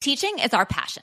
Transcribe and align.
Teaching 0.00 0.38
is 0.38 0.54
our 0.54 0.64
passion. 0.64 1.02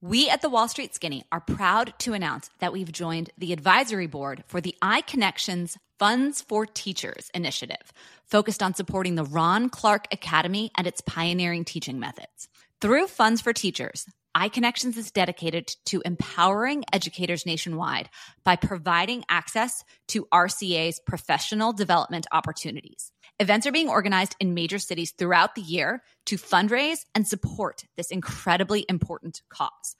We 0.00 0.30
at 0.30 0.40
the 0.40 0.48
Wall 0.48 0.68
Street 0.68 0.94
Skinny 0.94 1.22
are 1.30 1.38
proud 1.38 1.92
to 1.98 2.14
announce 2.14 2.48
that 2.60 2.72
we've 2.72 2.90
joined 2.90 3.28
the 3.36 3.52
advisory 3.52 4.06
board 4.06 4.42
for 4.46 4.62
the 4.62 4.74
iConnections 4.80 5.76
Funds 5.98 6.40
for 6.40 6.64
Teachers 6.64 7.30
initiative, 7.34 7.92
focused 8.24 8.62
on 8.62 8.72
supporting 8.72 9.16
the 9.16 9.24
Ron 9.24 9.68
Clark 9.68 10.06
Academy 10.12 10.70
and 10.78 10.86
its 10.86 11.02
pioneering 11.02 11.66
teaching 11.66 12.00
methods. 12.00 12.48
Through 12.80 13.08
Funds 13.08 13.42
for 13.42 13.52
Teachers, 13.52 14.06
iConnections 14.34 14.96
is 14.96 15.10
dedicated 15.10 15.66
to 15.84 16.00
empowering 16.06 16.84
educators 16.90 17.44
nationwide 17.44 18.08
by 18.44 18.56
providing 18.56 19.24
access 19.28 19.84
to 20.06 20.26
RCA's 20.32 21.00
professional 21.00 21.74
development 21.74 22.26
opportunities. 22.32 23.12
Events 23.40 23.68
are 23.68 23.72
being 23.72 23.88
organized 23.88 24.34
in 24.40 24.52
major 24.52 24.80
cities 24.80 25.12
throughout 25.12 25.54
the 25.54 25.62
year 25.62 26.02
to 26.26 26.36
fundraise 26.36 27.04
and 27.14 27.26
support 27.26 27.84
this 27.96 28.10
incredibly 28.10 28.84
important 28.88 29.42
cause. 29.48 29.94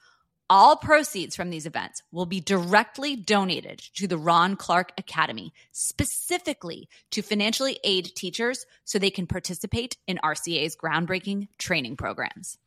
All 0.50 0.76
proceeds 0.76 1.36
from 1.36 1.50
these 1.50 1.66
events 1.66 2.02
will 2.10 2.26
be 2.26 2.40
directly 2.40 3.14
donated 3.14 3.78
to 3.94 4.08
the 4.08 4.18
Ron 4.18 4.56
Clark 4.56 4.92
Academy, 4.98 5.52
specifically 5.70 6.88
to 7.12 7.22
financially 7.22 7.78
aid 7.84 8.06
teachers 8.16 8.66
so 8.84 8.98
they 8.98 9.10
can 9.10 9.28
participate 9.28 9.98
in 10.08 10.18
RCA's 10.24 10.74
groundbreaking 10.74 11.46
training 11.58 11.96
programs. 11.96 12.58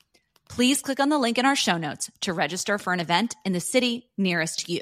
Please 0.47 0.81
click 0.81 1.01
on 1.01 1.09
the 1.09 1.19
link 1.19 1.37
in 1.37 1.45
our 1.45 1.55
show 1.55 1.77
notes 1.77 2.09
to 2.21 2.31
register 2.31 2.77
for 2.77 2.93
an 2.93 2.99
event 3.01 3.35
in 3.43 3.51
the 3.51 3.59
city 3.59 4.09
nearest 4.17 4.69
you. 4.69 4.81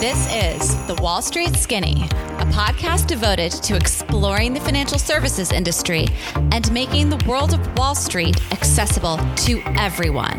This 0.00 0.32
is 0.32 0.86
The 0.86 0.94
Wall 1.02 1.20
Street 1.20 1.56
Skinny, 1.56 2.04
a 2.04 2.46
podcast 2.52 3.08
devoted 3.08 3.50
to 3.50 3.74
exploring 3.74 4.54
the 4.54 4.60
financial 4.60 4.96
services 4.96 5.50
industry 5.50 6.06
and 6.52 6.70
making 6.72 7.10
the 7.10 7.16
world 7.26 7.52
of 7.52 7.76
Wall 7.76 7.96
Street 7.96 8.36
accessible 8.52 9.16
to 9.16 9.60
everyone. 9.76 10.38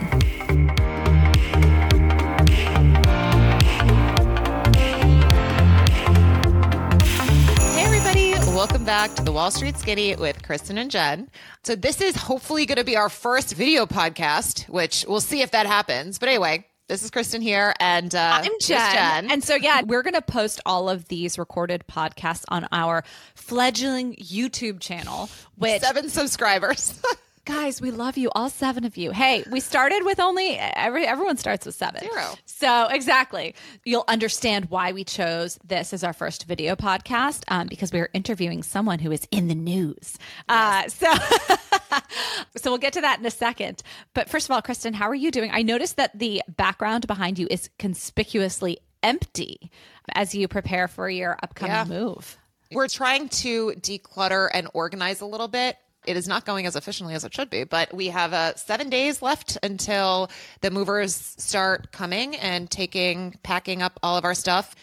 Hey, 7.76 7.84
everybody. 7.84 8.32
Welcome 8.56 8.86
back 8.86 9.14
to 9.16 9.24
the 9.24 9.34
Wall 9.34 9.52
Street 9.52 9.78
Skinny 9.78 10.16
with 10.16 10.42
Kristen 10.42 10.78
and 10.78 10.90
Jen. 10.90 11.30
So, 11.64 11.76
this 11.76 12.00
is 12.00 12.16
hopefully 12.16 12.66
going 12.66 12.78
to 12.78 12.86
be 12.86 12.96
our 12.96 13.10
first 13.10 13.56
video 13.56 13.86
podcast, 13.86 14.70
which 14.70 15.04
we'll 15.06 15.20
see 15.20 15.42
if 15.42 15.52
that 15.52 15.66
happens. 15.66 16.18
But 16.18 16.30
anyway, 16.30 16.66
this 16.90 17.04
is 17.04 17.12
Kristen 17.12 17.40
here, 17.42 17.74
and 17.80 18.14
uh, 18.16 18.42
I'm 18.44 18.52
Jen. 18.60 18.94
Jen. 18.94 19.32
And 19.32 19.44
so, 19.44 19.54
yeah, 19.54 19.84
we're 19.84 20.02
going 20.02 20.16
to 20.16 20.24
post 20.24 20.60
all 20.66 20.90
of 20.90 21.08
these 21.08 21.38
recorded 21.38 21.86
podcasts 21.88 22.44
on 22.50 22.68
our 22.72 23.04
fledgling 23.36 24.16
YouTube 24.16 24.80
channel, 24.80 25.30
which, 25.56 25.82
seven 25.82 26.10
subscribers. 26.10 27.00
guys, 27.46 27.80
we 27.80 27.92
love 27.92 28.18
you, 28.18 28.32
all 28.34 28.50
seven 28.50 28.86
of 28.86 28.98
you. 28.98 29.12
Hey, 29.12 29.44
we 29.52 29.60
started 29.60 30.04
with 30.04 30.20
only, 30.20 30.58
every, 30.58 31.06
everyone 31.06 31.38
starts 31.38 31.68
with 31.68 31.76
seven. 31.76 32.02
Zero. 32.02 32.36
So, 32.46 32.88
exactly. 32.88 33.54
You'll 33.86 34.06
understand 34.08 34.72
why 34.72 34.92
we 34.92 35.04
chose 35.04 35.60
this 35.64 35.94
as 35.94 36.04
our 36.04 36.14
first 36.14 36.48
video 36.48 36.76
podcast 36.76 37.44
um, 37.50 37.68
because 37.68 37.94
we 37.94 38.00
are 38.00 38.10
interviewing 38.14 38.64
someone 38.64 38.98
who 38.98 39.12
is 39.12 39.28
in 39.30 39.48
the 39.48 39.56
news. 39.56 40.18
Uh, 40.48 40.88
so, 40.90 41.12
so 42.58 42.72
we'll 42.72 42.78
get 42.78 42.94
to 42.94 43.02
that 43.02 43.20
in 43.20 43.26
a 43.26 43.32
second. 43.32 43.82
But 44.14 44.30
first 44.30 44.48
of 44.48 44.52
all, 44.52 44.62
Kristen, 44.62 44.94
how 44.94 45.10
are 45.10 45.16
you 45.16 45.32
doing? 45.32 45.52
I 45.54 45.62
noticed 45.62 45.98
that 45.98 46.18
the 46.18 46.42
background 46.48 47.08
behind 47.08 47.40
you 47.40 47.48
is 47.50 47.70
conspicuously 47.80 48.80
empty 49.04 49.72
as 50.14 50.34
you 50.36 50.48
prepare 50.48 50.88
for 50.88 51.10
your 51.10 51.38
upcoming 51.42 51.72
Yeah. 51.74 51.86
move. 51.86 52.38
We're 52.72 52.88
trying 52.88 53.30
to 53.30 53.74
declutter 53.80 54.50
and 54.54 54.68
organize 54.74 55.22
a 55.22 55.26
little 55.26 55.48
bit. 55.48 55.78
It 56.06 56.16
is 56.16 56.28
not 56.28 56.46
going 56.46 56.66
as 56.66 56.76
efficiently 56.76 57.14
as 57.16 57.24
it 57.26 57.34
should 57.34 57.50
be, 57.50 57.64
but 57.66 57.94
we 57.94 58.08
have 58.08 58.32
uh, 58.34 58.56
seven 58.56 58.90
days 58.90 59.22
left 59.22 59.58
until 59.64 60.30
the 60.62 60.72
movers 60.72 61.16
start 61.16 61.92
coming 61.92 62.36
and 62.36 62.70
taking, 62.70 63.36
packing 63.44 63.82
up 63.82 64.00
all 64.02 64.18
of 64.18 64.24
our 64.24 64.34
stuff. 64.34 64.76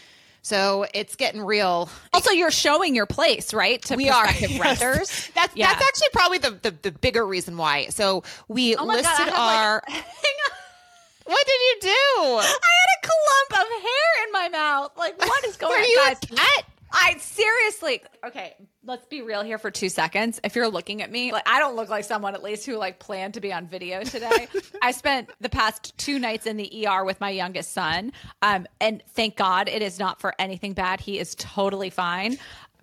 So 0.47 0.87
it's 0.95 1.17
getting 1.17 1.41
real. 1.41 1.89
Also, 2.12 2.31
you're 2.31 2.53
showing 2.53 2.95
your 2.95 3.05
place, 3.07 3.53
right? 3.53 3.83
To 3.87 3.97
we 3.97 4.09
are 4.09 4.27
prospective 4.27 4.51
yes. 4.53 4.61
renters. 4.81 5.31
That's 5.34 5.57
Yeah. 5.57 5.73
that's 5.73 5.84
actually 5.84 6.09
probably 6.12 6.39
the, 6.39 6.51
the 6.62 6.71
the 6.83 6.93
bigger 6.93 7.27
reason 7.27 7.57
why. 7.57 7.87
So 7.89 8.23
we 8.47 8.77
Oh 8.77 8.87
God, 8.87 8.87
listed 8.87 9.27
like- 9.27 9.37
our. 9.37 9.83
Hang 9.89 9.97
on. 9.99 10.53
what 11.25 11.47
did 11.47 11.61
you 11.61 11.77
do? 11.81 11.91
I 12.39 12.45
had 12.45 12.91
a 13.03 13.09
clump 13.09 13.67
of 13.67 13.83
hair 13.83 14.25
in 14.27 14.33
my 14.33 14.49
mouth. 14.51 14.93
Like, 14.97 15.19
what 15.19 15.45
is 15.47 15.57
going 15.57 15.73
Are 15.75 15.79
on, 15.83 15.84
you 15.84 16.01
a 16.12 16.37
cat? 16.37 16.65
I 16.93 17.17
seriously. 17.19 18.05
Okay, 18.25 18.55
let's 18.87 19.07
be 19.07 19.21
real 19.21 19.43
here 19.43 19.59
for 19.59 19.71
two 19.71 19.89
seconds. 19.89 20.41
If 20.45 20.55
you're 20.55 20.69
looking 20.69 21.03
at 21.03 21.11
me, 21.11 21.33
like 21.33 21.49
I 21.49 21.59
don't 21.59 21.77
look 21.77 21.89
like 21.89 22.05
someone 22.05 22.35
at 22.35 22.43
least 22.43 22.67
who 22.67 22.77
like 22.77 22.99
planned 22.99 23.35
to 23.35 23.41
be 23.41 23.53
on 23.53 23.67
video 23.67 24.05
today. 24.05 24.49
I 24.83 24.93
spent 24.93 25.31
the 25.41 25.49
past 25.49 25.97
two 25.99 26.19
nights 26.19 26.47
in 26.47 26.57
the 26.57 26.87
ER 26.87 27.05
with 27.05 27.21
my 27.21 27.31
youngest 27.31 27.73
son, 27.73 28.13
um, 28.43 28.67
and 28.81 29.03
thank 29.11 29.37
God 29.37 29.69
it 29.69 29.83
is 29.83 29.99
not 29.99 30.21
for 30.21 30.35
anything 30.39 30.73
bad. 30.73 31.01
He 31.01 31.19
is 31.19 31.35
totally 31.35 31.91
fine. 31.91 32.39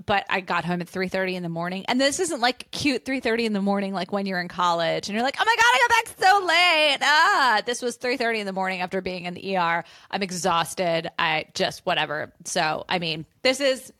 But 0.06 0.26
I 0.28 0.42
got 0.42 0.66
home 0.66 0.82
at 0.82 0.90
three 0.90 1.08
thirty 1.08 1.36
in 1.36 1.44
the 1.44 1.50
morning, 1.50 1.86
and 1.88 2.02
this 2.02 2.20
isn't 2.20 2.42
like 2.42 2.70
cute 2.72 3.06
three 3.06 3.22
thirty 3.22 3.46
in 3.46 3.54
the 3.54 3.62
morning, 3.62 3.94
like 3.94 4.12
when 4.12 4.26
you're 4.26 4.42
in 4.42 4.50
college 4.50 5.08
and 5.08 5.16
you're 5.16 5.24
like, 5.24 5.38
"Oh 5.40 5.46
my 5.46 5.56
god, 5.56 5.64
I 5.64 5.88
got 5.88 5.90
back 5.90 6.28
so 6.28 6.46
late!" 6.46 6.98
Ah, 7.02 7.62
this 7.66 7.82
was 7.82 7.96
three 7.96 8.18
thirty 8.18 8.40
in 8.40 8.46
the 8.46 8.52
morning 8.52 8.82
after 8.82 9.02
being 9.02 9.26
in 9.26 9.36
the 9.36 9.56
ER. 9.56 9.86
I'm 10.12 10.24
exhausted. 10.24 11.10
I 11.18 11.46
just 11.54 11.86
whatever. 11.86 12.34
So 12.44 12.84
I 12.90 13.00
mean, 13.00 13.26
this 13.44 13.62
is 13.62 13.94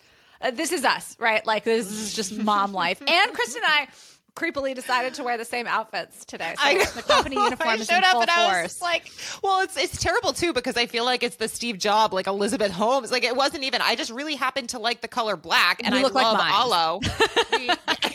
uh, 0.44 0.52
this 0.52 0.72
is 0.72 0.84
us, 0.84 1.16
right? 1.20 1.46
Like 1.46 1.64
this 1.64 1.90
is 1.92 2.14
just 2.14 2.38
mom 2.38 2.74
life. 2.74 3.02
And 3.02 3.34
Kristen 3.34 3.64
and 3.64 3.72
I 3.72 3.88
creepily 4.36 4.74
decided 4.74 5.14
to 5.16 5.24
wear 5.24 5.38
the 5.38 5.46
same 5.46 5.68
outfits 5.68 6.26
today. 6.26 6.54
So 6.58 6.64
I 6.66 6.86
the 6.86 7.02
company 7.04 7.36
uniform 7.44 7.70
I 7.70 7.74
is 7.76 7.86
showed 7.88 7.98
in 7.98 8.04
up 8.04 8.12
full 8.12 8.22
and 8.22 8.30
I 8.32 8.64
was 8.64 8.78
force. 8.78 8.82
like, 8.82 9.12
well, 9.44 9.62
it's 9.62 9.78
it's 9.78 10.02
terrible 10.02 10.34
too 10.34 10.54
because 10.54 10.78
I 10.78 10.86
feel 10.86 11.06
like 11.06 11.24
it's 11.24 11.36
the 11.38 11.48
Steve 11.48 11.78
Job, 11.78 12.14
like 12.14 12.28
Elizabeth 12.28 12.72
Holmes. 12.72 13.12
Like 13.12 13.24
it 13.24 13.36
wasn't 13.36 13.64
even. 13.64 13.82
I 13.82 13.96
just 13.96 14.12
really 14.12 14.36
happened 14.36 14.70
to 14.70 14.80
like 14.80 15.02
the 15.02 15.08
color 15.08 15.36
black, 15.38 15.82
and 15.84 15.94
You 15.94 16.00
I 16.00 16.04
look 16.04 16.14
like 16.14 16.26
love 16.26 16.38
mine. 16.38 16.52
aloe. 16.52 17.00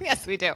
Yes, 0.00 0.26
we 0.26 0.36
do. 0.36 0.54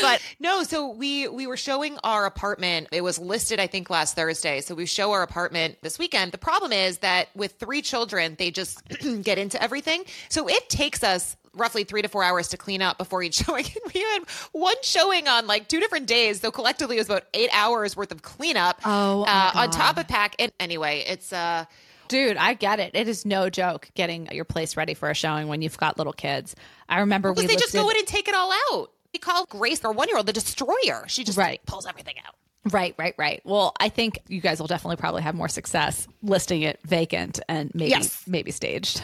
But 0.00 0.22
no, 0.38 0.62
so 0.62 0.88
we 0.88 1.26
we 1.28 1.46
were 1.48 1.56
showing 1.56 1.98
our 2.04 2.26
apartment. 2.26 2.88
It 2.92 3.02
was 3.02 3.18
listed, 3.18 3.58
I 3.58 3.66
think, 3.66 3.90
last 3.90 4.14
Thursday. 4.14 4.60
So 4.60 4.74
we 4.74 4.86
show 4.86 5.10
our 5.12 5.22
apartment 5.22 5.78
this 5.82 5.98
weekend. 5.98 6.30
The 6.32 6.38
problem 6.38 6.72
is 6.72 6.98
that 6.98 7.28
with 7.34 7.52
three 7.58 7.82
children, 7.82 8.36
they 8.38 8.50
just 8.52 8.80
get 9.22 9.36
into 9.36 9.60
everything. 9.60 10.04
So 10.28 10.48
it 10.48 10.68
takes 10.70 11.02
us 11.02 11.36
roughly 11.54 11.84
three 11.84 12.02
to 12.02 12.08
four 12.08 12.22
hours 12.24 12.48
to 12.48 12.56
clean 12.56 12.82
up 12.82 12.98
before 12.98 13.22
each 13.22 13.34
showing. 13.44 13.64
we 13.94 14.00
had 14.00 14.20
one 14.52 14.74
showing 14.82 15.28
on 15.28 15.46
like 15.46 15.68
two 15.68 15.80
different 15.80 16.06
days. 16.06 16.40
So 16.40 16.50
collectively, 16.50 16.96
it 16.96 17.00
was 17.00 17.08
about 17.08 17.24
eight 17.34 17.50
hours 17.52 17.96
worth 17.96 18.12
of 18.12 18.22
cleanup. 18.22 18.80
Oh, 18.84 19.24
my 19.24 19.50
uh, 19.54 19.60
on 19.62 19.70
top 19.70 19.96
of 19.98 20.08
pack. 20.08 20.36
And 20.38 20.52
anyway, 20.60 21.04
it's 21.06 21.32
uh. 21.32 21.64
Dude, 22.06 22.36
I 22.36 22.52
get 22.52 22.80
it. 22.80 22.94
It 22.94 23.08
is 23.08 23.24
no 23.24 23.48
joke 23.48 23.88
getting 23.94 24.28
your 24.30 24.44
place 24.44 24.76
ready 24.76 24.92
for 24.92 25.08
a 25.10 25.14
showing 25.14 25.48
when 25.48 25.62
you've 25.62 25.78
got 25.78 25.96
little 25.96 26.12
kids. 26.12 26.54
I 26.86 27.00
remember 27.00 27.32
we 27.32 27.42
Because 27.42 27.48
they 27.48 27.56
just 27.60 27.72
go 27.72 27.88
in 27.88 27.96
and 27.96 28.06
take 28.06 28.28
it 28.28 28.34
all 28.34 28.52
out. 28.72 28.90
We 29.14 29.18
call 29.18 29.46
Grace, 29.46 29.82
our 29.86 29.90
one 29.92 30.08
year 30.08 30.18
old, 30.18 30.26
the 30.26 30.32
destroyer. 30.34 31.04
She 31.06 31.24
just 31.24 31.38
Right. 31.38 31.64
pulls 31.64 31.86
everything 31.86 32.16
out. 32.26 32.34
Right, 32.70 32.94
right, 32.98 33.14
right. 33.16 33.40
Well, 33.44 33.72
I 33.80 33.88
think 33.88 34.18
you 34.28 34.42
guys 34.42 34.60
will 34.60 34.66
definitely 34.66 34.96
probably 34.96 35.22
have 35.22 35.34
more 35.34 35.48
success 35.48 36.06
listing 36.22 36.60
it 36.62 36.78
vacant 36.84 37.40
and 37.48 37.70
maybe 37.74 37.90
Yes. 37.90 38.22
maybe 38.26 38.50
staged. 38.50 39.02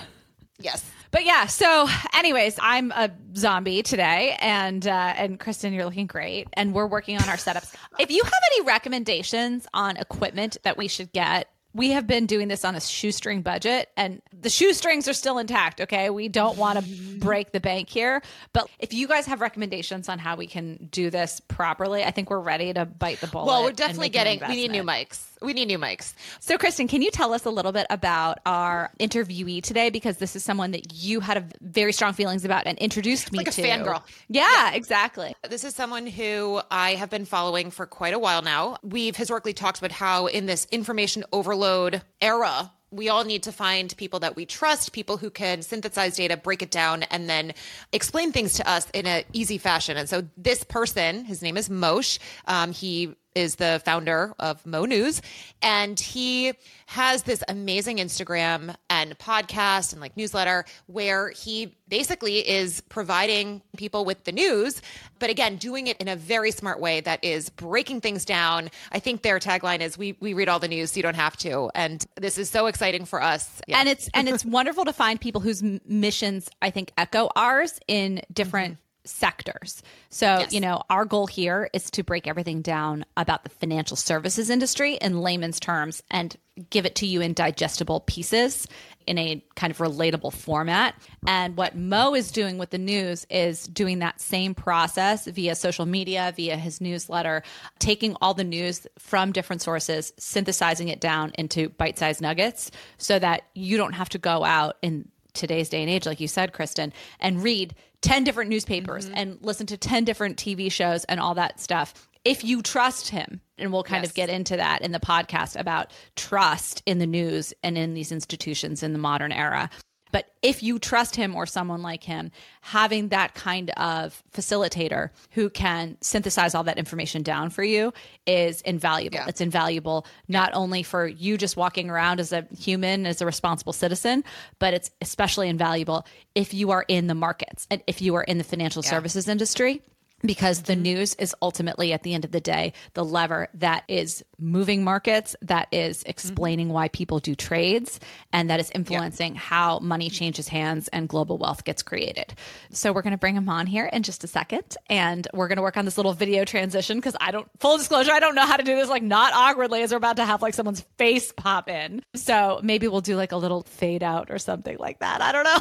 Yes. 0.60 0.88
But 1.10 1.24
yeah, 1.24 1.46
so 1.46 1.88
anyways, 2.16 2.56
I'm 2.60 2.92
a 2.92 3.10
zombie 3.36 3.82
today 3.82 4.36
and 4.40 4.86
uh 4.86 5.14
and 5.16 5.40
Kristen, 5.40 5.72
you're 5.72 5.84
looking 5.84 6.06
great 6.06 6.48
and 6.52 6.72
we're 6.72 6.86
working 6.86 7.16
on 7.16 7.28
our 7.28 7.36
setups. 7.36 7.74
If 7.98 8.10
you 8.10 8.22
have 8.22 8.32
any 8.52 8.64
recommendations 8.66 9.66
on 9.74 9.96
equipment 9.96 10.56
that 10.62 10.78
we 10.78 10.88
should 10.88 11.12
get, 11.12 11.48
we 11.74 11.90
have 11.90 12.06
been 12.06 12.26
doing 12.26 12.48
this 12.48 12.64
on 12.64 12.74
a 12.74 12.80
shoestring 12.80 13.42
budget 13.42 13.90
and 13.96 14.22
the 14.32 14.50
shoestrings 14.50 15.06
are 15.06 15.12
still 15.12 15.38
intact, 15.38 15.80
okay? 15.82 16.10
We 16.10 16.28
don't 16.28 16.56
want 16.56 16.78
to 16.78 17.18
break 17.18 17.52
the 17.52 17.60
bank 17.60 17.88
here, 17.88 18.22
but 18.52 18.68
if 18.78 18.92
you 18.92 19.06
guys 19.06 19.26
have 19.26 19.40
recommendations 19.40 20.08
on 20.08 20.18
how 20.18 20.36
we 20.36 20.46
can 20.46 20.88
do 20.90 21.10
this 21.10 21.40
properly, 21.40 22.02
I 22.02 22.10
think 22.10 22.30
we're 22.30 22.40
ready 22.40 22.72
to 22.72 22.86
bite 22.86 23.20
the 23.20 23.26
bullet. 23.26 23.46
Well, 23.46 23.64
we're 23.64 23.72
definitely 23.72 24.08
getting. 24.08 24.40
We 24.48 24.56
need 24.56 24.70
new 24.70 24.82
mics. 24.82 25.29
We 25.42 25.54
need 25.54 25.66
new 25.66 25.78
mics. 25.78 26.12
So, 26.40 26.58
Kristen, 26.58 26.86
can 26.86 27.00
you 27.02 27.10
tell 27.10 27.32
us 27.32 27.46
a 27.46 27.50
little 27.50 27.72
bit 27.72 27.86
about 27.88 28.40
our 28.44 28.90
interviewee 29.00 29.62
today? 29.62 29.88
Because 29.90 30.18
this 30.18 30.36
is 30.36 30.44
someone 30.44 30.72
that 30.72 30.92
you 30.92 31.20
had 31.20 31.38
a 31.38 31.44
very 31.60 31.92
strong 31.92 32.12
feelings 32.12 32.44
about 32.44 32.66
and 32.66 32.78
introduced 32.78 33.32
me 33.32 33.38
to. 33.38 33.44
Like 33.44 33.58
a 33.58 33.62
fangirl. 33.62 34.02
Yeah, 34.28 34.72
exactly. 34.72 35.34
This 35.48 35.64
is 35.64 35.74
someone 35.74 36.06
who 36.06 36.60
I 36.70 36.94
have 36.94 37.08
been 37.08 37.24
following 37.24 37.70
for 37.70 37.86
quite 37.86 38.12
a 38.12 38.18
while 38.18 38.42
now. 38.42 38.76
We've 38.82 39.16
historically 39.16 39.54
talked 39.54 39.78
about 39.78 39.92
how 39.92 40.26
in 40.26 40.46
this 40.46 40.66
information 40.70 41.24
overload 41.32 42.02
era, 42.20 42.70
we 42.90 43.08
all 43.08 43.24
need 43.24 43.44
to 43.44 43.52
find 43.52 43.96
people 43.96 44.20
that 44.20 44.36
we 44.36 44.44
trust, 44.44 44.92
people 44.92 45.16
who 45.16 45.30
can 45.30 45.62
synthesize 45.62 46.16
data, 46.16 46.36
break 46.36 46.60
it 46.60 46.70
down, 46.70 47.04
and 47.04 47.28
then 47.28 47.52
explain 47.92 48.32
things 48.32 48.54
to 48.54 48.68
us 48.68 48.88
in 48.92 49.06
an 49.06 49.24
easy 49.32 49.58
fashion. 49.58 49.96
And 49.96 50.08
so 50.08 50.28
this 50.36 50.64
person, 50.64 51.24
his 51.24 51.40
name 51.40 51.56
is 51.56 51.68
Mosheh. 51.68 52.18
Um, 52.46 52.72
he 52.72 53.14
is 53.34 53.56
the 53.56 53.80
founder 53.84 54.34
of 54.38 54.64
Mo 54.66 54.84
News, 54.84 55.22
and 55.62 55.98
he 55.98 56.52
has 56.86 57.22
this 57.22 57.42
amazing 57.48 57.98
Instagram 57.98 58.74
and 58.88 59.18
podcast 59.18 59.92
and 59.92 60.00
like 60.00 60.16
newsletter 60.16 60.64
where 60.86 61.30
he 61.30 61.76
basically 61.88 62.38
is 62.48 62.80
providing 62.82 63.62
people 63.76 64.04
with 64.04 64.24
the 64.24 64.32
news, 64.32 64.82
but 65.18 65.30
again, 65.30 65.56
doing 65.56 65.86
it 65.86 65.96
in 65.98 66.08
a 66.08 66.16
very 66.16 66.50
smart 66.50 66.80
way 66.80 67.00
that 67.00 67.22
is 67.24 67.48
breaking 67.50 68.00
things 68.00 68.24
down. 68.24 68.70
I 68.92 68.98
think 68.98 69.22
their 69.22 69.38
tagline 69.38 69.80
is 69.80 69.96
"We 69.96 70.16
we 70.20 70.34
read 70.34 70.48
all 70.48 70.58
the 70.58 70.68
news, 70.68 70.92
so 70.92 70.96
you 70.96 71.02
don't 71.02 71.14
have 71.14 71.36
to," 71.38 71.70
and 71.74 72.04
this 72.16 72.38
is 72.38 72.50
so 72.50 72.66
exciting 72.66 73.04
for 73.04 73.22
us. 73.22 73.60
Yeah. 73.66 73.78
And 73.78 73.88
it's 73.88 74.08
and 74.14 74.28
it's 74.28 74.44
wonderful 74.60 74.84
to 74.84 74.92
find 74.92 75.20
people 75.20 75.40
whose 75.40 75.62
missions 75.62 76.48
I 76.60 76.70
think 76.70 76.92
echo 76.96 77.30
ours 77.36 77.78
in 77.86 78.22
different. 78.32 78.74
Mm-hmm 78.74 78.84
sectors. 79.04 79.82
So, 80.10 80.26
yes. 80.40 80.52
you 80.52 80.60
know, 80.60 80.82
our 80.90 81.04
goal 81.04 81.26
here 81.26 81.68
is 81.72 81.90
to 81.92 82.02
break 82.02 82.26
everything 82.26 82.62
down 82.62 83.04
about 83.16 83.44
the 83.44 83.50
financial 83.50 83.96
services 83.96 84.50
industry 84.50 84.94
in 84.94 85.20
layman's 85.20 85.60
terms 85.60 86.02
and 86.10 86.36
give 86.68 86.84
it 86.84 86.94
to 86.96 87.06
you 87.06 87.20
in 87.20 87.32
digestible 87.32 88.00
pieces 88.00 88.66
in 89.06 89.16
a 89.18 89.42
kind 89.56 89.70
of 89.70 89.78
relatable 89.78 90.32
format. 90.32 90.94
And 91.26 91.56
what 91.56 91.76
Mo 91.76 92.14
is 92.14 92.30
doing 92.30 92.58
with 92.58 92.70
the 92.70 92.78
news 92.78 93.26
is 93.30 93.66
doing 93.66 94.00
that 94.00 94.20
same 94.20 94.54
process 94.54 95.26
via 95.26 95.54
social 95.54 95.86
media, 95.86 96.32
via 96.36 96.56
his 96.56 96.80
newsletter, 96.80 97.42
taking 97.78 98.16
all 98.20 98.34
the 98.34 98.44
news 98.44 98.86
from 98.98 99.32
different 99.32 99.62
sources, 99.62 100.12
synthesizing 100.18 100.88
it 100.88 101.00
down 101.00 101.32
into 101.38 101.70
bite 101.70 101.98
sized 101.98 102.20
nuggets 102.20 102.70
so 102.98 103.18
that 103.18 103.42
you 103.54 103.76
don't 103.76 103.94
have 103.94 104.10
to 104.10 104.18
go 104.18 104.44
out 104.44 104.76
in 104.82 105.08
today's 105.32 105.68
day 105.68 105.80
and 105.80 105.90
age, 105.90 106.06
like 106.06 106.20
you 106.20 106.28
said, 106.28 106.52
Kristen, 106.52 106.92
and 107.20 107.42
read 107.42 107.74
10 108.02 108.24
different 108.24 108.50
newspapers 108.50 109.06
mm-hmm. 109.06 109.14
and 109.16 109.38
listen 109.42 109.66
to 109.66 109.76
10 109.76 110.04
different 110.04 110.36
TV 110.36 110.70
shows 110.70 111.04
and 111.04 111.20
all 111.20 111.34
that 111.34 111.60
stuff. 111.60 112.08
If 112.24 112.44
you 112.44 112.62
trust 112.62 113.08
him, 113.08 113.40
and 113.56 113.72
we'll 113.72 113.82
kind 113.82 114.02
yes. 114.02 114.10
of 114.10 114.14
get 114.14 114.28
into 114.28 114.56
that 114.56 114.82
in 114.82 114.92
the 114.92 115.00
podcast 115.00 115.58
about 115.58 115.92
trust 116.16 116.82
in 116.86 116.98
the 116.98 117.06
news 117.06 117.54
and 117.62 117.78
in 117.78 117.94
these 117.94 118.12
institutions 118.12 118.82
in 118.82 118.92
the 118.92 118.98
modern 118.98 119.32
era. 119.32 119.70
But 120.12 120.30
if 120.42 120.62
you 120.62 120.78
trust 120.78 121.16
him 121.16 121.34
or 121.34 121.46
someone 121.46 121.82
like 121.82 122.04
him, 122.04 122.30
having 122.62 123.08
that 123.08 123.34
kind 123.34 123.70
of 123.70 124.22
facilitator 124.32 125.10
who 125.30 125.50
can 125.50 125.96
synthesize 126.00 126.54
all 126.54 126.64
that 126.64 126.78
information 126.78 127.22
down 127.22 127.50
for 127.50 127.62
you 127.62 127.92
is 128.26 128.60
invaluable. 128.62 129.18
Yeah. 129.18 129.28
It's 129.28 129.40
invaluable 129.40 130.06
not 130.28 130.50
only 130.54 130.82
for 130.82 131.06
you 131.06 131.36
just 131.36 131.56
walking 131.56 131.90
around 131.90 132.20
as 132.20 132.32
a 132.32 132.46
human, 132.58 133.06
as 133.06 133.20
a 133.20 133.26
responsible 133.26 133.72
citizen, 133.72 134.24
but 134.58 134.74
it's 134.74 134.90
especially 135.00 135.48
invaluable 135.48 136.06
if 136.34 136.54
you 136.54 136.70
are 136.70 136.84
in 136.88 137.06
the 137.06 137.14
markets 137.14 137.66
and 137.70 137.82
if 137.86 138.00
you 138.02 138.14
are 138.14 138.24
in 138.24 138.38
the 138.38 138.44
financial 138.44 138.82
yeah. 138.84 138.90
services 138.90 139.28
industry 139.28 139.82
because 140.22 140.62
the 140.62 140.76
news 140.76 141.14
is 141.14 141.34
ultimately 141.40 141.92
at 141.92 142.02
the 142.02 142.14
end 142.14 142.24
of 142.24 142.30
the 142.30 142.40
day 142.40 142.72
the 142.94 143.04
lever 143.04 143.48
that 143.54 143.84
is 143.88 144.24
moving 144.38 144.84
markets 144.84 145.34
that 145.42 145.68
is 145.72 146.02
explaining 146.04 146.66
mm-hmm. 146.66 146.74
why 146.74 146.88
people 146.88 147.18
do 147.18 147.34
trades 147.34 148.00
and 148.32 148.50
that 148.50 148.60
is 148.60 148.70
influencing 148.74 149.34
yeah. 149.34 149.40
how 149.40 149.78
money 149.78 150.10
changes 150.10 150.48
hands 150.48 150.88
and 150.88 151.08
global 151.08 151.38
wealth 151.38 151.64
gets 151.64 151.82
created 151.82 152.34
so 152.70 152.92
we're 152.92 153.02
going 153.02 153.12
to 153.12 153.18
bring 153.18 153.34
him 153.34 153.48
on 153.48 153.66
here 153.66 153.86
in 153.86 154.02
just 154.02 154.24
a 154.24 154.26
second 154.26 154.76
and 154.88 155.26
we're 155.34 155.48
going 155.48 155.56
to 155.56 155.62
work 155.62 155.76
on 155.76 155.84
this 155.84 155.96
little 155.96 156.12
video 156.12 156.44
transition 156.44 156.98
because 156.98 157.16
i 157.20 157.30
don't 157.30 157.48
full 157.58 157.78
disclosure 157.78 158.12
i 158.12 158.20
don't 158.20 158.34
know 158.34 158.46
how 158.46 158.56
to 158.56 158.64
do 158.64 158.76
this 158.76 158.88
like 158.88 159.02
not 159.02 159.32
awkwardly 159.34 159.82
as 159.82 159.90
we're 159.90 159.96
about 159.96 160.16
to 160.16 160.24
have 160.24 160.42
like 160.42 160.54
someone's 160.54 160.82
face 160.98 161.32
pop 161.32 161.68
in 161.68 162.02
so 162.14 162.60
maybe 162.62 162.88
we'll 162.88 163.00
do 163.00 163.16
like 163.16 163.32
a 163.32 163.36
little 163.36 163.62
fade 163.62 164.02
out 164.02 164.30
or 164.30 164.38
something 164.38 164.76
like 164.78 164.98
that 165.00 165.22
i 165.22 165.32
don't 165.32 165.44
know 165.44 165.58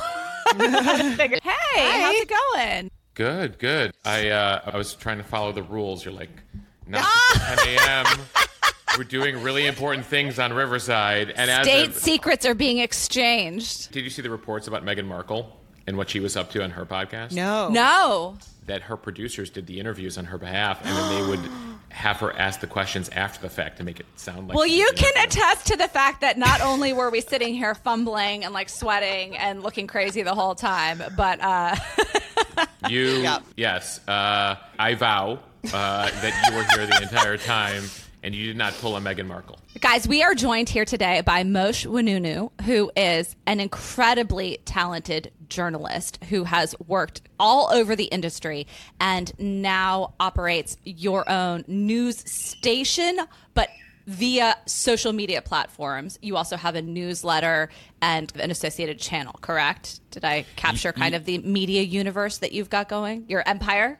hey 0.49 1.39
Hi. 1.43 2.01
how's 2.01 2.15
it 2.15 2.31
going 2.49 2.91
Good, 3.19 3.59
good. 3.59 3.91
I 4.05 4.29
uh, 4.29 4.61
I 4.73 4.77
was 4.77 4.93
trying 4.93 5.17
to 5.17 5.25
follow 5.25 5.51
the 5.51 5.61
rules. 5.61 6.05
You're 6.05 6.13
like, 6.13 6.29
not 6.87 7.05
10 7.33 7.57
a.m. 7.67 8.05
We're 8.97 9.03
doing 9.03 9.43
really 9.43 9.67
important 9.67 10.05
things 10.05 10.39
on 10.39 10.53
Riverside, 10.53 11.31
and 11.35 11.65
state 11.65 11.95
secrets 11.95 12.45
are 12.45 12.53
being 12.53 12.77
exchanged. 12.77 13.91
Did 13.91 14.05
you 14.05 14.09
see 14.09 14.21
the 14.21 14.29
reports 14.29 14.69
about 14.69 14.85
Meghan 14.85 15.05
Markle 15.05 15.59
and 15.85 15.97
what 15.97 16.09
she 16.09 16.21
was 16.21 16.37
up 16.37 16.49
to 16.51 16.63
on 16.63 16.69
her 16.69 16.85
podcast? 16.85 17.33
No, 17.33 17.67
no. 17.67 18.37
That 18.67 18.83
her 18.83 18.95
producers 18.95 19.49
did 19.49 19.67
the 19.67 19.81
interviews 19.81 20.17
on 20.17 20.23
her 20.23 20.37
behalf, 20.37 20.79
and 20.85 20.95
then 20.95 21.15
they 21.21 21.29
would 21.29 21.41
have 21.99 22.17
her 22.21 22.31
ask 22.39 22.61
the 22.61 22.67
questions 22.67 23.09
after 23.09 23.41
the 23.41 23.49
fact 23.49 23.77
to 23.77 23.83
make 23.83 23.99
it 23.99 24.05
sound 24.15 24.47
like. 24.47 24.55
Well, 24.55 24.65
you 24.65 24.89
can 24.95 25.13
attest 25.25 25.67
to 25.67 25.75
the 25.75 25.89
fact 25.89 26.21
that 26.21 26.37
not 26.37 26.61
only 26.61 26.93
were 26.93 27.09
we 27.09 27.19
sitting 27.19 27.53
here 27.53 27.75
fumbling 27.75 28.45
and 28.45 28.53
like 28.53 28.69
sweating 28.69 29.35
and 29.35 29.61
looking 29.61 29.85
crazy 29.85 30.23
the 30.23 30.33
whole 30.35 30.55
time, 30.55 31.03
but. 31.15 31.39
uh 31.41 31.75
You, 32.89 33.07
yep. 33.17 33.43
yes. 33.55 34.05
Uh, 34.07 34.55
I 34.77 34.95
vow 34.95 35.39
uh, 35.73 36.09
that 36.09 36.49
you 36.49 36.55
were 36.55 36.63
here 36.73 36.87
the 36.87 37.01
entire 37.03 37.37
time 37.37 37.83
and 38.23 38.35
you 38.35 38.47
did 38.47 38.57
not 38.57 38.73
pull 38.75 38.95
a 38.95 39.01
Meghan 39.01 39.27
Markle. 39.27 39.59
Guys, 39.79 40.07
we 40.07 40.21
are 40.23 40.35
joined 40.35 40.69
here 40.69 40.85
today 40.85 41.21
by 41.21 41.43
Mosheh 41.43 41.87
Oinounou, 41.87 42.51
who 42.63 42.91
is 42.95 43.35
an 43.45 43.59
incredibly 43.59 44.59
talented 44.65 45.31
journalist 45.47 46.23
who 46.25 46.43
has 46.43 46.75
worked 46.87 47.21
all 47.39 47.69
over 47.71 47.95
the 47.95 48.05
industry 48.05 48.67
and 48.99 49.31
now 49.39 50.13
operates 50.19 50.77
your 50.83 51.29
own 51.29 51.63
news 51.67 52.19
station, 52.29 53.19
but 53.53 53.69
via 54.05 54.57
social 54.65 55.13
media 55.13 55.41
platforms. 55.41 56.17
You 56.21 56.35
also 56.35 56.57
have 56.57 56.75
a 56.75 56.81
newsletter 56.81 57.69
and 58.01 58.31
an 58.37 58.49
associated 58.49 58.99
channel, 58.99 59.35
correct? 59.41 59.99
Did 60.11 60.25
I 60.25 60.45
capture 60.55 60.91
kind 60.91 61.13
of 61.13 61.25
the 61.25 61.37
media 61.39 61.83
universe 61.83 62.39
that 62.39 62.51
you've 62.51 62.71
got 62.71 62.89
going? 62.89 63.25
Your 63.27 63.47
empire? 63.47 63.99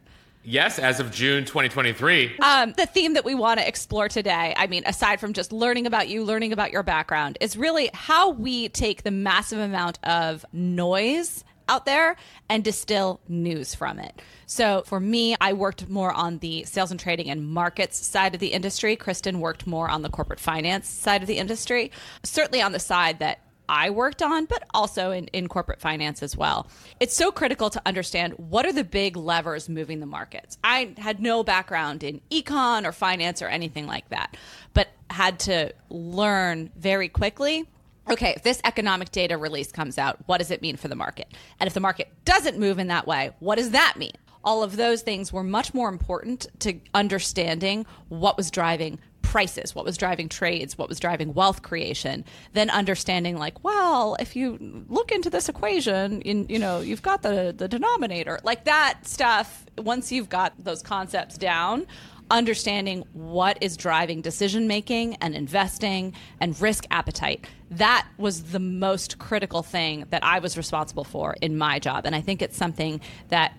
Yes, 0.49 0.79
as 0.79 0.99
of 0.99 1.11
June 1.11 1.45
2023. 1.45 2.39
Um, 2.39 2.73
the 2.75 2.87
theme 2.87 3.13
that 3.13 3.23
we 3.23 3.35
want 3.35 3.59
to 3.59 3.67
explore 3.67 4.09
today, 4.09 4.55
I 4.57 4.65
mean, 4.65 4.81
aside 4.87 5.19
from 5.19 5.33
just 5.33 5.53
learning 5.53 5.85
about 5.85 6.09
you, 6.09 6.23
learning 6.23 6.53
about 6.53 6.71
your 6.71 6.81
background, 6.81 7.37
is 7.39 7.55
really 7.55 7.91
how 7.93 8.31
we 8.31 8.67
take 8.69 9.03
the 9.03 9.11
massive 9.11 9.59
amount 9.59 9.99
of 10.01 10.43
noise 10.51 11.43
out 11.67 11.85
there 11.85 12.15
and 12.49 12.63
distill 12.63 13.21
news 13.27 13.75
from 13.75 13.99
it. 13.99 14.23
So 14.47 14.81
for 14.87 14.99
me, 14.99 15.35
I 15.39 15.53
worked 15.53 15.87
more 15.87 16.11
on 16.11 16.39
the 16.39 16.63
sales 16.63 16.89
and 16.89 16.99
trading 16.99 17.29
and 17.29 17.47
markets 17.47 18.03
side 18.03 18.33
of 18.33 18.39
the 18.39 18.47
industry. 18.47 18.95
Kristen 18.95 19.41
worked 19.41 19.67
more 19.67 19.87
on 19.87 20.01
the 20.01 20.09
corporate 20.09 20.39
finance 20.39 20.89
side 20.89 21.21
of 21.21 21.27
the 21.27 21.37
industry, 21.37 21.91
certainly 22.23 22.59
on 22.59 22.71
the 22.71 22.79
side 22.79 23.19
that 23.19 23.43
I 23.69 23.91
worked 23.91 24.23
on, 24.23 24.45
but 24.45 24.63
also 24.73 25.11
in, 25.11 25.27
in 25.27 25.47
corporate 25.47 25.79
finance 25.79 26.23
as 26.23 26.35
well. 26.35 26.67
It's 26.99 27.15
so 27.15 27.31
critical 27.31 27.69
to 27.69 27.81
understand 27.85 28.33
what 28.37 28.65
are 28.65 28.73
the 28.73 28.83
big 28.83 29.15
levers 29.15 29.69
moving 29.69 29.99
the 29.99 30.07
markets. 30.07 30.57
I 30.63 30.95
had 30.97 31.21
no 31.21 31.43
background 31.43 32.03
in 32.03 32.19
econ 32.31 32.85
or 32.85 32.91
finance 32.91 33.43
or 33.43 33.47
anything 33.47 33.85
like 33.85 34.09
that, 34.09 34.35
but 34.73 34.87
had 35.11 35.39
to 35.41 35.71
learn 35.89 36.71
very 36.75 37.07
quickly 37.07 37.65
okay, 38.11 38.33
if 38.35 38.41
this 38.41 38.59
economic 38.63 39.11
data 39.11 39.37
release 39.37 39.71
comes 39.71 39.99
out, 39.99 40.17
what 40.25 40.39
does 40.39 40.49
it 40.49 40.63
mean 40.63 40.75
for 40.75 40.87
the 40.87 40.95
market? 40.95 41.31
And 41.59 41.67
if 41.67 41.75
the 41.75 41.79
market 41.79 42.11
doesn't 42.25 42.57
move 42.57 42.79
in 42.79 42.87
that 42.87 43.05
way, 43.05 43.35
what 43.37 43.59
does 43.59 43.69
that 43.69 43.97
mean? 43.97 44.13
All 44.43 44.63
of 44.63 44.77
those 44.77 45.03
things 45.03 45.31
were 45.31 45.43
much 45.43 45.75
more 45.75 45.89
important 45.89 46.47
to 46.61 46.79
understanding 46.95 47.85
what 48.07 48.35
was 48.35 48.49
driving 48.49 48.97
prices, 49.29 49.75
what 49.75 49.85
was 49.85 49.95
driving 49.95 50.27
trades, 50.27 50.75
what 50.75 50.89
was 50.89 50.99
driving 50.99 51.35
wealth 51.35 51.61
creation, 51.61 52.25
then 52.53 52.67
understanding 52.71 53.37
like, 53.37 53.63
well, 53.63 54.17
if 54.19 54.35
you 54.35 54.57
look 54.89 55.11
into 55.11 55.29
this 55.29 55.47
equation, 55.47 56.19
in, 56.23 56.47
you 56.49 56.57
know, 56.57 56.79
you've 56.79 57.03
got 57.03 57.21
the 57.21 57.53
the 57.55 57.67
denominator. 57.67 58.39
Like 58.43 58.65
that 58.65 59.05
stuff, 59.05 59.67
once 59.77 60.11
you've 60.11 60.29
got 60.29 60.53
those 60.57 60.81
concepts 60.81 61.37
down, 61.37 61.85
understanding 62.31 63.03
what 63.13 63.59
is 63.61 63.77
driving 63.77 64.21
decision 64.21 64.67
making 64.67 65.15
and 65.21 65.35
investing 65.35 66.13
and 66.39 66.59
risk 66.59 66.85
appetite. 66.89 67.45
That 67.69 68.07
was 68.17 68.45
the 68.45 68.59
most 68.59 69.19
critical 69.19 69.61
thing 69.61 70.05
that 70.09 70.23
I 70.23 70.39
was 70.39 70.57
responsible 70.57 71.03
for 71.03 71.35
in 71.39 71.55
my 71.55 71.77
job. 71.77 72.07
And 72.07 72.15
I 72.15 72.21
think 72.21 72.41
it's 72.41 72.57
something 72.57 72.99
that 73.27 73.53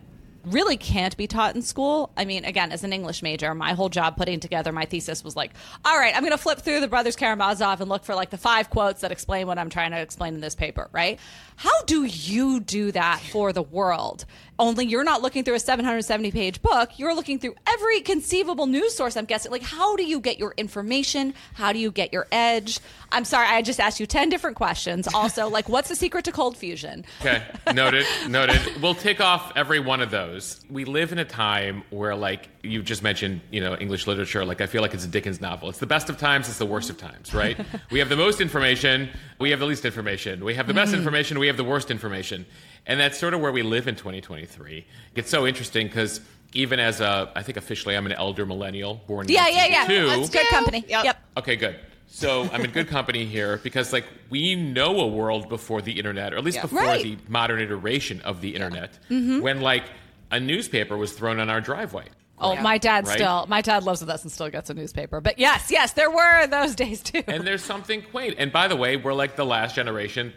really 0.45 0.77
can't 0.77 1.17
be 1.17 1.27
taught 1.27 1.55
in 1.55 1.63
school. 1.63 2.13
I 2.17 2.25
mean, 2.25 2.45
again, 2.45 2.73
as 2.73 2.85
an 2.85 2.93
English 2.93 3.23
major, 3.23 3.55
my 3.55 3.73
whole 3.73 3.89
job 3.89 4.17
putting 4.17 4.41
together 4.41 4.73
my 4.73 4.85
thesis 4.85 5.23
was 5.23 5.37
like, 5.37 5.53
all 5.85 5.99
right, 5.99 6.15
I'm 6.15 6.23
going 6.23 6.33
to 6.33 6.39
flip 6.39 6.61
through 6.61 6.81
the 6.81 6.89
Brothers 6.89 7.17
Karamazov 7.17 7.81
and 7.81 7.89
look 7.89 8.05
for 8.05 8.15
like 8.15 8.31
the 8.31 8.39
five 8.39 8.71
quotes 8.71 9.03
that 9.03 9.13
explain 9.13 9.47
what 9.47 9.59
I'm 9.59 9.71
trying 9.71 9.91
to 9.91 10.01
explain 10.01 10.35
in 10.35 10.41
this 10.41 10.55
paper, 10.55 10.89
right? 10.93 11.19
How 11.57 11.83
do 11.83 12.05
you 12.05 12.61
do 12.61 12.93
that 12.93 13.21
for 13.21 13.53
the 13.53 13.63
world? 13.63 14.25
Only 14.61 14.85
you're 14.85 15.05
not 15.05 15.23
looking 15.23 15.43
through 15.43 15.55
a 15.55 15.59
770 15.59 16.31
page 16.33 16.61
book. 16.61 16.99
You're 16.99 17.15
looking 17.15 17.39
through 17.39 17.55
every 17.67 18.03
conceivable 18.03 18.67
news 18.67 18.95
source, 18.95 19.17
I'm 19.17 19.25
guessing. 19.25 19.51
Like, 19.51 19.63
how 19.63 19.97
do 19.97 20.05
you 20.05 20.21
get 20.21 20.39
your 20.39 20.53
information? 20.59 21.33
How 21.55 21.73
do 21.73 21.79
you 21.79 21.91
get 21.91 22.13
your 22.13 22.27
edge? 22.31 22.79
I'm 23.11 23.25
sorry, 23.25 23.49
I 23.49 23.63
just 23.63 23.81
asked 23.81 24.01
you 24.01 24.07
10 24.07 24.29
different 24.29 24.59
questions. 24.59 25.09
Also, 25.15 25.49
like, 25.49 25.71
what's 25.71 25.89
the 25.89 25.97
secret 25.97 26.27
to 26.27 26.33
cold 26.33 26.59
fusion? 26.59 27.07
Okay, 27.23 27.43
noted, 27.75 28.05
noted. 28.29 28.61
We'll 28.83 28.95
tick 28.95 29.23
off 29.23 29.51
every 29.57 29.81
one 29.81 30.03
of 30.03 30.11
those. 30.11 30.61
We 30.69 30.85
live 30.85 31.11
in 31.11 31.19
a 31.19 31.25
time 31.25 31.83
where, 31.89 32.15
like, 32.15 32.51
you 32.63 32.83
just 32.83 33.03
mentioned, 33.03 33.41
you 33.51 33.63
know, 33.63 33.75
English 33.77 34.07
literature. 34.07 34.45
Like, 34.45 34.61
I 34.61 34.67
feel 34.67 34.83
like 34.83 34.93
it's 34.93 35.07
a 35.07 35.09
Dickens 35.09 35.41
novel. 35.41 35.71
It's 35.71 35.79
the 35.79 35.87
best 35.87 36.11
of 36.11 36.19
times, 36.19 36.49
it's 36.49 36.59
the 36.59 36.67
worst 36.67 36.91
of 36.91 36.99
times, 36.99 37.33
right? 37.33 37.59
we 37.91 37.99
have 37.99 38.11
the 38.11 38.17
most 38.17 38.43
information, 38.43 39.09
we 39.39 39.51
have 39.51 39.59
the 39.59 39.67
least 39.67 39.87
information. 39.87 40.45
We 40.45 40.55
have 40.55 40.67
the 40.67 40.75
best 40.75 40.93
mm. 40.93 40.99
information, 40.99 41.39
we 41.39 41.47
have 41.47 41.57
the 41.57 41.65
worst 41.65 41.91
information. 41.91 42.45
And 42.87 42.99
that's 42.99 43.19
sort 43.19 43.35
of 43.35 43.41
where 43.41 43.53
we 43.53 43.63
live 43.63 43.87
in 43.89 43.95
2023. 43.95 44.87
It's 45.15 45.31
so 45.31 45.47
interesting 45.47 45.87
because 45.87 46.21
even 46.55 46.81
as 46.81 47.01
a, 47.01 47.31
I 47.37 47.43
think 47.43 47.57
officially 47.57 47.97
I'm 47.97 48.07
an 48.07 48.13
elder 48.13 48.45
millennial 48.47 49.03
born 49.07 49.27
in 49.27 49.33
Yeah, 49.33 49.47
yeah, 49.49 49.67
yeah. 49.67 49.79
1982. 49.87 50.21
That's 50.21 50.31
good 50.31 50.49
company. 50.49 50.85
Yep. 50.89 51.05
Yep. 51.05 51.17
Okay, 51.39 51.57
good. 51.57 51.79
So 52.13 52.49
I'm 52.53 52.65
in 52.65 52.73
good 52.73 52.89
company 52.89 53.25
here 53.25 53.59
because, 53.63 53.93
like, 53.93 54.05
we 54.31 54.57
know 54.57 54.99
a 55.01 55.07
world 55.07 55.49
before 55.49 55.81
the 55.81 55.93
internet, 55.93 56.33
or 56.35 56.39
at 56.39 56.45
least 56.45 56.57
Yeah. 56.57 56.63
before 56.63 56.83
Right. 56.83 57.03
the 57.05 57.19
modern 57.29 57.61
iteration 57.61 58.21
of 58.23 58.41
the 58.41 58.53
internet, 58.55 58.99
mm-hmm. 59.09 59.41
when 59.41 59.61
like 59.61 59.85
a 60.33 60.41
newspaper 60.41 60.97
was 60.97 61.13
thrown 61.13 61.39
on 61.39 61.49
our 61.49 61.61
driveway. 61.61 62.07
Oh, 62.41 62.55
Yeah. 62.55 62.63
my 62.63 62.79
dad 62.79 63.07
Right? 63.07 63.17
still, 63.17 63.47
my 63.49 63.61
dad 63.61 63.85
lives 63.85 64.01
with 64.01 64.11
us 64.11 64.23
and 64.25 64.33
still 64.33 64.49
gets 64.49 64.71
a 64.71 64.75
newspaper. 64.75 65.21
But 65.21 65.39
yes, 65.39 65.71
yes, 65.71 65.93
there 65.93 66.11
were 66.11 66.49
those 66.49 66.75
days 66.75 67.01
too. 67.03 67.23
And 67.29 67.47
there's 67.47 67.63
something 67.63 68.03
quaint. 68.03 68.35
And 68.39 68.51
by 68.51 68.67
the 68.67 68.77
way, 68.77 68.97
we're 68.97 69.13
like 69.15 69.37
the 69.37 69.47
last 69.47 69.77
generation. 69.77 70.33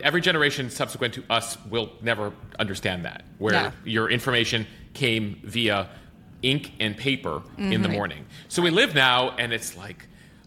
Every 0.00 0.20
generation 0.20 0.70
subsequent 0.70 1.14
to 1.14 1.24
us 1.30 1.56
will 1.66 1.92
never 2.00 2.32
understand 2.58 3.04
that, 3.04 3.24
where 3.38 3.52
No. 3.52 3.72
your 3.84 4.10
information 4.10 4.66
came 4.94 5.40
via 5.44 5.88
ink 6.42 6.72
and 6.80 6.96
paper 6.96 7.42
in 7.58 7.70
Mm-hmm. 7.70 7.82
the 7.82 7.88
morning. 7.88 8.26
So 8.48 8.62
we 8.62 8.70
live 8.70 8.94
now, 8.94 9.30
and 9.36 9.52
it's 9.52 9.76
like, 9.76 10.06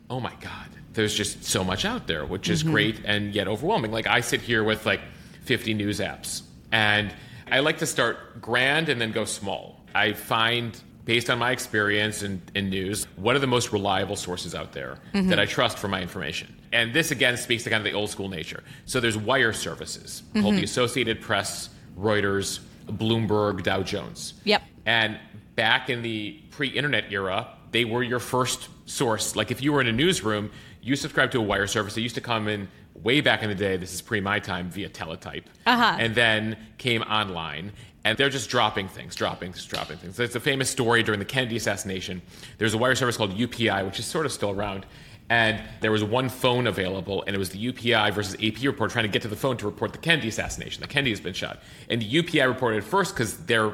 oh 0.10 0.20
my 0.20 0.34
God, 0.42 0.68
there's 0.94 1.14
just 1.14 1.44
so 1.44 1.64
much 1.64 1.86
out 1.86 2.08
there, 2.08 2.26
which 2.26 2.44
Mm-hmm. 2.44 2.54
is 2.54 2.64
great 2.64 3.00
and 3.06 3.34
yet 3.34 3.48
overwhelming. 3.48 3.92
Like 3.92 4.08
I 4.08 4.22
sit 4.22 4.42
here 4.42 4.64
with 4.64 4.86
like 4.86 5.02
50 5.44 5.74
news 5.74 6.00
apps, 6.00 6.42
and 6.72 7.14
I 7.52 7.60
like 7.60 7.78
to 7.80 7.86
start 7.86 8.42
grand 8.42 8.90
and 8.90 9.00
then 9.00 9.12
go 9.12 9.26
small. 9.26 9.82
I 9.94 10.14
find 10.14 10.76
based 11.06 11.30
on 11.30 11.38
my 11.40 11.52
experience 11.52 12.24
in, 12.24 12.42
in 12.56 12.70
news, 12.70 13.06
what 13.16 13.36
are 13.36 13.40
the 13.40 13.48
most 13.48 13.72
reliable 13.72 14.16
sources 14.16 14.54
out 14.56 14.74
there 14.74 14.98
that 15.14 15.40
I 15.40 15.46
trust 15.46 15.78
for 15.78 15.88
my 15.88 16.02
information? 16.02 16.54
And 16.74 16.94
this 16.94 17.12
again 17.12 17.38
speaks 17.38 17.64
to 17.64 17.70
kind 17.70 17.80
of 17.86 17.92
the 17.92 17.98
old 17.98 18.10
school 18.10 18.28
nature. 18.28 18.64
So 18.86 19.00
there's 19.00 19.18
wire 19.18 19.54
services 19.54 20.24
called 20.34 20.56
the 20.56 20.64
Associated 20.64 21.22
Press, 21.22 21.70
Reuters, 21.98 22.60
Bloomberg, 22.88 23.64
Dow 23.64 23.82
Jones. 23.84 24.34
Yep. 24.44 24.62
And 24.86 25.18
back 25.56 25.90
in 25.90 26.02
the 26.02 26.42
pre-internet 26.52 27.06
era, 27.12 27.48
they 27.72 27.86
were 27.86 28.04
your 28.04 28.20
first 28.20 28.70
source. 28.86 29.36
Like 29.36 29.52
if 29.52 29.62
you 29.62 29.74
were 29.74 29.82
in 29.82 29.88
a 29.88 29.92
newsroom, 29.94 30.52
you 30.82 30.96
subscribed 30.96 31.32
to 31.34 31.40
a 31.40 31.44
wire 31.44 31.68
service. 31.68 31.96
It 31.98 32.02
used 32.02 32.16
to 32.16 32.22
come 32.22 32.48
in 32.48 32.68
way 32.94 33.22
back 33.22 33.42
in 33.44 33.50
the 33.50 33.56
day. 33.56 33.78
This 33.78 33.94
is 33.94 34.02
pre 34.02 34.22
my 34.22 34.40
time 34.40 34.70
via 34.70 34.90
teletype, 34.90 35.46
Uh-huh. 35.66 35.98
and 36.00 36.14
then 36.16 36.58
came 36.78 37.02
online. 37.04 37.72
And 38.06 38.18
they're 38.18 38.30
just 38.30 38.50
dropping 38.50 38.88
things, 38.88 39.16
dropping 39.16 39.52
things, 39.52 39.66
dropping 39.66 39.98
things. 39.98 40.16
There's 40.16 40.36
a 40.36 40.40
famous 40.40 40.70
story 40.70 41.04
during 41.04 41.20
the 41.20 41.26
Kennedy 41.26 41.58
assassination. 41.58 42.22
There's 42.60 42.76
a 42.76 42.78
wire 42.78 42.96
service 42.96 43.18
called 43.18 43.32
UPI, 43.32 43.84
which 43.84 44.00
is 44.00 44.06
sort 44.06 44.28
of 44.28 44.32
still 44.32 44.52
around. 44.52 44.86
And 45.28 45.60
there 45.82 45.92
was 45.92 46.04
one 46.04 46.30
phone 46.30 46.68
available, 46.68 47.24
and 47.26 47.36
it 47.36 47.40
was 47.40 47.50
the 47.50 47.72
UPI 47.72 48.14
versus 48.14 48.36
AP 48.36 48.64
report 48.64 48.92
trying 48.92 49.06
to 49.06 49.10
get 49.10 49.24
to 49.24 49.28
the 49.28 49.36
phone 49.36 49.58
to 49.58 49.66
report 49.66 49.92
the 49.92 49.98
Kennedy 49.98 50.28
assassination. 50.28 50.82
The 50.82 50.88
Kennedy 50.88 51.10
has 51.10 51.20
been 51.20 51.34
shot. 51.34 51.60
And 51.90 52.00
the 52.00 52.08
UPI 52.08 52.48
reported 52.48 52.84
first 52.84 53.16
because 53.16 53.38
their 53.46 53.74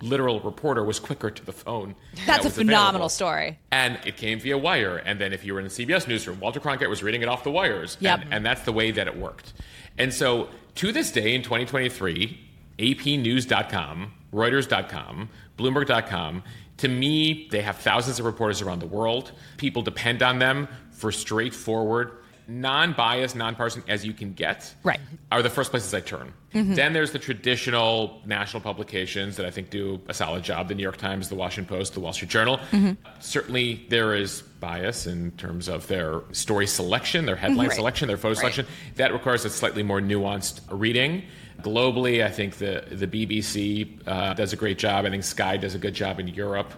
literal 0.00 0.38
reporter 0.40 0.84
was 0.84 1.00
quicker 1.00 1.30
to 1.30 1.44
the 1.44 1.52
phone. 1.52 1.96
That's 2.24 2.44
that 2.44 2.52
a 2.52 2.54
phenomenal 2.54 2.88
available. 2.88 3.08
story. 3.08 3.58
And 3.72 3.98
it 4.06 4.16
came 4.16 4.38
via 4.38 4.58
wire. 4.58 4.98
And 4.98 5.20
then 5.20 5.32
if 5.32 5.44
you 5.44 5.54
were 5.54 5.60
in 5.60 5.64
the 5.64 5.70
CBS 5.70 6.06
newsroom, 6.06 6.38
Walter 6.38 6.60
Cronkite 6.60 6.88
was 6.88 7.02
reading 7.02 7.22
it 7.22 7.28
off 7.28 7.42
the 7.42 7.50
wires. 7.50 7.96
Yep. 8.00 8.20
And, 8.22 8.34
and 8.34 8.46
that's 8.46 8.62
the 8.62 8.72
way 8.72 8.92
that 8.92 9.08
it 9.08 9.16
worked. 9.16 9.52
And 9.98 10.14
so 10.14 10.48
to 10.76 10.92
this 10.92 11.10
day 11.10 11.34
in 11.34 11.42
2023, 11.42 12.38
APnews.com, 12.82 14.12
Reuters.com, 14.32 15.28
Bloomberg.com, 15.56 16.42
to 16.78 16.88
me, 16.88 17.46
they 17.50 17.60
have 17.60 17.76
thousands 17.76 18.18
of 18.18 18.26
reporters 18.26 18.60
around 18.60 18.80
the 18.80 18.86
world. 18.86 19.30
People 19.56 19.82
depend 19.82 20.20
on 20.20 20.40
them 20.40 20.66
for 20.90 21.12
straightforward, 21.12 22.10
non 22.48 22.92
biased, 22.94 23.36
nonpartisan 23.36 23.84
as 23.86 24.04
you 24.04 24.12
can 24.12 24.32
get. 24.32 24.74
Right. 24.82 24.98
Are 25.30 25.42
the 25.42 25.50
first 25.50 25.70
places 25.70 25.94
I 25.94 26.00
turn. 26.00 26.32
Mm-hmm. 26.52 26.74
Then 26.74 26.92
there's 26.92 27.12
the 27.12 27.20
traditional 27.20 28.20
national 28.26 28.62
publications 28.62 29.36
that 29.36 29.46
I 29.46 29.50
think 29.52 29.70
do 29.70 30.00
a 30.08 30.14
solid 30.14 30.42
job 30.42 30.66
the 30.66 30.74
New 30.74 30.82
York 30.82 30.96
Times, 30.96 31.28
the 31.28 31.36
Washington 31.36 31.72
Post, 31.72 31.94
the 31.94 32.00
Wall 32.00 32.12
Street 32.12 32.30
Journal. 32.30 32.58
Mm-hmm. 32.72 32.94
Certainly, 33.20 33.86
there 33.88 34.16
is 34.16 34.42
bias 34.42 35.06
in 35.06 35.30
terms 35.32 35.68
of 35.68 35.86
their 35.86 36.22
story 36.32 36.66
selection, 36.66 37.26
their 37.26 37.36
headline 37.36 37.58
mm-hmm. 37.58 37.68
Right. 37.68 37.76
selection, 37.76 38.08
their 38.08 38.16
photo 38.16 38.34
selection. 38.34 38.66
That 38.96 39.12
requires 39.12 39.44
a 39.44 39.50
slightly 39.50 39.84
more 39.84 40.00
nuanced 40.00 40.60
reading. 40.68 41.22
Globally, 41.62 42.24
I 42.24 42.30
think 42.30 42.56
the, 42.56 42.84
the 42.90 43.06
BBC 43.06 44.00
uh, 44.06 44.34
does 44.34 44.52
a 44.52 44.56
great 44.56 44.78
job. 44.78 45.04
I 45.04 45.10
think 45.10 45.24
Sky 45.24 45.56
does 45.56 45.74
a 45.74 45.78
good 45.78 45.94
job 45.94 46.20
in 46.20 46.28
Europe. 46.28 46.72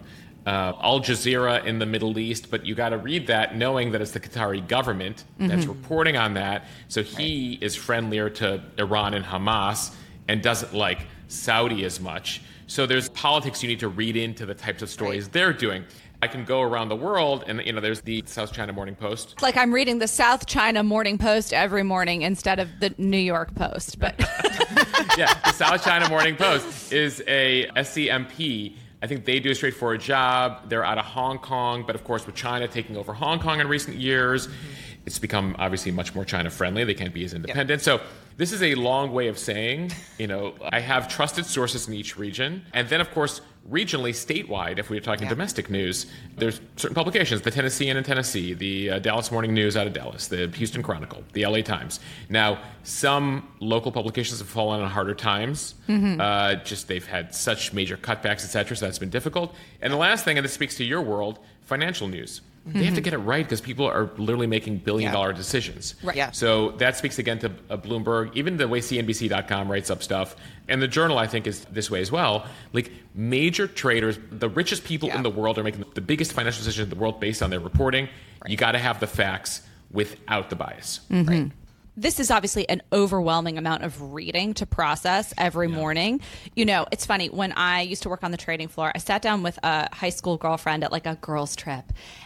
Uh, 0.46 0.74
Al 0.82 1.00
Jazeera 1.00 1.64
in 1.64 1.78
the 1.78 1.86
Middle 1.86 2.18
East, 2.18 2.50
but 2.50 2.66
you 2.66 2.74
got 2.74 2.90
to 2.90 2.98
read 2.98 3.26
that 3.28 3.56
knowing 3.56 3.92
that 3.92 4.02
it's 4.02 4.10
the 4.10 4.20
Qatari 4.20 4.66
government 4.68 5.24
that's 5.38 5.64
reporting 5.66 6.18
on 6.18 6.34
that. 6.34 6.66
So 6.88 7.02
he 7.02 7.58
is 7.62 7.74
friendlier 7.74 8.28
to 8.30 8.62
Iran 8.78 9.14
and 9.14 9.24
Hamas 9.24 9.94
and 10.28 10.42
doesn't 10.42 10.74
like 10.74 11.06
Saudi 11.28 11.84
as 11.84 11.98
much. 11.98 12.42
So 12.66 12.86
there's 12.86 13.08
politics 13.10 13.62
you 13.62 13.68
need 13.68 13.80
to 13.80 13.88
read 13.88 14.16
into 14.16 14.44
the 14.46 14.54
types 14.54 14.82
of 14.82 14.90
stories 14.90 15.28
they're 15.28 15.52
doing. 15.52 15.84
I 16.24 16.26
can 16.26 16.46
go 16.46 16.62
around 16.62 16.88
the 16.88 16.96
world, 16.96 17.44
and 17.46 17.60
you 17.66 17.74
know, 17.74 17.82
there's 17.82 18.00
the 18.00 18.22
South 18.24 18.50
China 18.50 18.72
Morning 18.72 18.94
Post. 18.94 19.32
It's 19.34 19.42
like 19.42 19.58
I'm 19.58 19.74
reading 19.74 19.98
the 19.98 20.08
South 20.08 20.46
China 20.46 20.82
Morning 20.82 21.18
Post 21.18 21.52
every 21.52 21.82
morning 21.82 22.22
instead 22.22 22.58
of 22.58 22.70
the 22.80 22.94
New 22.96 23.18
York 23.18 23.54
Post. 23.54 23.98
But 23.98 24.18
yeah, 25.18 25.34
the 25.44 25.52
South 25.52 25.84
China 25.84 26.08
Morning 26.08 26.34
Post 26.34 26.94
is 26.94 27.22
a 27.28 27.68
SCMP. 27.76 28.74
I 29.02 29.06
think 29.06 29.26
they 29.26 29.38
do 29.38 29.50
a 29.50 29.54
straightforward 29.54 30.00
job. 30.00 30.70
They're 30.70 30.82
out 30.82 30.96
of 30.96 31.04
Hong 31.04 31.36
Kong, 31.40 31.84
but 31.86 31.94
of 31.94 32.04
course, 32.04 32.24
with 32.24 32.34
China 32.34 32.66
taking 32.68 32.96
over 32.96 33.12
Hong 33.12 33.38
Kong 33.38 33.60
in 33.60 33.68
recent 33.68 33.98
years, 33.98 34.46
mm-hmm. 34.46 34.56
it's 35.04 35.18
become 35.18 35.54
obviously 35.58 35.92
much 35.92 36.14
more 36.14 36.24
China 36.24 36.48
friendly. 36.48 36.84
They 36.84 36.94
can't 36.94 37.12
be 37.12 37.26
as 37.26 37.34
independent. 37.34 37.82
So, 37.82 38.00
this 38.38 38.50
is 38.50 38.62
a 38.62 38.74
long 38.76 39.12
way 39.12 39.28
of 39.28 39.38
saying, 39.38 39.92
you 40.18 40.26
know, 40.26 40.54
I 40.72 40.80
have 40.80 41.06
trusted 41.06 41.44
sources 41.44 41.86
in 41.86 41.92
each 41.92 42.16
region. 42.16 42.64
And 42.72 42.88
then, 42.88 43.02
of 43.02 43.10
course, 43.12 43.42
regionally, 43.70 44.10
statewide, 44.10 44.78
if 44.78 44.90
we're 44.90 45.00
talking 45.00 45.28
domestic 45.28 45.70
news, 45.70 46.06
there's 46.36 46.60
certain 46.76 46.94
publications 46.94 47.40
the 47.42 47.50
Tennessean 47.50 47.96
in 47.96 48.04
Tennessee, 48.04 48.52
the 48.54 48.90
uh, 48.90 48.98
Dallas 48.98 49.30
Morning 49.30 49.54
News 49.54 49.76
out 49.76 49.86
of 49.86 49.92
Dallas, 49.92 50.28
the 50.28 50.48
Houston 50.48 50.82
Chronicle, 50.82 51.24
the 51.32 51.46
LA 51.46 51.60
Times. 51.62 52.00
Now, 52.28 52.58
some 52.82 53.48
local 53.60 53.90
publications 53.90 54.38
have 54.40 54.48
fallen 54.48 54.80
on 54.82 54.90
harder 54.90 55.14
times. 55.14 55.74
Uh, 55.88 56.56
just 56.56 56.88
they've 56.88 57.06
had 57.06 57.34
such 57.34 57.72
major 57.72 57.96
cutbacks, 57.96 58.44
et 58.44 58.48
cetera, 58.50 58.76
so 58.76 58.84
that's 58.86 58.98
been 58.98 59.10
difficult. 59.10 59.54
And 59.80 59.92
the 59.92 59.96
last 59.96 60.24
thing, 60.24 60.36
and 60.36 60.44
this 60.44 60.52
speaks 60.52 60.76
to 60.76 60.84
your 60.84 61.00
world, 61.02 61.38
financial 61.62 62.08
news. 62.08 62.42
They 62.66 62.84
have 62.84 62.94
to 62.94 63.02
get 63.02 63.12
it 63.12 63.18
right 63.18 63.44
because 63.44 63.60
people 63.60 63.84
are 63.86 64.10
literally 64.16 64.46
making 64.46 64.78
billion 64.78 65.08
Yeah. 65.10 65.12
dollar 65.12 65.32
decisions. 65.34 65.96
Right. 66.02 66.16
Yeah. 66.16 66.30
So 66.30 66.70
that 66.78 66.96
speaks 66.96 67.18
again 67.18 67.38
to 67.40 67.52
uh, 67.68 67.76
Bloomberg, 67.76 68.34
even 68.34 68.56
the 68.56 68.66
way 68.66 68.80
CNBC.com 68.80 69.70
writes 69.70 69.90
up 69.90 70.02
stuff. 70.02 70.34
And 70.68 70.80
the 70.80 70.88
journal, 70.88 71.18
I 71.18 71.26
think, 71.26 71.46
is 71.46 71.64
this 71.66 71.90
way 71.90 72.00
as 72.00 72.10
well. 72.10 72.46
Like 72.72 72.90
major 73.14 73.66
traders, 73.66 74.18
the 74.30 74.48
richest 74.48 74.84
people 74.84 75.08
Yeah. 75.08 75.16
in 75.18 75.22
the 75.22 75.30
world 75.30 75.58
are 75.58 75.62
making 75.64 75.84
the 75.94 76.00
biggest 76.00 76.32
financial 76.32 76.60
decisions 76.64 76.84
in 76.84 76.90
the 76.90 77.00
world 77.00 77.20
based 77.20 77.42
on 77.42 77.50
their 77.50 77.60
reporting. 77.60 78.08
You 78.46 78.56
got 78.56 78.72
to 78.72 78.78
have 78.78 78.98
the 79.00 79.06
facts 79.06 79.60
without 79.90 80.50
the 80.50 80.56
bias. 80.56 81.00
Mm-hmm. 81.10 81.28
Right. 81.30 81.52
this 81.96 82.18
is 82.18 82.28
obviously 82.32 82.68
an 82.68 82.82
overwhelming 82.92 83.56
amount 83.56 83.84
of 83.84 84.12
reading 84.12 84.52
to 84.54 84.66
process 84.66 85.32
every 85.38 85.68
morning. 85.68 86.20
You 86.56 86.64
know, 86.64 86.86
it's 86.90 87.06
funny 87.06 87.28
when 87.28 87.52
I 87.52 87.82
used 87.82 88.02
to 88.02 88.08
work 88.08 88.24
on 88.24 88.32
the 88.32 88.36
trading 88.36 88.66
floor, 88.66 88.90
I 88.92 88.98
sat 88.98 89.22
down 89.22 89.44
with 89.44 89.58
a 89.62 89.94
high 89.94 90.08
school 90.10 90.36
girlfriend 90.36 90.82
at 90.82 90.90
like 90.90 91.06
a 91.06 91.14
girls' 91.14 91.54
trip, 91.54 91.84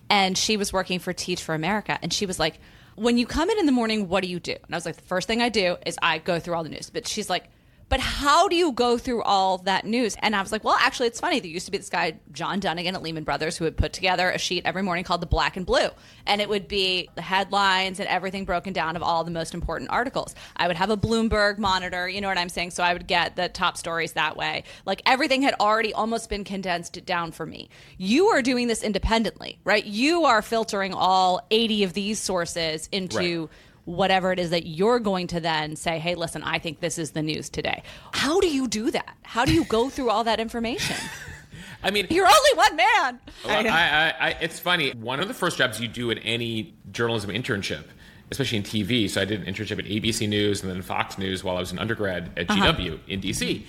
and 0.09 0.39
she 0.39 0.57
was 0.57 0.73
working 0.73 0.99
for 1.01 1.13
Teach 1.13 1.43
for 1.43 1.55
America, 1.55 1.99
and 2.01 2.11
she 2.15 2.25
was 2.25 2.39
like, 2.39 2.61
"When 2.95 3.19
you 3.19 3.27
come 3.27 3.51
in 3.51 3.59
in 3.59 3.67
the 3.67 3.73
morning, 3.73 4.09
what 4.09 4.23
do 4.23 4.31
you 4.31 4.41
do?" 4.41 4.53
And 4.53 4.75
I 4.75 4.77
was 4.77 4.87
like, 4.87 4.97
"The 4.97 5.03
first 5.03 5.29
thing 5.29 5.43
I 5.43 5.51
do 5.51 5.77
is 5.85 5.99
I 6.01 6.17
go 6.17 6.39
through 6.41 6.55
all 6.55 6.63
the 6.63 6.71
news." 6.71 6.89
But 6.91 7.07
she's 7.07 7.29
like. 7.29 7.45
But 7.89 8.01
how 8.01 8.49
do 8.49 8.57
you 8.57 8.73
go 8.73 8.99
through 8.99 9.23
all 9.23 9.59
that 9.59 9.85
news? 9.85 10.17
And 10.21 10.37
I 10.37 10.43
was 10.43 10.53
like, 10.53 10.65
well, 10.65 10.77
actually, 10.79 11.09
it's 11.09 11.21
funny. 11.21 11.41
There 11.41 11.51
used 11.51 11.67
to 11.67 11.73
be 11.73 11.79
this 11.79 11.89
guy, 11.89 12.19
John 12.33 12.61
Dunnigan 12.61 12.95
at 12.95 13.03
Lehman 13.03 13.25
Brothers, 13.25 13.57
who 13.57 13.65
would 13.65 13.77
put 13.77 13.93
together 13.93 14.31
a 14.31 14.39
sheet 14.39 14.67
every 14.67 14.83
morning 14.83 15.05
called 15.05 15.23
the 15.23 15.27
Black 15.27 15.57
and 15.57 15.65
Blue. 15.65 15.89
And 16.27 16.41
it 16.41 16.49
would 16.49 16.69
be 16.69 17.09
the 17.15 17.23
headlines 17.23 17.99
and 17.99 18.09
everything 18.09 18.45
broken 18.45 18.73
down 18.73 18.97
of 18.97 19.03
all 19.03 19.25
the 19.25 19.31
most 19.31 19.55
important 19.55 19.91
articles. 19.91 20.35
I 20.57 20.67
would 20.67 20.77
have 20.77 20.91
a 20.91 20.97
Bloomberg 20.97 21.59
monitor, 21.59 22.09
you 22.09 22.21
know 22.21 22.29
what 22.29 22.39
I'm 22.39 22.51
saying? 22.51 22.73
So 22.73 22.83
I 22.83 22.93
would 22.93 23.07
get 23.07 23.37
the 23.37 23.49
top 23.49 23.77
stories 23.77 24.13
that 24.13 24.37
way. 24.37 24.65
Like 24.85 25.01
everything 25.07 25.43
had 25.43 25.55
already 25.59 25.95
almost 25.95 26.29
been 26.29 26.45
condensed 26.45 27.05
down 27.07 27.33
for 27.33 27.47
me. 27.47 27.71
You 27.97 28.27
are 28.29 28.43
doing 28.43 28.69
this 28.69 28.83
independently, 28.83 29.59
right? 29.65 29.85
You 29.85 30.25
are 30.25 30.43
filtering 30.43 30.93
all 30.93 31.41
80 31.51 31.85
of 31.85 31.93
these 31.95 32.19
sources 32.19 32.89
into. 32.93 33.43
Right 33.43 33.51
whatever 33.89 34.33
it 34.33 34.39
is 34.39 34.51
that 34.51 34.67
you're 34.67 34.99
going 34.99 35.27
to 35.27 35.41
then 35.41 35.75
say, 35.75 35.99
hey, 35.99 36.15
listen, 36.15 36.43
I 36.43 36.59
think 36.59 36.81
this 36.81 36.99
is 36.99 37.13
the 37.13 37.23
news 37.23 37.49
today. 37.49 37.83
How 38.13 38.39
do 38.39 38.47
you 38.47 38.69
do 38.69 38.91
that? 38.91 39.17
How 39.23 39.47
do 39.47 39.55
you 39.55 39.65
go 39.65 39.89
through 39.89 40.11
all 40.11 40.25
that 40.25 40.39
information? 40.39 40.97
I 41.83 41.91
mean, 41.91 42.07
You're 42.11 42.27
only 42.27 42.51
one 42.55 42.77
man. 42.77 43.21
Well, 43.47 43.67
I, 43.67 43.71
I, 43.71 44.15
I, 44.21 44.31
it's 44.43 44.59
funny. 44.59 44.91
One 44.91 45.21
of 45.21 45.29
the 45.29 45.33
first 45.33 45.57
jobs 45.57 45.81
you 45.81 45.89
do 45.89 46.11
in 46.11 46.19
any 46.19 46.75
journalism 46.93 47.31
internship, 47.31 47.85
especially 48.31 48.59
in 48.59 48.65
TV. 48.65 49.09
So 49.09 49.23
I 49.23 49.25
did 49.25 49.47
an 49.47 49.55
internship 49.55 49.79
at 49.79 49.87
ABC 49.87 50.29
News 50.29 50.63
and 50.63 50.71
then 50.71 50.83
Fox 50.83 51.17
News 51.17 51.43
while 51.43 51.57
I 51.57 51.61
was 51.61 51.73
an 51.73 51.79
undergrad 51.79 52.31
at 52.37 52.51
uh-huh. 52.51 52.73
GW 52.75 52.99
in 53.09 53.23
DC. 53.23 53.63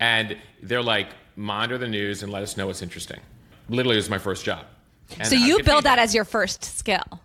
And 0.00 0.38
they're 0.62 0.82
like, 0.82 1.08
monitor 1.34 1.76
the 1.76 1.88
news 1.88 2.22
and 2.22 2.32
let 2.32 2.42
us 2.42 2.56
know 2.56 2.68
what's 2.68 2.80
interesting. 2.80 3.20
Literally, 3.68 3.96
it 3.96 3.98
was 3.98 4.08
my 4.08 4.18
first 4.18 4.44
job. 4.44 4.64
And 5.18 5.28
So 5.28 5.34
you 5.34 5.62
build 5.62 5.84
that 5.84 5.98
as 5.98 6.14
your 6.14 6.24
first 6.24 6.64
skill. 6.64 7.20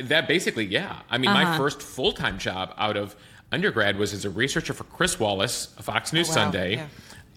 That 0.00 0.28
basically, 0.28 0.64
yeah. 0.66 1.00
I 1.10 1.18
mean, 1.18 1.32
my 1.32 1.56
first 1.56 1.82
full 1.82 2.12
time 2.12 2.38
job 2.38 2.74
out 2.78 2.96
of 2.96 3.14
undergrad 3.52 3.96
was 3.98 4.12
as 4.12 4.24
a 4.24 4.30
researcher 4.30 4.72
for 4.72 4.84
Chris 4.84 5.18
Wallace, 5.20 5.66
Fox 5.80 6.12
News 6.12 6.28
wow. 6.28 6.34
Sunday. 6.34 6.74
Yeah. 6.76 6.86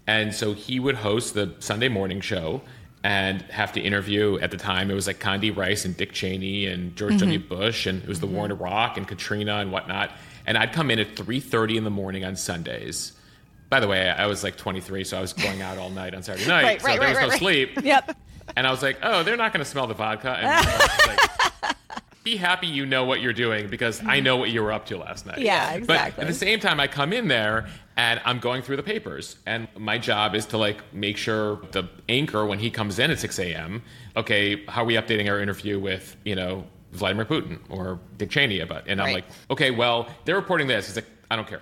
And 0.08 0.34
so 0.34 0.54
he 0.54 0.80
would 0.80 0.96
host 0.96 1.34
the 1.36 1.54
Sunday 1.60 1.88
morning 1.88 2.20
show 2.22 2.62
and 3.04 3.44
have 3.44 3.72
to 3.74 3.80
interview 3.80 4.38
at 4.40 4.52
the 4.52 4.58
time 4.58 4.92
it 4.92 4.94
was 4.94 5.08
like 5.08 5.20
Condi 5.20 5.56
Rice 5.56 5.86
and 5.86 5.96
Dick 5.96 6.12
Cheney 6.12 6.66
and 6.66 6.96
George 6.96 7.14
Mm-hmm. 7.14 7.20
W. 7.20 7.40
Bush 7.40 7.86
and 7.86 8.02
it 8.02 8.10
was 8.10 8.20
the 8.20 8.28
war 8.28 8.46
in 8.46 8.52
Iraq 8.52 8.98
and 8.98 9.08
Katrina 9.08 9.58
and 9.58 9.72
whatnot. 9.72 10.12
And 10.46 10.58
I'd 10.58 10.74
come 10.74 10.90
in 10.92 11.00
at 11.00 11.16
3:30 11.16 11.78
in 11.78 11.84
the 11.84 11.90
morning 11.92 12.26
on 12.26 12.36
Sundays. 12.36 13.14
By 13.70 13.80
the 13.80 13.88
way, 13.88 14.10
I 14.10 14.26
was 14.26 14.44
like 14.44 14.58
23, 14.58 15.04
so 15.04 15.18
I 15.18 15.22
was 15.22 15.32
going 15.32 15.62
out 15.62 15.78
all 15.78 15.92
night 15.92 16.16
on 16.16 16.24
Saturday 16.24 16.48
night, 16.48 16.64
Right, 16.64 16.82
so 16.82 16.88
right, 16.88 17.00
there 17.00 17.10
was 17.10 17.20
no 17.20 17.28
right, 17.30 17.40
sleep. 17.40 17.82
Yep. 17.84 18.18
And 18.58 18.66
I 18.66 18.72
was 18.72 18.82
like, 18.82 18.98
oh, 19.04 19.22
they're 19.22 19.38
not 19.38 19.54
going 19.54 19.64
to 19.64 19.70
smell 19.70 19.86
the 19.86 19.94
vodka. 19.94 20.32
And 20.32 20.48
I 20.48 20.60
was 20.60 21.08
like, 21.62 21.76
be 22.32 22.38
happy 22.38 22.68
you 22.68 22.86
know 22.86 23.04
what 23.06 23.22
you're 23.22 23.34
doing 23.34 23.68
because 23.68 24.02
I 24.06 24.20
know 24.20 24.38
what 24.38 24.50
you 24.52 24.62
were 24.62 24.72
up 24.72 24.86
to 24.88 24.98
last 24.98 25.26
night. 25.26 25.40
Yeah, 25.40 25.72
exactly. 25.74 26.14
But 26.18 26.22
at 26.22 26.28
the 26.28 26.34
same 26.34 26.60
time, 26.60 26.80
I 26.80 26.88
come 26.88 27.12
in 27.14 27.28
there 27.28 27.68
and 27.98 28.22
I'm 28.24 28.40
going 28.40 28.62
through 28.62 28.78
the 28.78 28.84
papers. 28.84 29.38
And 29.46 29.68
my 29.78 29.98
job 29.98 30.36
is 30.36 30.46
to 30.48 30.58
like 30.58 30.94
make 30.94 31.18
sure 31.18 31.60
the 31.72 31.84
anchor, 32.08 32.46
when 32.46 32.60
he 32.60 32.70
comes 32.70 33.00
in 33.00 33.10
at 33.12 33.20
6 33.20 33.40
a.m., 33.40 33.82
okay, 34.16 34.66
how 34.68 34.84
are 34.84 34.86
we 34.86 34.94
updating 34.96 35.30
our 35.30 35.40
interview 35.40 35.80
with, 35.80 36.16
you 36.24 36.36
know, 36.36 36.66
Vladimir 36.92 37.26
Putin 37.26 37.60
or 37.70 38.00
Dick 38.18 38.30
Cheney 38.30 38.60
about? 38.60 38.84
And 38.88 39.02
I'm 39.02 39.06
Right. 39.08 39.16
like, 39.16 39.26
okay, 39.50 39.72
well, 39.72 40.08
they're 40.26 40.36
reporting 40.36 40.68
this. 40.68 40.88
He's 40.88 40.96
like, 40.96 41.06
I 41.32 41.36
don't 41.36 41.48
care. 41.48 41.62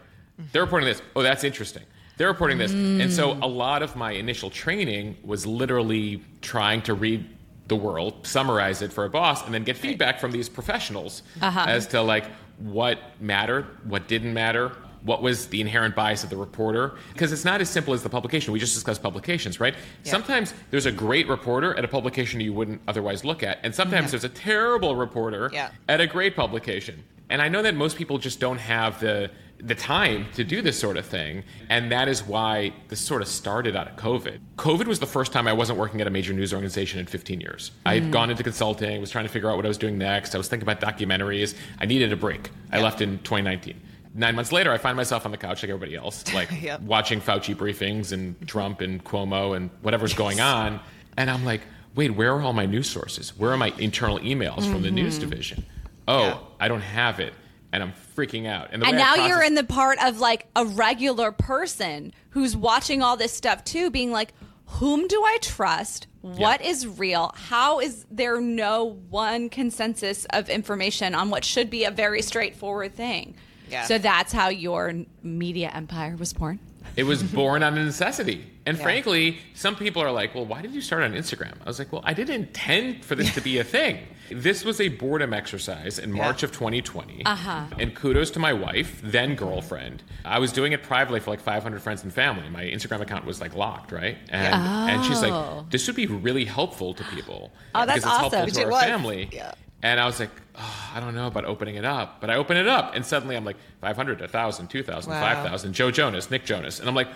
They're 0.51 0.63
reporting 0.63 0.87
this. 0.87 1.01
Oh, 1.15 1.23
that's 1.23 1.43
interesting. 1.43 1.83
They're 2.17 2.27
reporting 2.27 2.57
this. 2.57 2.71
And 2.73 3.11
so 3.13 3.33
a 3.41 3.47
lot 3.47 3.83
of 3.83 3.95
my 3.95 4.11
initial 4.11 4.49
training 4.49 5.17
was 5.23 5.45
literally 5.45 6.23
trying 6.41 6.81
to 6.83 6.93
read 6.93 7.27
the 7.67 7.75
world, 7.75 8.25
summarize 8.25 8.81
it 8.81 8.93
for 8.93 9.05
a 9.05 9.09
boss, 9.09 9.45
and 9.45 9.53
then 9.53 9.63
get 9.63 9.77
feedback 9.77 10.19
from 10.19 10.31
these 10.31 10.49
professionals 10.49 11.23
uh-huh. 11.41 11.65
as 11.67 11.87
to 11.87 12.01
like 12.01 12.25
what 12.59 12.99
mattered, 13.19 13.65
what 13.87 14.07
didn't 14.07 14.33
matter, 14.33 14.71
what 15.03 15.21
was 15.21 15.47
the 15.47 15.61
inherent 15.61 15.95
bias 15.95 16.23
of 16.23 16.29
the 16.29 16.35
reporter. 16.37 16.95
Because 17.13 17.31
it's 17.31 17.45
not 17.45 17.61
as 17.61 17.69
simple 17.69 17.93
as 17.93 18.03
the 18.03 18.09
publication. 18.09 18.51
We 18.51 18.59
just 18.59 18.73
discussed 18.73 19.01
publications, 19.03 19.59
right? 19.59 19.75
Sometimes 20.03 20.53
there's 20.71 20.85
a 20.85 20.91
great 20.91 21.27
reporter 21.27 21.77
at 21.77 21.85
a 21.85 21.87
publication 21.87 22.39
you 22.39 22.53
wouldn't 22.53 22.81
otherwise 22.87 23.23
look 23.23 23.43
at, 23.43 23.59
and 23.63 23.73
sometimes 23.73 24.11
there's 24.11 24.23
a 24.23 24.29
terrible 24.29 24.95
reporter 24.95 25.49
Yeah. 25.53 25.69
at 25.87 26.01
a 26.01 26.07
great 26.07 26.35
publication. 26.35 27.03
And 27.29 27.41
I 27.41 27.49
know 27.49 27.61
that 27.61 27.75
most 27.75 27.97
people 27.97 28.17
just 28.17 28.39
don't 28.39 28.57
have 28.57 28.99
the 28.99 29.29
the 29.59 29.75
time 29.75 30.27
to 30.35 30.43
do 30.43 30.61
this 30.61 30.79
sort 30.79 30.97
of 30.97 31.05
thing, 31.05 31.43
and 31.69 31.91
that 31.91 32.07
is 32.07 32.23
why 32.23 32.73
this 32.89 32.99
sort 32.99 33.21
of 33.21 33.27
started 33.27 33.75
out 33.75 33.87
of 33.87 33.95
COVID. 33.95 34.39
COVID 34.57 34.85
was 34.85 34.99
the 34.99 35.07
first 35.07 35.31
time 35.31 35.47
I 35.47 35.53
wasn't 35.53 35.79
working 35.79 35.99
at 35.99 36.07
a 36.07 36.09
major 36.09 36.33
news 36.33 36.53
organization 36.53 36.99
in 36.99 37.07
15 37.07 37.41
years. 37.41 37.71
I 37.85 37.95
had 37.95 38.03
mm. 38.03 38.11
gone 38.11 38.29
into 38.29 38.43
consulting, 38.43 39.01
was 39.01 39.09
trying 39.09 39.25
to 39.25 39.31
figure 39.31 39.49
out 39.49 39.55
what 39.55 39.65
I 39.65 39.67
was 39.67 39.77
doing 39.77 39.97
next. 39.97 40.35
I 40.35 40.37
was 40.37 40.47
thinking 40.47 40.67
about 40.67 40.81
documentaries. 40.81 41.55
I 41.79 41.85
needed 41.85 42.13
a 42.13 42.15
break. 42.15 42.49
I 42.71 42.81
left 42.81 43.01
in 43.01 43.17
2019. 43.19 43.81
Nine 44.13 44.35
months 44.35 44.51
later, 44.51 44.71
I 44.71 44.77
find 44.77 44.95
myself 44.95 45.25
on 45.25 45.31
the 45.31 45.37
couch 45.37 45.63
like 45.63 45.69
everybody 45.69 45.95
else, 45.95 46.31
like 46.33 46.49
Yep. 46.61 46.81
watching 46.81 47.19
Fauci 47.19 47.55
briefings 47.55 48.11
and 48.11 48.35
Trump 48.47 48.81
and 48.81 49.03
Cuomo 49.03 49.55
and 49.55 49.69
whatever's 49.81 50.13
going 50.13 50.39
on. 50.39 50.79
And 51.17 51.31
I'm 51.31 51.45
like, 51.45 51.61
wait, 51.95 52.11
where 52.11 52.33
are 52.33 52.41
all 52.41 52.53
my 52.53 52.65
news 52.67 52.89
sources? 52.89 53.37
Where 53.37 53.51
are 53.51 53.57
my 53.57 53.73
internal 53.79 54.19
emails 54.19 54.71
from 54.71 54.83
the 54.83 54.91
news 54.91 55.17
mm-hmm. 55.17 55.29
division? 55.29 55.65
Oh, 56.07 56.21
Yeah. 56.21 56.37
I 56.59 56.67
don't 56.67 56.81
have 56.81 57.19
it. 57.19 57.33
And 57.73 57.83
I'm 57.83 57.93
freaking 58.15 58.47
out. 58.47 58.69
the 58.71 58.75
And 58.85 58.97
now 58.97 59.15
process- 59.15 59.27
you're 59.27 59.43
in 59.43 59.55
the 59.55 59.63
part 59.63 59.99
of 60.03 60.19
like 60.19 60.47
a 60.55 60.65
regular 60.65 61.31
person 61.31 62.13
who's 62.31 62.55
watching 62.55 63.01
all 63.01 63.17
this 63.17 63.33
stuff 63.33 63.63
too, 63.63 63.89
being 63.89 64.11
like, 64.11 64.33
whom 64.65 65.07
do 65.07 65.21
I 65.23 65.37
trust? 65.41 66.07
What 66.21 66.61
is 66.61 66.85
real? 66.85 67.31
How 67.35 67.79
is 67.79 68.05
there 68.11 68.41
no 68.41 68.97
one 69.09 69.47
consensus 69.49 70.25
of 70.31 70.49
information 70.49 71.15
on 71.15 71.29
what 71.29 71.45
should 71.45 71.69
be 71.69 71.85
a 71.85 71.91
very 71.91 72.21
straightforward 72.21 72.95
thing? 72.95 73.35
Yeah. 73.69 73.83
So 73.85 73.97
that's 73.97 74.33
how 74.33 74.49
your 74.49 74.93
media 75.23 75.71
empire 75.73 76.17
was 76.17 76.33
born. 76.33 76.59
It 76.97 77.03
was 77.05 77.21
born 77.23 77.63
out 77.63 77.77
of 77.77 77.85
necessity. 77.85 78.45
And 78.65 78.75
Yeah. 78.77 78.83
frankly, 78.83 79.37
some 79.53 79.75
people 79.75 80.01
are 80.01 80.11
like, 80.11 80.35
well, 80.35 80.45
why 80.45 80.61
did 80.61 80.73
you 80.73 80.81
start 80.81 81.03
on 81.03 81.13
Instagram? 81.13 81.53
I 81.63 81.65
was 81.65 81.79
like, 81.79 81.93
well, 81.93 82.01
I 82.03 82.13
didn't 82.13 82.35
intend 82.35 83.05
for 83.05 83.15
this 83.15 83.33
to 83.35 83.41
be 83.41 83.59
a 83.59 83.63
thing. 83.63 83.99
This 84.29 84.65
was 84.65 84.81
a 84.81 84.89
boredom 84.89 85.33
exercise 85.33 85.99
in 85.99 86.11
March 86.11 86.43
of 86.43 86.51
2020. 86.51 87.23
Uh-huh. 87.25 87.65
And 87.79 87.95
kudos 87.95 88.31
to 88.31 88.39
my 88.39 88.51
wife, 88.51 88.99
then 89.03 89.35
girlfriend. 89.35 90.03
I 90.25 90.39
was 90.39 90.51
doing 90.51 90.73
it 90.73 90.83
privately 90.83 91.21
for 91.21 91.29
like 91.29 91.39
500 91.39 91.81
friends 91.81 92.03
and 92.03 92.11
family. 92.11 92.49
My 92.49 92.63
Instagram 92.63 92.99
account 93.01 93.23
was 93.25 93.39
like 93.39 93.55
locked, 93.55 93.91
right? 93.93 94.17
And, 94.29 94.55
and 94.55 95.05
she's 95.05 95.23
Oh. 95.23 95.29
like, 95.61 95.69
this 95.69 95.87
would 95.87 95.95
be 95.95 96.07
really 96.07 96.43
helpful 96.45 96.93
to 96.95 97.03
people. 97.05 97.53
Oh, 97.73 97.85
that's 97.85 97.99
because 97.99 98.03
it's 98.03 98.05
helpful 98.19 98.39
awesome. 98.39 98.51
to 98.53 98.65
Which 98.65 98.73
our 98.73 98.81
family. 98.81 99.29
Yeah. 99.31 99.53
And 99.83 99.99
I 99.99 100.05
was 100.07 100.19
like, 100.19 100.31
oh, 100.57 100.91
I 100.95 100.99
don't 100.99 101.15
know 101.15 101.27
about 101.27 101.45
opening 101.45 101.75
it 101.75 101.85
up. 101.85 102.19
But 102.21 102.29
I 102.29 102.35
open 102.35 102.57
it 102.57 102.67
up, 102.67 102.95
and 102.95 103.05
suddenly 103.05 103.35
I'm 103.35 103.45
like, 103.45 103.57
500, 103.81 104.19
1,000, 104.19 104.67
2,000, 104.67 105.11
Wow. 105.11 105.19
5,000, 105.43 105.73
Joe 105.73 105.91
Jonas, 105.91 106.29
Nick 106.31 106.45
Jonas. 106.45 106.79
And 106.79 106.87
I'm 106.89 106.95
like, 106.95 107.09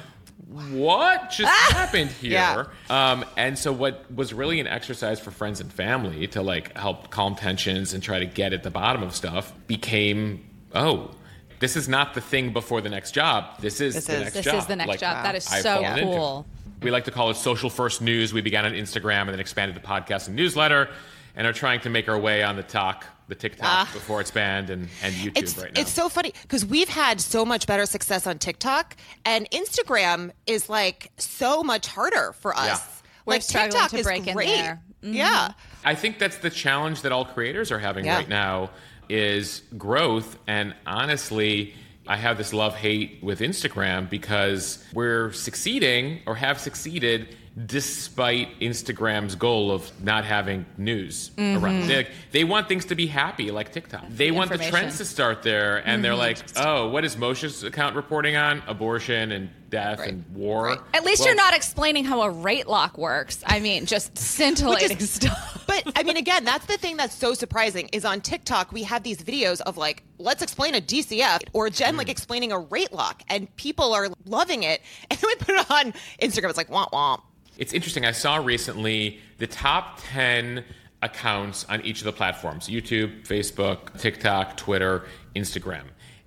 what 0.71 1.29
just 1.29 1.51
happened 1.73 2.09
here? 2.11 2.31
Yeah. 2.31 2.65
Um, 2.89 3.25
and 3.37 3.57
so 3.57 3.71
what 3.71 4.11
was 4.13 4.33
really 4.33 4.59
an 4.59 4.67
exercise 4.67 5.19
for 5.19 5.31
friends 5.31 5.61
and 5.61 5.71
family 5.71 6.27
to 6.27 6.41
like 6.41 6.75
help 6.77 7.09
calm 7.09 7.35
tensions 7.35 7.93
and 7.93 8.01
try 8.03 8.19
to 8.19 8.25
get 8.25 8.53
at 8.53 8.63
the 8.63 8.71
bottom 8.71 9.03
of 9.03 9.15
stuff 9.15 9.53
became, 9.67 10.45
oh, 10.73 11.11
this 11.59 11.75
is 11.75 11.87
not 11.87 12.13
the 12.15 12.21
thing 12.21 12.53
before 12.53 12.81
the 12.81 12.89
next 12.89 13.11
job. 13.11 13.59
This 13.59 13.79
is 13.81 13.93
This 13.95 14.05
the 14.07 14.13
is- 14.15 14.21
next 14.21 14.33
This 14.33 14.45
job. 14.45 14.55
is 14.55 14.65
the 14.65 14.75
next 14.75 14.87
Like, 14.89 14.99
job. 14.99 15.23
That 15.23 15.35
is 15.35 15.51
I've 15.51 15.61
so 15.61 15.75
fallen 15.75 15.99
into. 15.99 16.03
cool. 16.03 16.45
We 16.81 16.89
like 16.89 17.05
to 17.05 17.11
call 17.11 17.29
it 17.29 17.35
social 17.35 17.69
first 17.69 18.01
news. 18.01 18.33
We 18.33 18.41
began 18.41 18.65
on 18.65 18.73
Instagram 18.73 19.21
and 19.21 19.29
then 19.29 19.39
expanded 19.39 19.75
the 19.75 19.85
podcast 19.87 20.27
and 20.27 20.35
newsletter 20.35 20.89
and 21.35 21.45
are 21.45 21.53
trying 21.53 21.79
to 21.81 21.89
make 21.89 22.09
our 22.09 22.17
way 22.17 22.41
on 22.43 22.55
the 22.55 22.63
talk, 22.63 23.05
the 23.31 23.35
TikTok 23.35 23.65
ah. 23.67 23.89
before 23.93 24.19
it's 24.19 24.29
banned 24.29 24.69
and, 24.69 24.89
and 25.01 25.15
YouTube. 25.15 25.37
It's, 25.37 25.57
right 25.57 25.73
now. 25.73 25.81
it's 25.81 25.91
so 25.91 26.09
funny 26.09 26.33
because 26.41 26.65
we've 26.65 26.89
had 26.89 27.21
so 27.21 27.45
much 27.45 27.65
better 27.65 27.85
success 27.85 28.27
on 28.27 28.37
TikTok, 28.37 28.97
and 29.25 29.49
Instagram 29.51 30.31
is 30.45 30.69
like 30.69 31.11
so 31.17 31.63
much 31.63 31.87
harder 31.87 32.33
for 32.33 32.55
us. 32.55 32.67
Yeah. 32.67 32.79
We're 33.25 33.33
like 33.35 33.41
struggling 33.41 33.71
TikTok 33.71 33.91
to 33.91 33.97
is 33.97 34.05
break 34.05 34.27
in 34.27 34.35
great. 34.35 34.47
there. 34.47 34.81
Mm-hmm. 35.01 35.13
Yeah, 35.13 35.53
I 35.85 35.95
think 35.95 36.19
that's 36.19 36.37
the 36.37 36.49
challenge 36.49 37.01
that 37.03 37.11
all 37.11 37.25
creators 37.25 37.71
are 37.71 37.79
having 37.79 38.05
Yeah. 38.05 38.17
right 38.17 38.29
now 38.29 38.69
is 39.09 39.61
growth. 39.77 40.37
And 40.47 40.75
honestly, 40.85 41.73
I 42.07 42.17
have 42.17 42.37
this 42.37 42.53
love 42.53 42.75
hate 42.75 43.19
with 43.23 43.39
Instagram 43.39 44.09
because 44.09 44.83
we're 44.93 45.31
succeeding 45.31 46.19
or 46.25 46.35
have 46.35 46.59
succeeded 46.59 47.35
despite 47.65 48.59
Instagram's 48.61 49.35
goal 49.35 49.71
of 49.71 49.91
not 50.01 50.23
having 50.23 50.65
news 50.77 51.31
mm-hmm. 51.31 51.63
around. 51.63 51.87
They, 51.87 52.07
they 52.31 52.43
want 52.45 52.69
things 52.69 52.85
to 52.85 52.95
be 52.95 53.07
happy 53.07 53.51
like 53.51 53.73
TikTok. 53.73 54.05
They 54.09 54.31
want 54.31 54.51
the 54.51 54.57
trends 54.57 54.97
to 54.99 55.05
start 55.05 55.43
there, 55.43 55.85
and 55.85 56.03
they're 56.03 56.13
mm-hmm. 56.13 56.19
like, 56.19 56.37
"Oh, 56.55 56.89
what 56.89 57.03
is 57.03 57.17
Mosheh's 57.17 57.63
account 57.63 57.95
reporting 57.95 58.37
on? 58.37 58.63
Abortion 58.67 59.33
and 59.33 59.49
death 59.69 59.99
Right. 59.99 60.09
and 60.09 60.25
war." 60.33 60.67
Right. 60.67 60.79
At 60.93 61.03
least 61.03 61.19
Well, 61.19 61.27
you're 61.27 61.35
not 61.35 61.53
explaining 61.53 62.05
how 62.05 62.21
a 62.21 62.29
rate 62.29 62.67
lock 62.67 62.97
works. 62.97 63.43
I 63.45 63.59
mean, 63.59 63.85
just 63.85 64.17
scintillating 64.17 64.97
is- 64.97 65.09
stuff. 65.09 65.65
but 65.67 65.83
I 65.97 66.03
mean, 66.03 66.15
again, 66.15 66.45
that's 66.45 66.65
the 66.67 66.77
thing 66.77 66.95
that's 66.95 67.15
so 67.15 67.33
surprising 67.33 67.89
is 67.91 68.05
on 68.05 68.21
TikTok 68.21 68.71
we 68.71 68.83
have 68.83 69.03
these 69.03 69.17
videos 69.17 69.59
of 69.61 69.75
like, 69.75 70.03
let's 70.19 70.41
explain 70.41 70.73
a 70.75 70.81
DCF 70.81 71.41
or 71.51 71.69
Jen 71.69 71.97
like 71.97 72.07
mm. 72.07 72.11
explaining 72.11 72.53
a 72.53 72.59
rate 72.59 72.93
lock, 72.93 73.23
and 73.27 73.53
people 73.57 73.93
are 73.93 74.07
loving 74.25 74.63
it. 74.63 74.81
And 75.11 75.19
then 75.19 75.27
we 75.27 75.35
put 75.35 75.55
it 75.55 75.69
on 75.69 75.93
Instagram. 76.21 76.47
It's 76.49 76.57
like 76.57 76.69
womp 76.69 76.91
womp. 76.91 77.21
It's 77.57 77.73
interesting. 77.73 78.05
I 78.05 78.11
saw 78.11 78.37
recently 78.37 79.19
the 79.37 79.47
top 79.47 79.99
10 80.11 80.63
accounts 81.03 81.65
on 81.65 81.81
each 81.81 81.99
of 81.99 82.05
the 82.05 82.11
platforms 82.13 82.67
YouTube, 82.67 83.25
Facebook, 83.27 83.99
TikTok, 83.99 84.57
Twitter, 84.57 85.05
Instagram. 85.35 85.83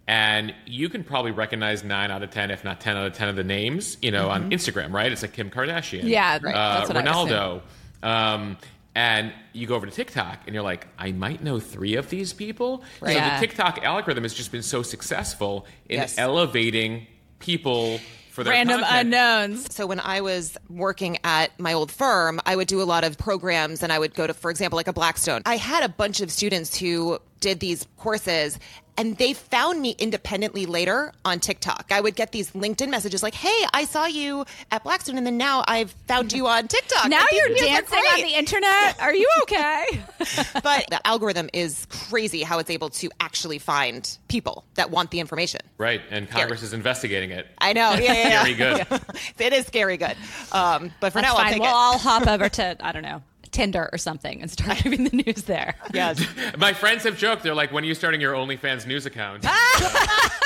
And 0.07 0.55
you 0.67 0.91
can 0.91 1.03
probably 1.03 1.31
recognize 1.31 1.83
nine 1.83 2.11
out 2.11 2.23
of 2.23 2.31
10, 2.31 2.51
if 2.51 2.63
not 2.63 2.81
10 2.81 2.97
out 2.97 3.07
of 3.07 3.15
10 3.15 3.29
of 3.31 3.37
the 3.37 3.45
names, 3.45 3.97
you 4.03 4.11
know, 4.11 4.29
on 4.29 4.51
Instagram, 4.51 4.93
right? 4.93 5.11
It's 5.11 5.23
like 5.23 5.33
Kim 5.33 5.49
Kardashian. 5.51 6.03
Yeah, 6.05 6.39
right. 6.43 6.55
Uh, 6.55 6.75
That's 6.79 6.89
what 6.89 6.97
I 6.99 7.03
Ronaldo. 7.03 7.63
Um, 8.03 8.59
and 8.95 9.33
you 9.55 9.67
go 9.67 9.75
over 9.77 9.87
to 9.87 9.93
TikTok 9.93 10.41
and 10.47 10.55
you're 10.55 10.63
like, 10.63 10.87
I 10.99 11.13
might 11.13 11.43
know 11.43 11.59
three 11.59 11.95
of 11.97 12.11
these 12.11 12.33
people. 12.35 12.85
So 13.01 13.09
Yeah. 13.09 13.41
the 13.41 13.47
TikTok 13.47 13.83
algorithm 13.83 14.25
has 14.25 14.35
just 14.35 14.53
been 14.53 14.63
so 14.63 14.83
successful 14.83 15.67
in 15.89 16.01
Yes. 16.01 16.19
elevating 16.19 17.07
people 17.39 17.99
for 18.35 18.45
their 18.45 18.53
Random 18.53 18.81
content. 18.81 19.01
unknowns. 19.01 19.75
So 19.75 19.87
when 19.87 20.01
I 20.01 20.21
was 20.21 20.59
working 20.69 21.19
at 21.25 21.59
my 21.59 21.73
old 21.73 21.91
firm, 21.93 22.41
I 22.45 22.57
would 22.57 22.67
do 22.69 22.83
a 22.83 22.85
lot 22.85 23.05
of 23.05 23.17
programs 23.17 23.83
and 23.83 23.93
I 23.93 23.99
would 23.99 24.15
go 24.15 24.27
to, 24.27 24.35
for 24.35 24.51
example, 24.51 24.77
like 24.77 24.89
a 24.89 24.93
Blackstone. 24.93 25.43
I 25.47 25.57
had 25.57 25.85
a 25.85 25.89
bunch 25.89 26.21
of 26.21 26.31
students 26.31 26.77
who 26.77 27.19
did 27.41 27.61
these 27.61 27.87
courses 27.97 28.59
and 28.97 29.17
they 29.17 29.33
found 29.33 29.81
me 29.81 29.95
independently 29.99 30.67
later 30.67 31.13
on 31.25 31.41
TikTok. 31.41 31.87
I 31.91 32.01
would 32.01 32.15
get 32.15 32.33
these 32.33 32.53
LinkedIn 32.53 32.89
messages 32.89 33.23
like, 33.23 33.35
"Hey, 33.35 33.65
I 33.73 33.85
saw 33.85 34.07
you 34.07 34.45
at 34.71 34.85
Blackstone, 34.85 35.19
and 35.19 35.27
then 35.27 35.37
now 35.37 35.65
I've 35.67 35.93
found 36.07 36.33
you 36.33 36.47
on 36.47 36.69
TikTok." 36.69 37.09
Now 37.09 37.25
you're 37.33 37.55
dancing 37.57 37.99
on 37.99 38.21
the 38.23 38.35
internet. 38.35 39.01
Are 39.01 39.15
you 39.15 39.29
okay? 39.43 40.03
but 40.63 40.87
the 40.91 41.01
algorithm 41.07 41.51
is 41.53 41.87
crazy 41.91 42.43
how 42.43 42.59
it's 42.59 42.71
able 42.71 42.91
to 42.91 43.11
actually 43.21 43.59
find 43.59 44.19
people 44.29 44.65
that 44.75 44.91
want 44.91 45.11
the 45.11 45.21
information. 45.21 45.61
Right. 45.79 46.01
And 46.11 46.29
Congress 46.29 46.63
is 46.63 46.73
investigating 46.73 47.31
it. 47.31 47.47
I 47.59 47.73
know, 47.73 47.93
yeah, 47.95 48.13
yeah, 48.13 48.29
yeah. 48.29 48.43
Very 48.45 48.55
good. 48.55 49.01
it 49.39 49.53
is 49.53 49.67
scary 49.67 49.97
good. 49.97 50.17
Um, 50.53 50.93
but 51.01 51.13
for 51.13 51.21
That's 51.21 51.35
now, 51.35 51.41
I'll 51.41 51.51
take 51.53 51.61
We'll 51.61 51.71
it. 51.71 51.75
all 51.75 51.99
hop 51.99 52.27
over 52.27 52.49
to 52.49 52.77
I 52.81 52.93
don't 52.93 53.03
know 53.03 53.23
Tinder 53.55 53.89
or 53.93 53.99
something 53.99 54.43
and 54.43 54.51
start 54.51 54.83
giving 54.83 55.05
the 55.05 55.17
news 55.25 55.45
there. 55.45 55.75
yes. 55.93 56.21
My 56.59 56.73
friends 56.73 57.05
have 57.05 57.17
joked. 57.17 57.45
They're 57.45 57.55
like, 57.55 57.73
"When 57.73 57.85
are 57.85 57.87
you 57.87 57.95
starting 57.95 58.21
your 58.21 58.35
OnlyFans 58.35 58.85
news 58.87 59.07
account?" 59.07 59.47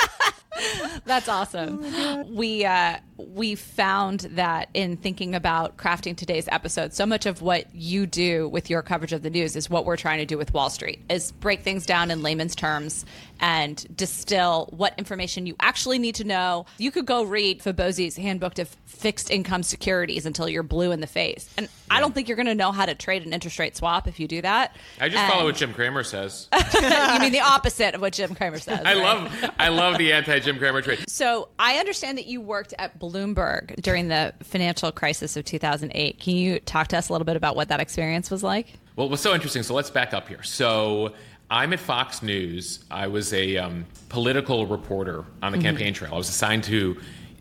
That's 1.05 1.27
awesome. 1.27 1.79
Oh 1.83 2.25
we 2.29 2.65
uh, 2.65 2.97
we 3.17 3.55
found 3.55 4.21
that 4.31 4.69
in 4.73 4.97
thinking 4.97 5.35
about 5.35 5.77
crafting 5.77 6.15
today's 6.15 6.47
episode, 6.49 6.93
so 6.93 7.05
much 7.05 7.25
of 7.25 7.41
what 7.41 7.73
you 7.73 8.05
do 8.05 8.47
with 8.49 8.69
your 8.69 8.81
coverage 8.81 9.13
of 9.13 9.21
the 9.21 9.29
news 9.29 9.55
is 9.55 9.69
what 9.69 9.85
we're 9.85 9.97
trying 9.97 10.19
to 10.19 10.25
do 10.25 10.37
with 10.37 10.53
Wall 10.53 10.69
Street: 10.69 11.03
is 11.09 11.31
break 11.33 11.61
things 11.61 11.85
down 11.85 12.11
in 12.11 12.21
layman's 12.21 12.55
terms 12.55 13.05
and 13.41 13.85
distill 13.95 14.67
what 14.71 14.93
information 14.97 15.45
you 15.45 15.55
actually 15.59 15.97
need 15.97 16.15
to 16.15 16.23
know. 16.23 16.65
You 16.77 16.91
could 16.91 17.05
go 17.05 17.23
read 17.23 17.61
Fabozzi's 17.61 18.17
Handbook 18.17 18.55
to 18.55 18.65
Fixed 18.65 19.31
Income 19.31 19.63
Securities 19.63 20.25
until 20.25 20.49
you're 20.49 20.63
blue 20.63 20.91
in 20.91 20.99
the 20.99 21.07
face, 21.07 21.49
and 21.57 21.67
yeah. 21.67 21.97
I 21.97 21.99
don't 21.99 22.13
think 22.13 22.27
you're 22.27 22.37
going 22.37 22.47
to 22.47 22.55
know 22.55 22.71
how 22.71 22.85
to 22.85 22.95
trade 22.95 23.25
an 23.25 23.33
interest 23.33 23.59
rate 23.59 23.75
swap 23.77 24.07
if 24.07 24.19
you 24.19 24.27
do 24.27 24.41
that. 24.41 24.75
I 24.99 25.09
just 25.09 25.21
and, 25.21 25.31
follow 25.31 25.45
what 25.45 25.55
Jim 25.55 25.73
Cramer 25.73 26.03
says. 26.03 26.47
you 26.73 27.19
mean 27.19 27.31
the 27.31 27.41
opposite 27.41 27.95
of 27.95 28.01
what 28.01 28.13
Jim 28.13 28.35
Cramer 28.35 28.59
says? 28.59 28.81
I 28.85 28.93
right? 28.93 28.97
love 28.97 29.51
I 29.59 29.69
love 29.69 29.97
the 29.97 30.13
anti 30.13 30.39
Jim 30.49 30.57
Cramer 30.57 30.81
trade. 30.81 31.07
So 31.07 31.49
I 31.59 31.75
understand 31.75 32.17
that 32.17 32.25
you 32.25 32.41
worked 32.41 32.73
at 32.79 32.97
Bloomberg 32.97 33.79
during 33.83 34.07
the 34.07 34.33
financial 34.41 34.91
crisis 34.91 35.37
of 35.37 35.45
2008. 35.45 36.19
Can 36.19 36.35
you 36.35 36.59
talk 36.61 36.87
to 36.87 36.97
us 36.97 37.09
a 37.09 37.13
little 37.13 37.25
bit 37.25 37.35
about 37.35 37.55
what 37.55 37.69
that 37.69 37.79
experience 37.79 38.31
was 38.31 38.41
like? 38.41 38.79
Well, 38.95 39.05
it 39.05 39.11
was 39.11 39.21
so 39.21 39.35
interesting. 39.35 39.61
So 39.61 39.75
let's 39.75 39.91
back 39.91 40.11
up 40.11 40.27
here. 40.27 40.41
So 40.41 41.13
I'm 41.51 41.71
at 41.71 41.79
Fox 41.79 42.23
News. 42.23 42.83
I 42.89 43.05
was 43.05 43.31
a 43.31 43.57
um, 43.57 43.85
political 44.09 44.65
reporter 44.65 45.23
on 45.43 45.51
the 45.51 45.59
mm-hmm. 45.59 45.67
campaign 45.67 45.93
trail. 45.93 46.15
I 46.15 46.17
was 46.17 46.29
assigned 46.29 46.63
to 46.63 46.99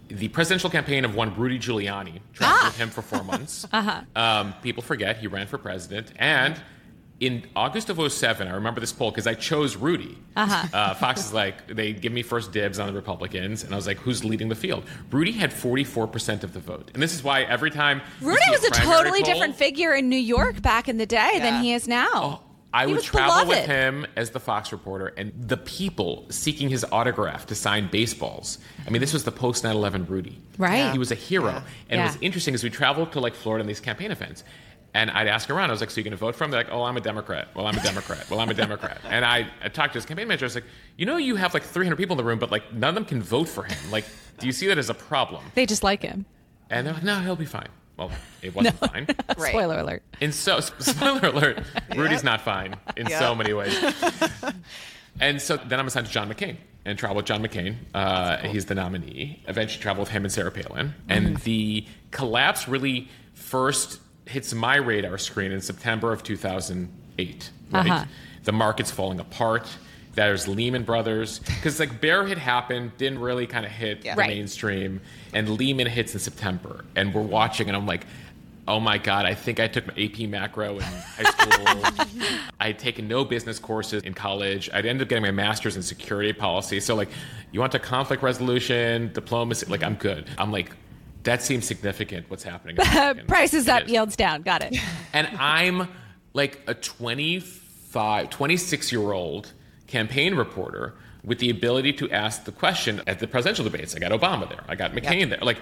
the 0.08 0.28
presidential 0.28 0.68
campaign 0.68 1.06
of 1.06 1.14
one 1.14 1.34
Rudy 1.34 1.58
Giuliani. 1.58 2.20
Traveled 2.34 2.60
ah. 2.60 2.66
with 2.66 2.76
him 2.76 2.90
for 2.90 3.00
four 3.00 3.24
months. 3.24 3.66
uh-huh. 3.72 4.02
um, 4.16 4.54
people 4.62 4.82
forget 4.82 5.16
he 5.16 5.28
ran 5.28 5.46
for 5.46 5.56
president. 5.56 6.12
And 6.18 6.60
in 7.20 7.44
August 7.56 7.90
of 7.90 8.12
07, 8.12 8.46
I 8.46 8.52
remember 8.52 8.80
this 8.80 8.92
poll 8.92 9.10
because 9.10 9.26
I 9.26 9.34
chose 9.34 9.76
Rudy. 9.76 10.16
Uh-huh. 10.36 10.68
Uh, 10.72 10.94
Fox 10.94 11.26
is 11.26 11.32
like, 11.32 11.66
they 11.66 11.92
give 11.92 12.12
me 12.12 12.22
first 12.22 12.52
dibs 12.52 12.78
on 12.78 12.86
the 12.86 12.92
Republicans. 12.92 13.64
And 13.64 13.72
I 13.72 13.76
was 13.76 13.88
like, 13.88 13.98
who's 13.98 14.24
leading 14.24 14.48
the 14.48 14.54
field? 14.54 14.84
Rudy 15.10 15.32
had 15.32 15.50
44% 15.50 16.44
of 16.44 16.52
the 16.52 16.60
vote. 16.60 16.90
And 16.94 17.02
this 17.02 17.14
is 17.14 17.24
why 17.24 17.42
every 17.42 17.72
time. 17.72 18.02
Rudy 18.20 18.40
was 18.50 18.62
a, 18.64 18.68
a 18.68 18.70
totally 18.70 19.22
poll, 19.22 19.32
different 19.32 19.56
figure 19.56 19.94
in 19.94 20.08
New 20.08 20.16
York 20.16 20.62
back 20.62 20.88
in 20.88 20.96
the 20.96 21.06
day 21.06 21.32
yeah. 21.34 21.38
than 21.40 21.62
he 21.62 21.72
is 21.72 21.88
now. 21.88 22.08
Oh, 22.12 22.40
I 22.72 22.86
he 22.86 22.92
would 22.92 23.02
travel 23.02 23.44
beloved. 23.44 23.48
with 23.48 23.66
him 23.66 24.06
as 24.14 24.30
the 24.30 24.40
Fox 24.40 24.70
reporter, 24.70 25.08
and 25.16 25.32
the 25.36 25.56
people 25.56 26.26
seeking 26.28 26.68
his 26.68 26.84
autograph 26.92 27.46
to 27.46 27.54
sign 27.54 27.88
baseballs. 27.90 28.58
I 28.86 28.90
mean, 28.90 29.00
this 29.00 29.14
was 29.14 29.24
the 29.24 29.32
post 29.32 29.64
9 29.64 29.74
11 29.74 30.06
Rudy. 30.06 30.38
Right. 30.58 30.92
He 30.92 30.98
was 30.98 31.10
a 31.10 31.14
hero. 31.16 31.50
Yeah. 31.50 31.62
And 31.88 31.98
yeah. 31.98 32.04
it 32.04 32.06
was 32.06 32.18
interesting 32.20 32.54
as 32.54 32.62
we 32.62 32.70
traveled 32.70 33.12
to 33.12 33.20
like 33.20 33.34
Florida 33.34 33.62
and 33.62 33.68
these 33.68 33.80
campaign 33.80 34.10
events. 34.10 34.44
And 34.94 35.10
I'd 35.10 35.28
ask 35.28 35.50
around, 35.50 35.70
I 35.70 35.72
was 35.72 35.80
like, 35.80 35.90
so 35.90 35.96
you're 35.96 36.04
going 36.04 36.12
to 36.12 36.16
vote 36.16 36.34
for 36.34 36.44
him? 36.44 36.50
They're 36.50 36.64
like, 36.64 36.72
oh, 36.72 36.82
I'm 36.82 36.96
a 36.96 37.00
Democrat. 37.00 37.48
Well, 37.54 37.66
I'm 37.66 37.76
a 37.76 37.82
Democrat. 37.82 38.28
Well, 38.30 38.40
I'm 38.40 38.48
a 38.48 38.54
Democrat. 38.54 38.98
and 39.04 39.24
I, 39.24 39.46
I 39.62 39.68
talked 39.68 39.92
to 39.92 39.98
his 39.98 40.06
campaign 40.06 40.28
manager. 40.28 40.46
I 40.46 40.48
was 40.48 40.54
like, 40.54 40.64
you 40.96 41.06
know, 41.06 41.18
you 41.18 41.36
have 41.36 41.54
like 41.54 41.62
300 41.62 41.96
people 41.96 42.14
in 42.14 42.18
the 42.18 42.24
room, 42.24 42.38
but 42.38 42.50
like 42.50 42.72
none 42.72 42.88
of 42.90 42.94
them 42.94 43.04
can 43.04 43.22
vote 43.22 43.48
for 43.48 43.64
him. 43.64 43.76
Like, 43.90 44.04
do 44.38 44.46
you 44.46 44.52
see 44.52 44.66
that 44.68 44.78
as 44.78 44.88
a 44.88 44.94
problem? 44.94 45.44
They 45.54 45.66
just 45.66 45.82
like 45.82 46.02
him. 46.02 46.24
And 46.70 46.86
they're 46.86 46.94
like, 46.94 47.04
no, 47.04 47.20
he'll 47.20 47.36
be 47.36 47.44
fine. 47.44 47.68
Well, 47.98 48.12
it 48.42 48.54
wasn't 48.54 48.80
no. 48.80 48.88
fine. 48.88 49.06
right. 49.36 49.48
Spoiler 49.50 49.78
alert. 49.78 50.02
And 50.20 50.34
so, 50.34 50.60
spoiler 50.78 51.28
alert, 51.28 51.62
Rudy's 51.94 52.24
not 52.24 52.40
fine 52.40 52.76
in 52.96 53.08
so 53.08 53.34
many 53.34 53.52
ways. 53.52 53.76
and 55.20 55.42
so 55.42 55.56
then 55.56 55.80
I'm 55.80 55.86
assigned 55.86 56.06
to 56.06 56.12
John 56.12 56.32
McCain 56.32 56.56
and 56.84 56.98
travel 56.98 57.16
with 57.16 57.26
John 57.26 57.42
McCain. 57.42 57.76
Uh, 57.92 58.38
cool. 58.38 58.52
He's 58.52 58.66
the 58.66 58.74
nominee. 58.74 59.42
Eventually 59.48 59.82
travel 59.82 60.02
with 60.02 60.10
him 60.10 60.24
and 60.24 60.32
Sarah 60.32 60.52
Palin. 60.52 60.88
Mm-hmm. 60.88 61.10
And 61.10 61.36
the 61.38 61.86
collapse 62.12 62.68
really 62.68 63.08
first 63.34 64.00
hits 64.28 64.54
my 64.54 64.76
radar 64.76 65.18
screen 65.18 65.52
in 65.52 65.60
September 65.60 66.12
of 66.12 66.22
2008. 66.22 67.50
Right? 67.70 67.90
Uh-huh. 67.90 68.04
The 68.44 68.52
market's 68.52 68.90
falling 68.90 69.20
apart. 69.20 69.68
There's 70.14 70.48
Lehman 70.48 70.82
Brothers 70.82 71.38
because 71.38 71.78
like 71.78 72.00
Bear 72.00 72.26
had 72.26 72.38
happened, 72.38 72.96
didn't 72.96 73.20
really 73.20 73.46
kind 73.46 73.64
of 73.64 73.70
hit 73.70 74.04
yeah. 74.04 74.14
the 74.14 74.20
right. 74.20 74.28
mainstream, 74.28 75.00
and 75.32 75.48
Lehman 75.48 75.86
hits 75.86 76.12
in 76.14 76.18
September, 76.18 76.84
and 76.96 77.14
we're 77.14 77.22
watching, 77.22 77.68
and 77.68 77.76
I'm 77.76 77.86
like, 77.86 78.04
oh 78.66 78.80
my 78.80 78.98
god, 78.98 79.26
I 79.26 79.34
think 79.34 79.60
I 79.60 79.68
took 79.68 79.86
my 79.86 79.94
AP 80.02 80.28
macro 80.28 80.76
in 80.76 80.82
high 80.82 81.22
school. 81.22 82.06
I 82.60 82.66
had 82.68 82.78
taken 82.78 83.06
no 83.06 83.24
business 83.24 83.58
courses 83.58 84.02
in 84.02 84.12
college. 84.12 84.68
I'd 84.72 84.86
ended 84.86 85.02
up 85.02 85.08
getting 85.08 85.22
my 85.22 85.30
master's 85.30 85.76
in 85.76 85.82
security 85.82 86.32
policy. 86.32 86.80
So 86.80 86.94
like, 86.94 87.08
you 87.52 87.60
want 87.60 87.72
to 87.72 87.78
conflict 87.78 88.22
resolution, 88.22 89.12
diplomacy? 89.12 89.66
Like 89.66 89.82
I'm 89.82 89.94
good. 89.94 90.28
I'm 90.36 90.52
like. 90.52 90.70
That 91.28 91.42
seems 91.42 91.66
significant. 91.66 92.30
What's 92.30 92.42
happening? 92.42 92.76
Prices 93.26 93.68
up, 93.68 93.86
yields 93.86 94.16
down. 94.16 94.40
Got 94.40 94.62
it. 94.62 94.78
and 95.12 95.26
I'm 95.38 95.86
like 96.32 96.58
a 96.66 96.72
25, 96.72 98.30
26 98.30 98.92
year 98.92 99.12
old 99.12 99.52
campaign 99.86 100.34
reporter 100.34 100.94
with 101.22 101.38
the 101.38 101.50
ability 101.50 101.92
to 101.92 102.10
ask 102.10 102.44
the 102.44 102.52
question 102.52 103.02
at 103.06 103.18
the 103.18 103.26
presidential 103.26 103.62
debates. 103.62 103.94
I 103.94 103.98
got 103.98 104.10
Obama 104.10 104.48
there. 104.48 104.64
I 104.68 104.74
got 104.74 104.92
McCain 104.92 105.20
yep. 105.20 105.28
there. 105.28 105.38
Like, 105.42 105.60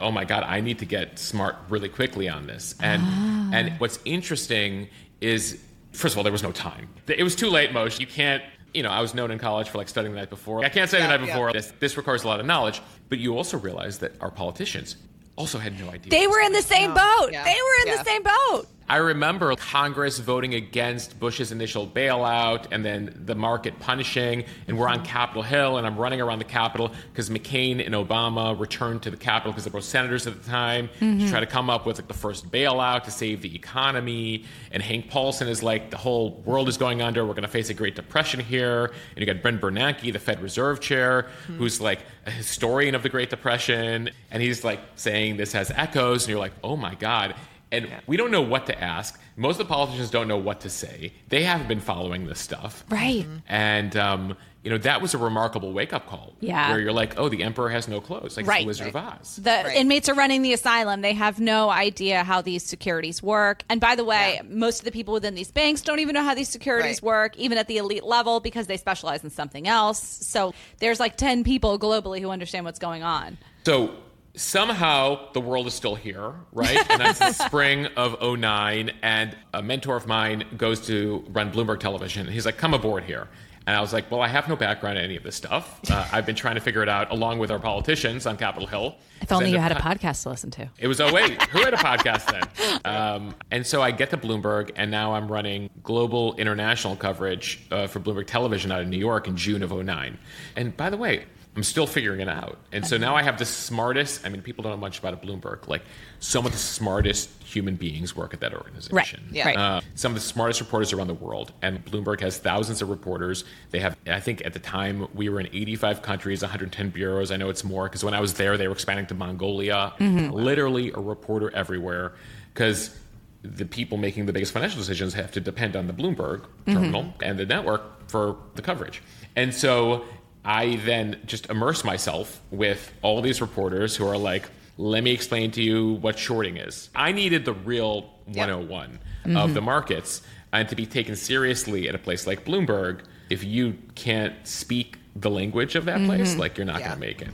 oh 0.00 0.10
my 0.10 0.26
God, 0.26 0.42
I 0.42 0.60
need 0.60 0.80
to 0.80 0.84
get 0.84 1.18
smart 1.18 1.56
really 1.70 1.88
quickly 1.88 2.28
on 2.28 2.46
this. 2.46 2.74
And 2.80 3.00
ah. 3.02 3.50
and 3.54 3.72
what's 3.80 3.98
interesting 4.04 4.86
is, 5.22 5.58
first 5.92 6.12
of 6.12 6.18
all, 6.18 6.24
there 6.24 6.32
was 6.32 6.42
no 6.42 6.52
time. 6.52 6.90
It 7.06 7.22
was 7.22 7.34
too 7.34 7.48
late, 7.48 7.70
Mosheh. 7.70 8.00
You 8.00 8.06
can't. 8.06 8.42
You 8.76 8.82
know, 8.82 8.90
I 8.90 9.00
was 9.00 9.14
known 9.14 9.30
in 9.30 9.38
college 9.38 9.70
for 9.70 9.78
like 9.78 9.88
studying 9.88 10.12
the 10.12 10.20
night 10.20 10.30
before. 10.30 10.62
I 10.64 10.68
can't 10.68 10.90
say 10.90 10.98
yeah, 10.98 11.06
the 11.06 11.16
night 11.16 11.26
before. 11.26 11.48
Yeah. 11.48 11.52
This, 11.54 11.72
this 11.80 11.96
requires 11.96 12.24
a 12.24 12.28
lot 12.28 12.40
of 12.40 12.46
knowledge. 12.46 12.82
But 13.08 13.18
you 13.18 13.36
also 13.36 13.56
realize 13.56 13.98
that 14.00 14.12
our 14.20 14.30
politicians 14.30 14.96
also 15.34 15.58
had 15.58 15.80
no 15.80 15.88
idea. 15.88 16.10
They 16.10 16.26
were 16.26 16.40
in 16.40 16.52
the 16.52 16.62
same 16.62 16.92
boat. 16.92 17.30
Yeah. 17.32 17.44
They 17.44 17.54
were 17.54 17.90
in 17.90 17.96
the 17.96 18.04
same 18.04 18.22
boat. 18.22 18.66
I 18.88 18.98
remember 18.98 19.54
Congress 19.56 20.18
voting 20.18 20.54
against 20.54 21.18
Bush's 21.18 21.50
initial 21.50 21.88
bailout 21.88 22.66
and 22.70 22.84
then 22.84 23.22
the 23.24 23.34
market 23.34 23.78
punishing. 23.80 24.44
And 24.68 24.78
we're 24.78 24.88
on 24.88 25.04
Capitol 25.04 25.42
Hill, 25.42 25.78
and 25.78 25.86
I'm 25.86 25.96
running 25.96 26.20
around 26.20 26.38
the 26.38 26.44
Capitol 26.44 26.92
because 27.10 27.28
McCain 27.28 27.84
and 27.84 27.94
Obama 27.94 28.58
returned 28.58 29.02
to 29.02 29.10
the 29.10 29.16
Capitol 29.16 29.52
because 29.52 29.64
they 29.64 29.70
were 29.70 29.80
both 29.80 29.84
senators 29.84 30.28
at 30.28 30.40
the 30.40 30.48
time 30.48 30.88
mm-hmm. 31.00 31.18
to 31.18 31.28
try 31.28 31.40
to 31.40 31.46
come 31.46 31.68
up 31.68 31.84
with 31.84 31.98
like, 31.98 32.06
the 32.06 32.14
first 32.14 32.48
bailout 32.50 33.04
to 33.04 33.10
save 33.10 33.42
the 33.42 33.52
economy. 33.56 34.44
And 34.70 34.80
Hank 34.82 35.10
Paulson 35.10 35.48
is 35.48 35.64
like, 35.64 35.90
the 35.90 35.96
whole 35.96 36.42
world 36.44 36.68
is 36.68 36.76
going 36.76 37.02
under. 37.02 37.24
We're 37.24 37.34
going 37.34 37.42
to 37.42 37.48
face 37.48 37.70
a 37.70 37.74
Great 37.74 37.96
Depression 37.96 38.38
here. 38.38 38.84
And 38.84 39.18
you 39.18 39.26
got 39.26 39.42
Ben 39.42 39.58
Bernanke, 39.58 40.12
the 40.12 40.20
Fed 40.20 40.40
Reserve 40.40 40.80
Chair, 40.80 41.22
mm-hmm. 41.22 41.56
who's 41.56 41.80
like 41.80 42.00
a 42.24 42.30
historian 42.30 42.94
of 42.94 43.02
the 43.02 43.08
Great 43.08 43.30
Depression. 43.30 44.10
And 44.30 44.42
he's 44.42 44.62
like 44.62 44.78
saying 44.94 45.38
this 45.38 45.52
has 45.54 45.72
echoes. 45.72 46.22
And 46.22 46.30
you're 46.30 46.38
like, 46.38 46.54
oh 46.62 46.76
my 46.76 46.94
God 46.94 47.34
and 47.72 47.86
yeah. 47.86 48.00
we 48.06 48.16
don't 48.16 48.30
know 48.30 48.42
what 48.42 48.66
to 48.66 48.80
ask. 48.82 49.18
Most 49.36 49.60
of 49.60 49.66
the 49.66 49.72
politicians 49.72 50.10
don't 50.10 50.28
know 50.28 50.36
what 50.36 50.60
to 50.60 50.70
say. 50.70 51.12
They 51.28 51.42
haven't 51.42 51.68
been 51.68 51.80
following 51.80 52.26
this 52.26 52.38
stuff, 52.38 52.84
right? 52.88 53.24
Mm-hmm. 53.24 53.36
And 53.48 53.96
um, 53.96 54.36
you 54.62 54.70
know 54.70 54.78
that 54.78 55.00
was 55.00 55.14
a 55.14 55.18
remarkable 55.18 55.72
wake 55.72 55.92
up 55.92 56.06
call. 56.06 56.34
Yeah, 56.40 56.70
where 56.70 56.80
you're 56.80 56.92
like, 56.92 57.18
oh, 57.18 57.28
the 57.28 57.42
emperor 57.42 57.68
has 57.68 57.86
no 57.86 58.00
clothes, 58.00 58.36
like 58.36 58.46
right. 58.46 58.62
the 58.62 58.66
Wizard 58.66 58.94
right. 58.94 59.04
of 59.04 59.20
Oz. 59.20 59.36
The 59.36 59.50
right. 59.50 59.76
inmates 59.76 60.08
are 60.08 60.14
running 60.14 60.42
the 60.42 60.52
asylum. 60.52 61.02
They 61.02 61.12
have 61.12 61.38
no 61.38 61.70
idea 61.70 62.24
how 62.24 62.40
these 62.40 62.64
securities 62.64 63.22
work. 63.22 63.62
And 63.68 63.80
by 63.80 63.94
the 63.94 64.04
way, 64.04 64.34
yeah. 64.36 64.42
most 64.48 64.80
of 64.80 64.84
the 64.84 64.92
people 64.92 65.14
within 65.14 65.34
these 65.34 65.50
banks 65.50 65.82
don't 65.82 66.00
even 66.00 66.14
know 66.14 66.24
how 66.24 66.34
these 66.34 66.48
securities 66.48 67.02
right. 67.02 67.06
work, 67.06 67.36
even 67.36 67.58
at 67.58 67.68
the 67.68 67.78
elite 67.78 68.04
level, 68.04 68.40
because 68.40 68.66
they 68.66 68.76
specialize 68.76 69.22
in 69.22 69.30
something 69.30 69.68
else. 69.68 70.02
So 70.02 70.54
there's 70.78 70.98
like 70.98 71.16
ten 71.16 71.44
people 71.44 71.78
globally 71.78 72.20
who 72.20 72.30
understand 72.30 72.64
what's 72.64 72.78
going 72.78 73.02
on. 73.02 73.38
So 73.64 73.94
somehow 74.36 75.32
the 75.32 75.40
world 75.40 75.66
is 75.66 75.74
still 75.74 75.94
here, 75.94 76.34
right? 76.52 76.78
And 76.90 77.00
that's 77.00 77.18
the 77.18 77.32
spring 77.46 77.86
of 77.96 78.20
09. 78.20 78.92
And 79.02 79.36
a 79.52 79.62
mentor 79.62 79.96
of 79.96 80.06
mine 80.06 80.44
goes 80.56 80.86
to 80.86 81.24
run 81.28 81.50
Bloomberg 81.52 81.80
Television. 81.80 82.26
And 82.26 82.34
he's 82.34 82.46
like, 82.46 82.58
come 82.58 82.74
aboard 82.74 83.04
here. 83.04 83.28
And 83.66 83.76
I 83.76 83.80
was 83.80 83.92
like, 83.92 84.12
well, 84.12 84.20
I 84.20 84.28
have 84.28 84.48
no 84.48 84.54
background 84.54 84.96
in 84.96 85.04
any 85.04 85.16
of 85.16 85.24
this 85.24 85.34
stuff. 85.34 85.80
Uh, 85.90 86.06
I've 86.12 86.24
been 86.24 86.36
trying 86.36 86.54
to 86.54 86.60
figure 86.60 86.82
it 86.84 86.88
out 86.88 87.10
along 87.10 87.40
with 87.40 87.50
our 87.50 87.58
politicians 87.58 88.24
on 88.24 88.36
Capitol 88.36 88.68
Hill. 88.68 88.94
If 89.20 89.32
only 89.32 89.50
you 89.50 89.58
had 89.58 89.72
a 89.72 89.76
podcast 89.76 90.22
to 90.22 90.28
listen 90.28 90.52
to. 90.52 90.70
It 90.78 90.86
was, 90.86 91.00
oh, 91.00 91.12
wait, 91.12 91.42
who 91.44 91.64
had 91.64 91.74
a 91.74 91.78
podcast 91.78 92.30
then? 92.30 92.42
Um, 92.84 93.34
and 93.50 93.66
so 93.66 93.82
I 93.82 93.90
get 93.90 94.10
to 94.10 94.16
Bloomberg, 94.16 94.70
and 94.76 94.90
now 94.90 95.14
I'm 95.14 95.30
running 95.30 95.70
global 95.82 96.36
international 96.36 96.94
coverage 96.94 97.66
uh, 97.72 97.86
for 97.88 97.98
Bloomberg 97.98 98.26
Television 98.26 98.70
out 98.70 98.80
of 98.80 98.86
New 98.86 98.98
York 98.98 99.26
in 99.26 99.36
June 99.36 99.62
of 99.62 99.72
09. 99.72 100.16
And 100.54 100.76
by 100.76 100.90
the 100.90 100.96
way, 100.96 101.24
I'm 101.56 101.62
still 101.62 101.86
figuring 101.86 102.20
it 102.20 102.28
out. 102.28 102.58
And 102.70 102.86
so 102.86 102.98
now 102.98 103.16
I 103.16 103.22
have 103.22 103.38
the 103.38 103.46
smartest, 103.46 104.26
I 104.26 104.28
mean, 104.28 104.42
people 104.42 104.62
don't 104.62 104.72
know 104.72 104.76
much 104.76 104.98
about 104.98 105.22
Bloomberg. 105.22 105.66
Like, 105.66 105.82
some 106.20 106.44
of 106.44 106.52
the 106.52 106.58
smartest 106.58 107.30
human 107.42 107.76
beings 107.76 108.14
work 108.14 108.34
at 108.34 108.40
that 108.40 108.52
organization. 108.52 109.24
Right. 109.32 109.54
Yeah. 109.54 109.60
Uh, 109.60 109.80
some 109.94 110.12
of 110.12 110.16
the 110.16 110.20
smartest 110.20 110.60
reporters 110.60 110.92
around 110.92 111.06
the 111.06 111.14
world. 111.14 111.52
And 111.62 111.82
Bloomberg 111.84 112.20
has 112.20 112.36
thousands 112.36 112.82
of 112.82 112.90
reporters. 112.90 113.44
They 113.70 113.80
have, 113.80 113.96
I 114.06 114.20
think 114.20 114.44
at 114.44 114.52
the 114.52 114.58
time, 114.58 115.08
we 115.14 115.30
were 115.30 115.40
in 115.40 115.46
85 115.46 116.02
countries, 116.02 116.42
110 116.42 116.90
bureaus. 116.90 117.30
I 117.30 117.36
know 117.36 117.48
it's 117.48 117.64
more 117.64 117.84
because 117.84 118.04
when 118.04 118.12
I 118.12 118.20
was 118.20 118.34
there, 118.34 118.58
they 118.58 118.68
were 118.68 118.74
expanding 118.74 119.06
to 119.06 119.14
Mongolia. 119.14 119.94
Mm-hmm. 119.98 120.32
Literally 120.32 120.92
a 120.92 121.00
reporter 121.00 121.50
everywhere. 121.54 122.12
Because 122.52 122.94
the 123.42 123.64
people 123.64 123.96
making 123.96 124.26
the 124.26 124.32
biggest 124.32 124.52
financial 124.52 124.78
decisions 124.78 125.14
have 125.14 125.30
to 125.32 125.40
depend 125.40 125.76
on 125.76 125.86
the 125.86 125.92
Bloomberg 125.92 126.44
terminal 126.66 127.04
mm-hmm. 127.04 127.22
and 127.22 127.38
the 127.38 127.46
network 127.46 128.08
for 128.08 128.36
the 128.54 128.62
coverage. 128.62 129.02
And 129.34 129.54
so 129.54 130.04
I 130.46 130.76
then 130.76 131.20
just 131.26 131.50
immerse 131.50 131.82
myself 131.82 132.40
with 132.52 132.92
all 133.02 133.20
these 133.20 133.40
reporters 133.40 133.96
who 133.96 134.06
are 134.06 134.16
like, 134.16 134.48
let 134.78 135.02
me 135.02 135.10
explain 135.10 135.50
to 135.52 135.62
you 135.62 135.94
what 135.94 136.18
shorting 136.18 136.56
is. 136.56 136.88
I 136.94 137.10
needed 137.12 137.44
the 137.44 137.52
real 137.52 138.02
101 138.26 138.90
yep. 138.90 139.00
mm-hmm. 139.24 139.36
of 139.36 139.54
the 139.54 139.60
markets 139.60 140.22
and 140.52 140.68
to 140.68 140.76
be 140.76 140.86
taken 140.86 141.16
seriously 141.16 141.88
at 141.88 141.94
a 141.94 141.98
place 141.98 142.26
like 142.26 142.44
Bloomberg. 142.44 143.00
If 143.28 143.42
you 143.42 143.76
can't 143.96 144.34
speak 144.46 144.98
the 145.16 145.30
language 145.30 145.74
of 145.74 145.86
that 145.86 146.04
place, 146.06 146.36
like 146.36 146.56
you're 146.56 146.64
not 146.64 146.78
Yeah. 146.80 146.88
going 146.88 147.00
to 147.00 147.06
make 147.06 147.22
it. 147.22 147.30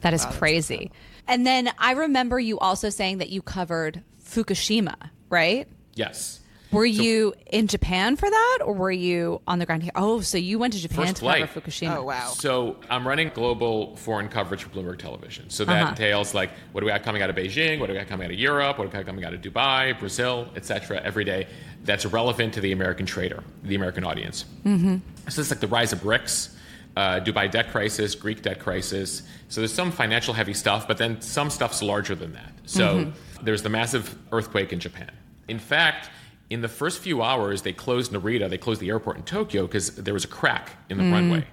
That 0.00 0.14
is 0.14 0.24
crazy. 0.26 0.90
And 1.28 1.46
then 1.46 1.70
I 1.78 1.92
remember 1.92 2.40
you 2.40 2.58
also 2.58 2.88
saying 2.90 3.18
that 3.18 3.28
you 3.28 3.40
covered 3.40 4.02
Fukushima, 4.24 4.96
right? 5.28 5.68
Yes. 5.94 6.40
Were 6.70 6.84
you 6.84 7.34
in 7.46 7.66
Japan 7.66 8.16
for 8.16 8.28
that, 8.28 8.58
or 8.64 8.74
were 8.74 8.90
you 8.90 9.40
on 9.46 9.58
the 9.58 9.64
ground 9.66 9.82
here? 9.82 9.92
Oh, 9.94 10.20
so 10.20 10.36
you 10.36 10.58
went 10.58 10.74
to 10.74 10.78
Japan 10.78 11.06
First 11.06 11.16
to 11.16 11.20
cover 11.22 11.46
flight. 11.46 11.64
Fukushima. 11.64 11.96
Oh 11.96 12.02
wow. 12.04 12.26
So 12.28 12.76
I'm 12.90 13.08
running 13.08 13.30
global 13.34 13.96
foreign 13.96 14.28
coverage 14.28 14.64
for 14.64 14.68
Bloomberg 14.70 14.98
Television. 14.98 15.48
So 15.48 15.64
that 15.64 15.80
Uh-huh. 15.82 15.90
entails 15.90 16.34
like 16.34 16.50
what 16.72 16.80
do 16.80 16.86
we 16.86 16.92
got 16.92 17.02
coming 17.04 17.22
out 17.22 17.30
of 17.30 17.36
Beijing, 17.36 17.80
what 17.80 17.86
do 17.86 17.94
we 17.94 17.98
got 17.98 18.08
coming 18.08 18.26
out 18.26 18.32
of 18.32 18.38
Europe, 18.38 18.78
what 18.78 18.84
do 18.84 18.88
we 18.90 18.92
got 18.92 19.06
coming 19.06 19.24
out 19.24 19.32
of 19.34 19.40
Dubai, 19.40 19.98
Brazil, 19.98 20.48
etc. 20.56 21.00
Every 21.02 21.24
day 21.24 21.46
that's 21.84 22.04
relevant 22.04 22.52
to 22.54 22.60
the 22.60 22.72
American 22.72 23.06
trader, 23.06 23.42
the 23.62 23.74
American 23.74 24.04
audience. 24.04 24.44
Mm-hmm. 24.66 24.96
So 25.28 25.40
it's 25.40 25.50
like 25.50 25.60
the 25.60 25.68
rise 25.68 25.92
of 25.92 26.00
BRICS. 26.00 26.54
Uh, 26.96 27.20
Dubai 27.20 27.48
debt 27.48 27.70
crisis, 27.70 28.16
Greek 28.16 28.42
debt 28.42 28.58
crisis. 28.58 29.22
So 29.48 29.60
there's 29.60 29.72
some 29.72 29.92
financial 29.92 30.34
heavy 30.34 30.52
stuff, 30.52 30.88
but 30.88 30.98
then 30.98 31.20
some 31.20 31.48
stuff's 31.48 31.80
larger 31.80 32.16
than 32.16 32.32
that. 32.32 32.52
So 32.66 33.12
there's 33.40 33.62
the 33.62 33.68
massive 33.68 34.18
earthquake 34.32 34.72
in 34.72 34.80
Japan. 34.80 35.12
In 35.46 35.60
fact, 35.60 36.10
in 36.50 36.62
the 36.62 36.68
first 36.68 37.00
few 37.00 37.22
hours, 37.22 37.62
they 37.62 37.72
closed 37.72 38.12
Narita, 38.12 38.48
they 38.48 38.58
closed 38.58 38.80
the 38.80 38.88
airport 38.88 39.16
in 39.16 39.22
Tokyo 39.22 39.66
because 39.66 39.94
there 39.96 40.14
was 40.14 40.24
a 40.24 40.28
crack 40.28 40.70
in 40.88 40.98
the 40.98 41.04
runway. 41.04 41.44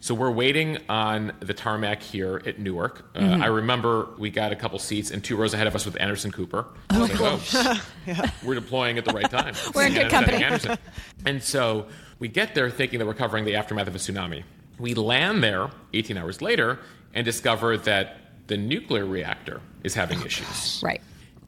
So 0.00 0.14
we're 0.14 0.30
waiting 0.30 0.78
on 0.88 1.32
the 1.40 1.54
tarmac 1.54 2.02
here 2.02 2.42
at 2.44 2.58
Newark. 2.58 3.06
Uh, 3.16 3.20
I 3.20 3.46
remember 3.46 4.08
we 4.18 4.28
got 4.28 4.52
a 4.52 4.56
couple 4.56 4.78
seats 4.78 5.10
and 5.10 5.24
two 5.24 5.34
rows 5.34 5.54
ahead 5.54 5.66
of 5.66 5.74
us 5.74 5.86
with 5.86 5.98
Anderson 5.98 6.30
Cooper. 6.30 6.66
Was 6.90 7.10
like, 7.10 7.20
oh, 7.20 7.82
we're 8.44 8.54
deploying 8.54 8.98
at 8.98 9.06
the 9.06 9.12
right 9.12 9.30
time. 9.30 9.54
We're 9.74 9.86
in 9.86 9.94
good 9.94 10.10
company. 10.10 10.44
Anderson. 10.44 10.76
And 11.24 11.42
so 11.42 11.86
we 12.18 12.28
get 12.28 12.54
there 12.54 12.68
thinking 12.68 12.98
that 12.98 13.06
we're 13.06 13.14
covering 13.14 13.46
the 13.46 13.56
aftermath 13.56 13.88
of 13.88 13.94
a 13.94 13.98
tsunami. 13.98 14.44
We 14.78 14.92
land 14.92 15.42
there 15.42 15.70
18 15.94 16.18
hours 16.18 16.42
later 16.42 16.80
and 17.14 17.24
discover 17.24 17.78
that 17.78 18.18
the 18.46 18.58
nuclear 18.58 19.06
reactor 19.06 19.62
is 19.84 19.94
having 19.94 20.20
issues. 20.20 20.82
Right. 20.84 21.00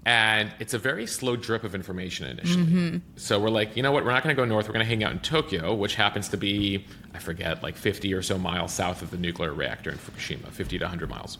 And 0.07 0.53
it's 0.61 0.73
a 0.73 0.79
very 0.79 1.05
slow 1.05 1.35
drip 1.35 1.65
of 1.65 1.75
information 1.75 2.29
initially. 2.29 2.65
Mm-hmm. 2.65 2.99
So 3.17 3.41
we're 3.41 3.51
like, 3.51 3.77
you 3.77 3.83
know 3.83 3.91
what? 3.91 4.05
We're 4.05 4.13
not 4.13 4.23
going 4.23 4.35
to 4.35 4.41
go 4.41 4.45
north. 4.45 4.69
We're 4.69 4.73
going 4.73 4.85
to 4.85 4.89
hang 4.89 5.03
out 5.03 5.11
in 5.11 5.19
Tokyo, 5.19 5.75
which 5.75 5.97
happens 5.97 6.29
to 6.29 6.37
be, 6.37 6.87
I 7.13 7.19
forget, 7.19 7.61
like 7.65 7.77
50 7.77 8.15
or 8.15 8.23
so 8.23 8.39
miles 8.39 8.73
south 8.73 9.03
of 9.03 9.11
the 9.11 9.17
nuclear 9.17 9.53
reactor 9.53 9.91
in 9.91 9.99
Fukushima, 9.99 10.47
50 10.53 10.79
to 10.79 10.85
100 10.85 11.11
miles. 11.11 11.39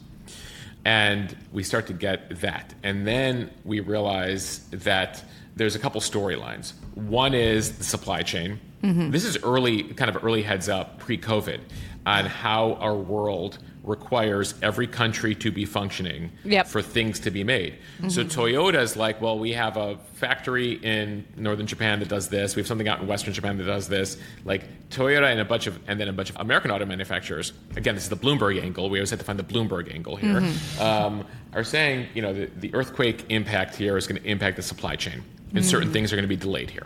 And 0.83 1.33
we 1.53 1.63
start 1.63 1.87
to 1.87 1.93
get 1.93 2.41
that. 2.41 2.73
And 2.83 3.07
then 3.07 3.51
we 3.63 3.79
realize 3.79 4.67
that 4.71 5.23
there's 5.55 5.75
a 5.75 5.79
couple 5.79 6.01
storylines. 6.01 6.73
One 6.95 7.33
is 7.33 7.77
the 7.77 7.85
supply 7.85 8.21
chain. 8.21 8.59
Mm-hmm. 8.83 9.11
This 9.11 9.23
is 9.23 9.41
early, 9.43 9.83
kind 9.83 10.13
of 10.13 10.21
early 10.25 10.43
heads 10.43 10.67
up 10.67 10.99
pre 10.99 11.17
COVID 11.17 11.61
on 12.05 12.25
how 12.25 12.73
our 12.73 12.95
world 12.95 13.59
requires 13.87 14.53
every 14.61 14.85
country 14.87 15.33
to 15.35 15.51
be 15.51 15.65
functioning 15.65 16.31
Yep. 16.43 16.67
for 16.67 16.81
things 16.81 17.19
to 17.21 17.31
be 17.31 17.43
made. 17.43 17.77
So 18.09 18.23
Toyota's 18.23 18.95
like, 18.97 19.21
well, 19.21 19.39
we 19.39 19.53
have 19.53 19.77
a 19.77 19.97
factory 20.13 20.73
in 20.73 21.25
northern 21.35 21.65
Japan 21.67 21.99
that 21.99 22.09
does 22.09 22.27
this. 22.27 22.55
We 22.55 22.59
have 22.61 22.67
something 22.67 22.87
out 22.87 22.99
in 23.01 23.07
western 23.07 23.33
Japan 23.33 23.57
that 23.57 23.63
does 23.63 23.87
this. 23.87 24.17
Like 24.45 24.89
Toyota 24.89 25.31
and 25.31 25.39
a 25.39 25.45
bunch 25.45 25.67
of, 25.67 25.79
and 25.87 25.99
then 25.99 26.09
a 26.09 26.13
bunch 26.13 26.29
of 26.29 26.35
American 26.37 26.69
auto 26.71 26.85
manufacturers. 26.85 27.53
Again, 27.75 27.95
this 27.95 28.03
is 28.03 28.09
the 28.09 28.17
Bloomberg 28.17 28.61
angle. 28.61 28.89
We 28.89 28.99
always 28.99 29.09
have 29.09 29.19
to 29.19 29.25
find 29.25 29.39
the 29.39 29.43
Bloomberg 29.43 29.93
angle 29.93 30.15
here. 30.17 30.43
Um, 30.79 31.25
are 31.53 31.63
saying, 31.63 32.07
you 32.13 32.21
know, 32.21 32.33
the, 32.33 32.45
the 32.57 32.73
earthquake 32.75 33.25
impact 33.29 33.75
here 33.75 33.97
is 33.97 34.05
going 34.05 34.21
to 34.21 34.27
impact 34.29 34.57
the 34.57 34.61
supply 34.63 34.95
chain, 34.95 35.23
and 35.55 35.65
certain 35.65 35.91
things 35.93 36.11
are 36.11 36.15
going 36.17 36.23
to 36.23 36.27
be 36.27 36.35
delayed 36.35 36.69
here. 36.69 36.85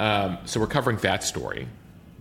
Um, 0.00 0.38
so 0.46 0.58
we're 0.58 0.66
covering 0.66 0.96
that 0.98 1.22
story. 1.22 1.68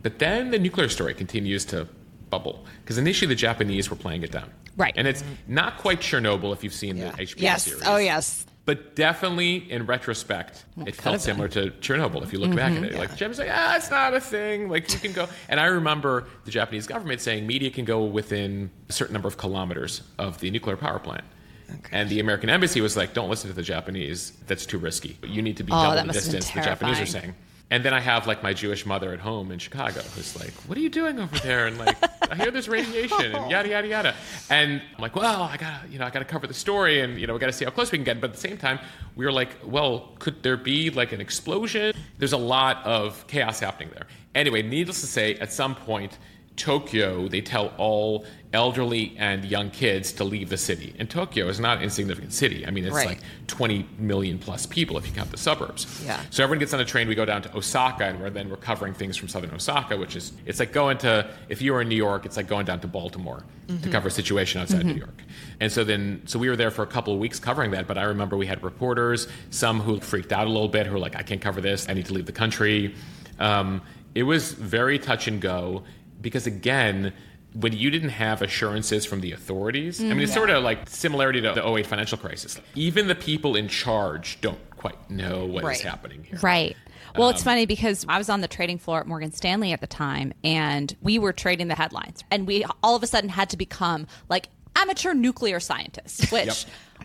But 0.04 0.20
then 0.20 0.52
the 0.52 0.60
nuclear 0.60 0.90
story 0.90 1.14
continues 1.14 1.64
to 1.66 1.88
bubble 2.34 2.66
because 2.82 2.98
initially 2.98 3.28
the 3.30 3.36
Japanese 3.48 3.90
were 3.90 3.96
playing 3.96 4.24
it 4.24 4.32
down. 4.32 4.50
Right. 4.76 4.94
And 4.98 5.08
it's 5.08 5.24
not 5.48 5.78
quite 5.78 6.00
Chernobyl 6.00 6.52
if 6.54 6.64
you've 6.64 6.74
seen 6.74 6.98
Yeah. 6.98 7.12
the 7.12 7.22
HBO 7.24 7.42
Yes. 7.42 7.64
series. 7.66 7.84
Oh 7.86 7.98
yes. 7.98 8.46
But 8.66 8.96
definitely 8.96 9.70
in 9.70 9.86
retrospect, 9.86 10.64
it 10.88 10.96
felt 10.96 11.20
similar 11.22 11.50
to 11.50 11.72
Chernobyl 11.82 12.24
if 12.24 12.32
you 12.34 12.40
look 12.40 12.56
back 12.56 12.72
at 12.72 12.84
it. 12.84 12.96
Like, 12.96 13.14
Japan's 13.18 13.38
like, 13.38 13.50
ah, 13.52 13.76
it's 13.76 13.92
not 13.92 14.14
a 14.14 14.22
thing. 14.22 14.70
Like, 14.70 14.90
you 14.94 15.00
can 15.00 15.12
go. 15.12 15.28
And 15.50 15.60
I 15.60 15.66
remember 15.66 16.26
the 16.46 16.52
Japanese 16.52 16.88
government 16.88 17.20
saying 17.20 17.46
media 17.46 17.70
can 17.72 17.84
go 17.84 18.06
within 18.06 18.72
a 18.90 18.94
certain 18.94 19.12
number 19.14 19.28
of 19.28 19.36
kilometers 19.38 20.02
of 20.18 20.40
the 20.40 20.50
nuclear 20.50 20.78
power 20.78 20.98
plant. 20.98 21.26
Okay. 21.70 21.90
And 21.92 22.10
the 22.10 22.22
American 22.22 22.50
embassy 22.50 22.80
was 22.80 22.96
like, 22.96 23.14
don't 23.14 23.30
listen 23.30 23.50
to 23.50 23.56
the 23.56 23.64
Japanese. 23.64 24.32
That's 24.48 24.66
too 24.66 24.78
risky. 24.78 25.18
You 25.28 25.42
need 25.42 25.58
to 25.58 25.64
be 25.66 25.72
Oh, 25.74 25.84
double 25.84 25.98
the 25.98 26.06
must 26.06 26.20
have 26.24 26.32
been 26.32 26.40
distance, 26.40 26.56
the 26.56 26.70
Japanese 26.70 27.00
are 27.02 27.06
saying. 27.06 27.36
And 27.70 27.84
then 27.84 27.94
I 27.94 28.00
have 28.00 28.28
like 28.28 28.44
my 28.44 28.54
Jewish 28.54 28.86
mother 28.86 29.14
at 29.14 29.20
home 29.20 29.52
in 29.52 29.58
Chicago 29.58 30.02
who's 30.16 30.40
like, 30.40 30.54
"What 30.68 30.78
are 30.78 30.82
you 30.82 30.90
doing 30.90 31.20
over 31.20 31.40
there?" 31.40 31.66
And 31.66 31.78
like, 31.78 31.98
I 32.30 32.36
hear 32.36 32.52
there's 32.52 32.70
radiation 32.70 33.34
and 33.36 33.50
yada 33.50 33.70
yada 33.70 33.88
yada. 33.88 34.16
And 34.50 34.82
I'm 34.96 35.02
like, 35.02 35.16
"Well, 35.16 35.44
I 35.44 35.58
gotta, 35.58 35.88
you 35.90 35.98
know, 35.98 36.06
I 36.06 36.12
gotta 36.12 36.26
cover 36.26 36.46
the 36.46 36.54
story, 36.54 37.00
and 37.00 37.20
you 37.20 37.26
know, 37.26 37.34
we 37.34 37.40
gotta 37.40 37.54
see 37.54 37.66
how 37.66 37.72
close 37.72 37.92
we 37.92 37.98
can 37.98 38.06
get." 38.06 38.22
But 38.22 38.32
at 38.32 38.36
the 38.36 38.42
same 38.42 38.58
time, 38.58 38.80
we 39.16 39.26
were 39.26 39.32
like, 39.32 39.56
"Well, 39.66 40.12
could 40.20 40.44
there 40.44 40.58
be 40.58 40.92
like 40.92 41.14
an 41.14 41.22
explosion?" 41.22 41.96
There's 42.20 42.34
a 42.34 42.38
lot 42.38 42.86
of 42.86 43.26
chaos 43.28 43.60
happening 43.60 43.90
there. 43.94 44.08
Anyway, 44.36 44.62
needless 44.62 45.02
to 45.02 45.08
say, 45.08 45.36
at 45.36 45.52
some 45.52 45.74
point, 45.74 46.18
Tokyo, 46.56 47.28
they 47.28 47.42
tell 47.42 47.74
all 47.78 48.26
elderly 48.54 49.16
and 49.18 49.44
young 49.44 49.72
kids 49.72 50.12
to 50.14 50.24
leave 50.24 50.50
the 50.50 50.58
city. 50.58 50.94
And 51.00 51.10
Tokyo 51.10 51.48
is 51.48 51.60
not 51.60 51.78
an 51.80 51.84
insignificant 51.86 52.32
city. 52.34 52.68
I 52.68 52.70
mean, 52.70 52.86
it's 52.86 52.94
Right. 52.96 53.08
like 53.08 53.20
20 53.48 53.88
million 53.98 54.38
plus 54.38 54.68
people 54.68 54.96
if 55.00 55.08
you 55.08 55.12
count 55.14 55.32
the 55.32 55.38
suburbs. 55.38 55.88
Yeah. 56.06 56.20
So 56.30 56.44
everyone 56.44 56.60
gets 56.60 56.72
on 56.72 56.80
a 56.80 56.86
train. 56.86 57.08
We 57.08 57.16
go 57.16 57.26
down 57.26 57.42
to 57.42 57.58
Osaka, 57.58 58.04
and 58.06 58.22
we're 58.22 58.30
then 58.30 58.50
we're 58.52 58.58
covering 58.58 58.94
things 58.94 59.18
from 59.18 59.28
southern 59.28 59.50
Osaka, 59.52 59.98
which 59.98 60.16
is 60.16 60.34
it's 60.46 60.60
like 60.60 60.72
going 60.72 61.00
to 61.00 61.28
if 61.50 61.64
you 61.64 61.74
were 61.74 61.82
in 61.82 61.90
New 61.90 61.96
York, 61.96 62.28
it's 62.28 62.38
like 62.38 62.48
going 62.48 62.66
down 62.68 62.80
to 62.82 62.88
Baltimore 62.88 63.44
to 63.82 63.90
cover 63.90 64.10
a 64.10 64.12
situation 64.12 64.62
outside 64.62 64.86
New 64.86 64.94
York. 64.94 65.24
And 65.60 65.72
so 65.72 65.84
then 65.84 66.22
so 66.26 66.38
we 66.38 66.48
were 66.50 66.56
there 66.56 66.70
for 66.70 66.84
a 66.84 66.88
couple 66.88 67.14
of 67.14 67.20
weeks 67.20 67.40
covering 67.40 67.72
that. 67.72 67.88
But 67.88 67.98
I 67.98 68.04
remember 68.04 68.38
we 68.38 68.46
had 68.46 68.62
reporters, 68.64 69.28
some 69.50 69.80
who 69.80 70.00
freaked 70.00 70.32
out 70.32 70.46
a 70.46 70.50
little 70.52 70.68
bit, 70.68 70.86
who 70.86 70.94
were 70.94 71.00
like, 71.00 71.16
"I 71.16 71.24
can't 71.24 71.42
cover 71.42 71.60
this. 71.62 71.90
I 71.90 71.94
need 71.94 72.06
to 72.06 72.14
leave 72.14 72.28
the 72.28 72.32
country." 72.34 72.94
Um, 73.40 73.82
it 74.14 74.24
was 74.24 74.52
very 74.52 75.00
touch 75.00 75.28
and 75.28 75.42
go 75.42 75.84
because 76.24 76.48
again. 76.48 77.14
When 77.56 77.72
you 77.72 77.92
didn't 77.92 78.10
have 78.10 78.42
assurances 78.42 79.06
from 79.06 79.22
the 79.22 79.32
authorities, 79.32 80.02
I 80.02 80.06
mean, 80.06 80.22
it's 80.22 80.34
sort 80.34 80.50
of 80.50 80.64
like 80.64 80.90
similarity 80.90 81.40
to 81.42 81.54
the 81.54 81.64
08 81.64 81.86
financial 81.86 82.18
crisis. 82.18 82.60
Even 82.74 83.06
the 83.08 83.14
people 83.14 83.56
in 83.56 83.68
charge 83.68 84.42
don't 84.42 84.58
quite 84.72 84.98
know 85.12 85.46
what 85.46 85.60
is 85.60 85.64
Right. 85.66 85.80
happening 85.82 86.24
here. 86.24 86.40
Right. 86.42 86.76
Well, 87.16 87.28
Um, 87.28 87.36
it's 87.36 87.44
funny 87.44 87.68
because 87.68 88.08
I 88.10 88.18
was 88.18 88.28
on 88.28 88.42
the 88.42 88.48
trading 88.48 88.80
floor 88.80 89.02
at 89.02 89.06
Morgan 89.08 89.32
Stanley 89.32 89.72
at 89.72 89.82
the 89.82 89.86
time 89.88 90.34
and 90.44 90.96
we 91.04 91.20
were 91.20 91.32
trading 91.32 91.68
the 91.68 91.76
headlines. 91.76 92.24
And 92.32 92.48
we 92.48 92.66
all 92.82 92.96
of 92.96 93.04
a 93.04 93.08
sudden 93.08 93.30
had 93.30 93.52
to 93.52 93.58
become 93.58 94.08
like 94.30 94.50
amateur 94.76 95.14
nuclear 95.14 95.60
scientists, 95.60 96.32
which 96.32 96.48
Yep. 96.48 96.56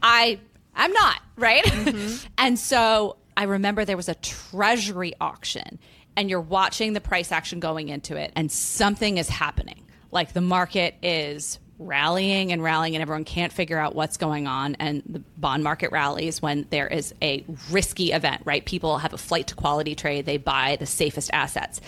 I 0.03 0.39
I'm 0.75 0.93
not, 0.95 1.21
right? 1.37 2.27
and 2.39 2.59
so 2.59 3.17
I 3.37 3.43
remember 3.43 3.85
there 3.85 3.99
was 3.99 4.09
a 4.09 4.15
treasury 4.15 5.13
auction 5.21 5.79
and 6.19 6.29
you're 6.29 6.41
watching 6.41 6.95
the 6.95 7.01
price 7.01 7.31
action 7.31 7.61
going 7.61 7.89
into 7.89 8.17
it 8.17 8.33
and 8.35 8.51
something 8.51 9.19
is 9.19 9.29
happening. 9.29 9.87
Like 10.11 10.33
the 10.33 10.41
market 10.41 10.97
is 11.01 11.61
rallying 11.79 12.51
and 12.51 12.61
rallying 12.61 12.97
and 12.97 13.03
everyone 13.03 13.25
can't 13.25 13.53
figure 13.53 13.79
out 13.79 13.95
what's 13.95 14.17
going 14.17 14.49
on 14.49 14.75
and 14.81 15.01
the 15.09 15.21
bond 15.37 15.63
market 15.63 15.93
rallies 15.93 16.43
when 16.43 16.67
there 16.71 16.89
is 16.89 17.15
a 17.23 17.45
risky 17.71 18.11
event 18.11 18.43
right? 18.45 18.67
People 18.67 18.99
have 18.99 19.13
a 19.13 19.17
flight 19.17 19.47
to 19.47 19.55
quality 19.55 19.95
trade. 19.95 20.27
They 20.27 20.39
buy 20.39 20.75
the 20.81 20.87
safest 20.87 21.31
assets. 21.33 21.81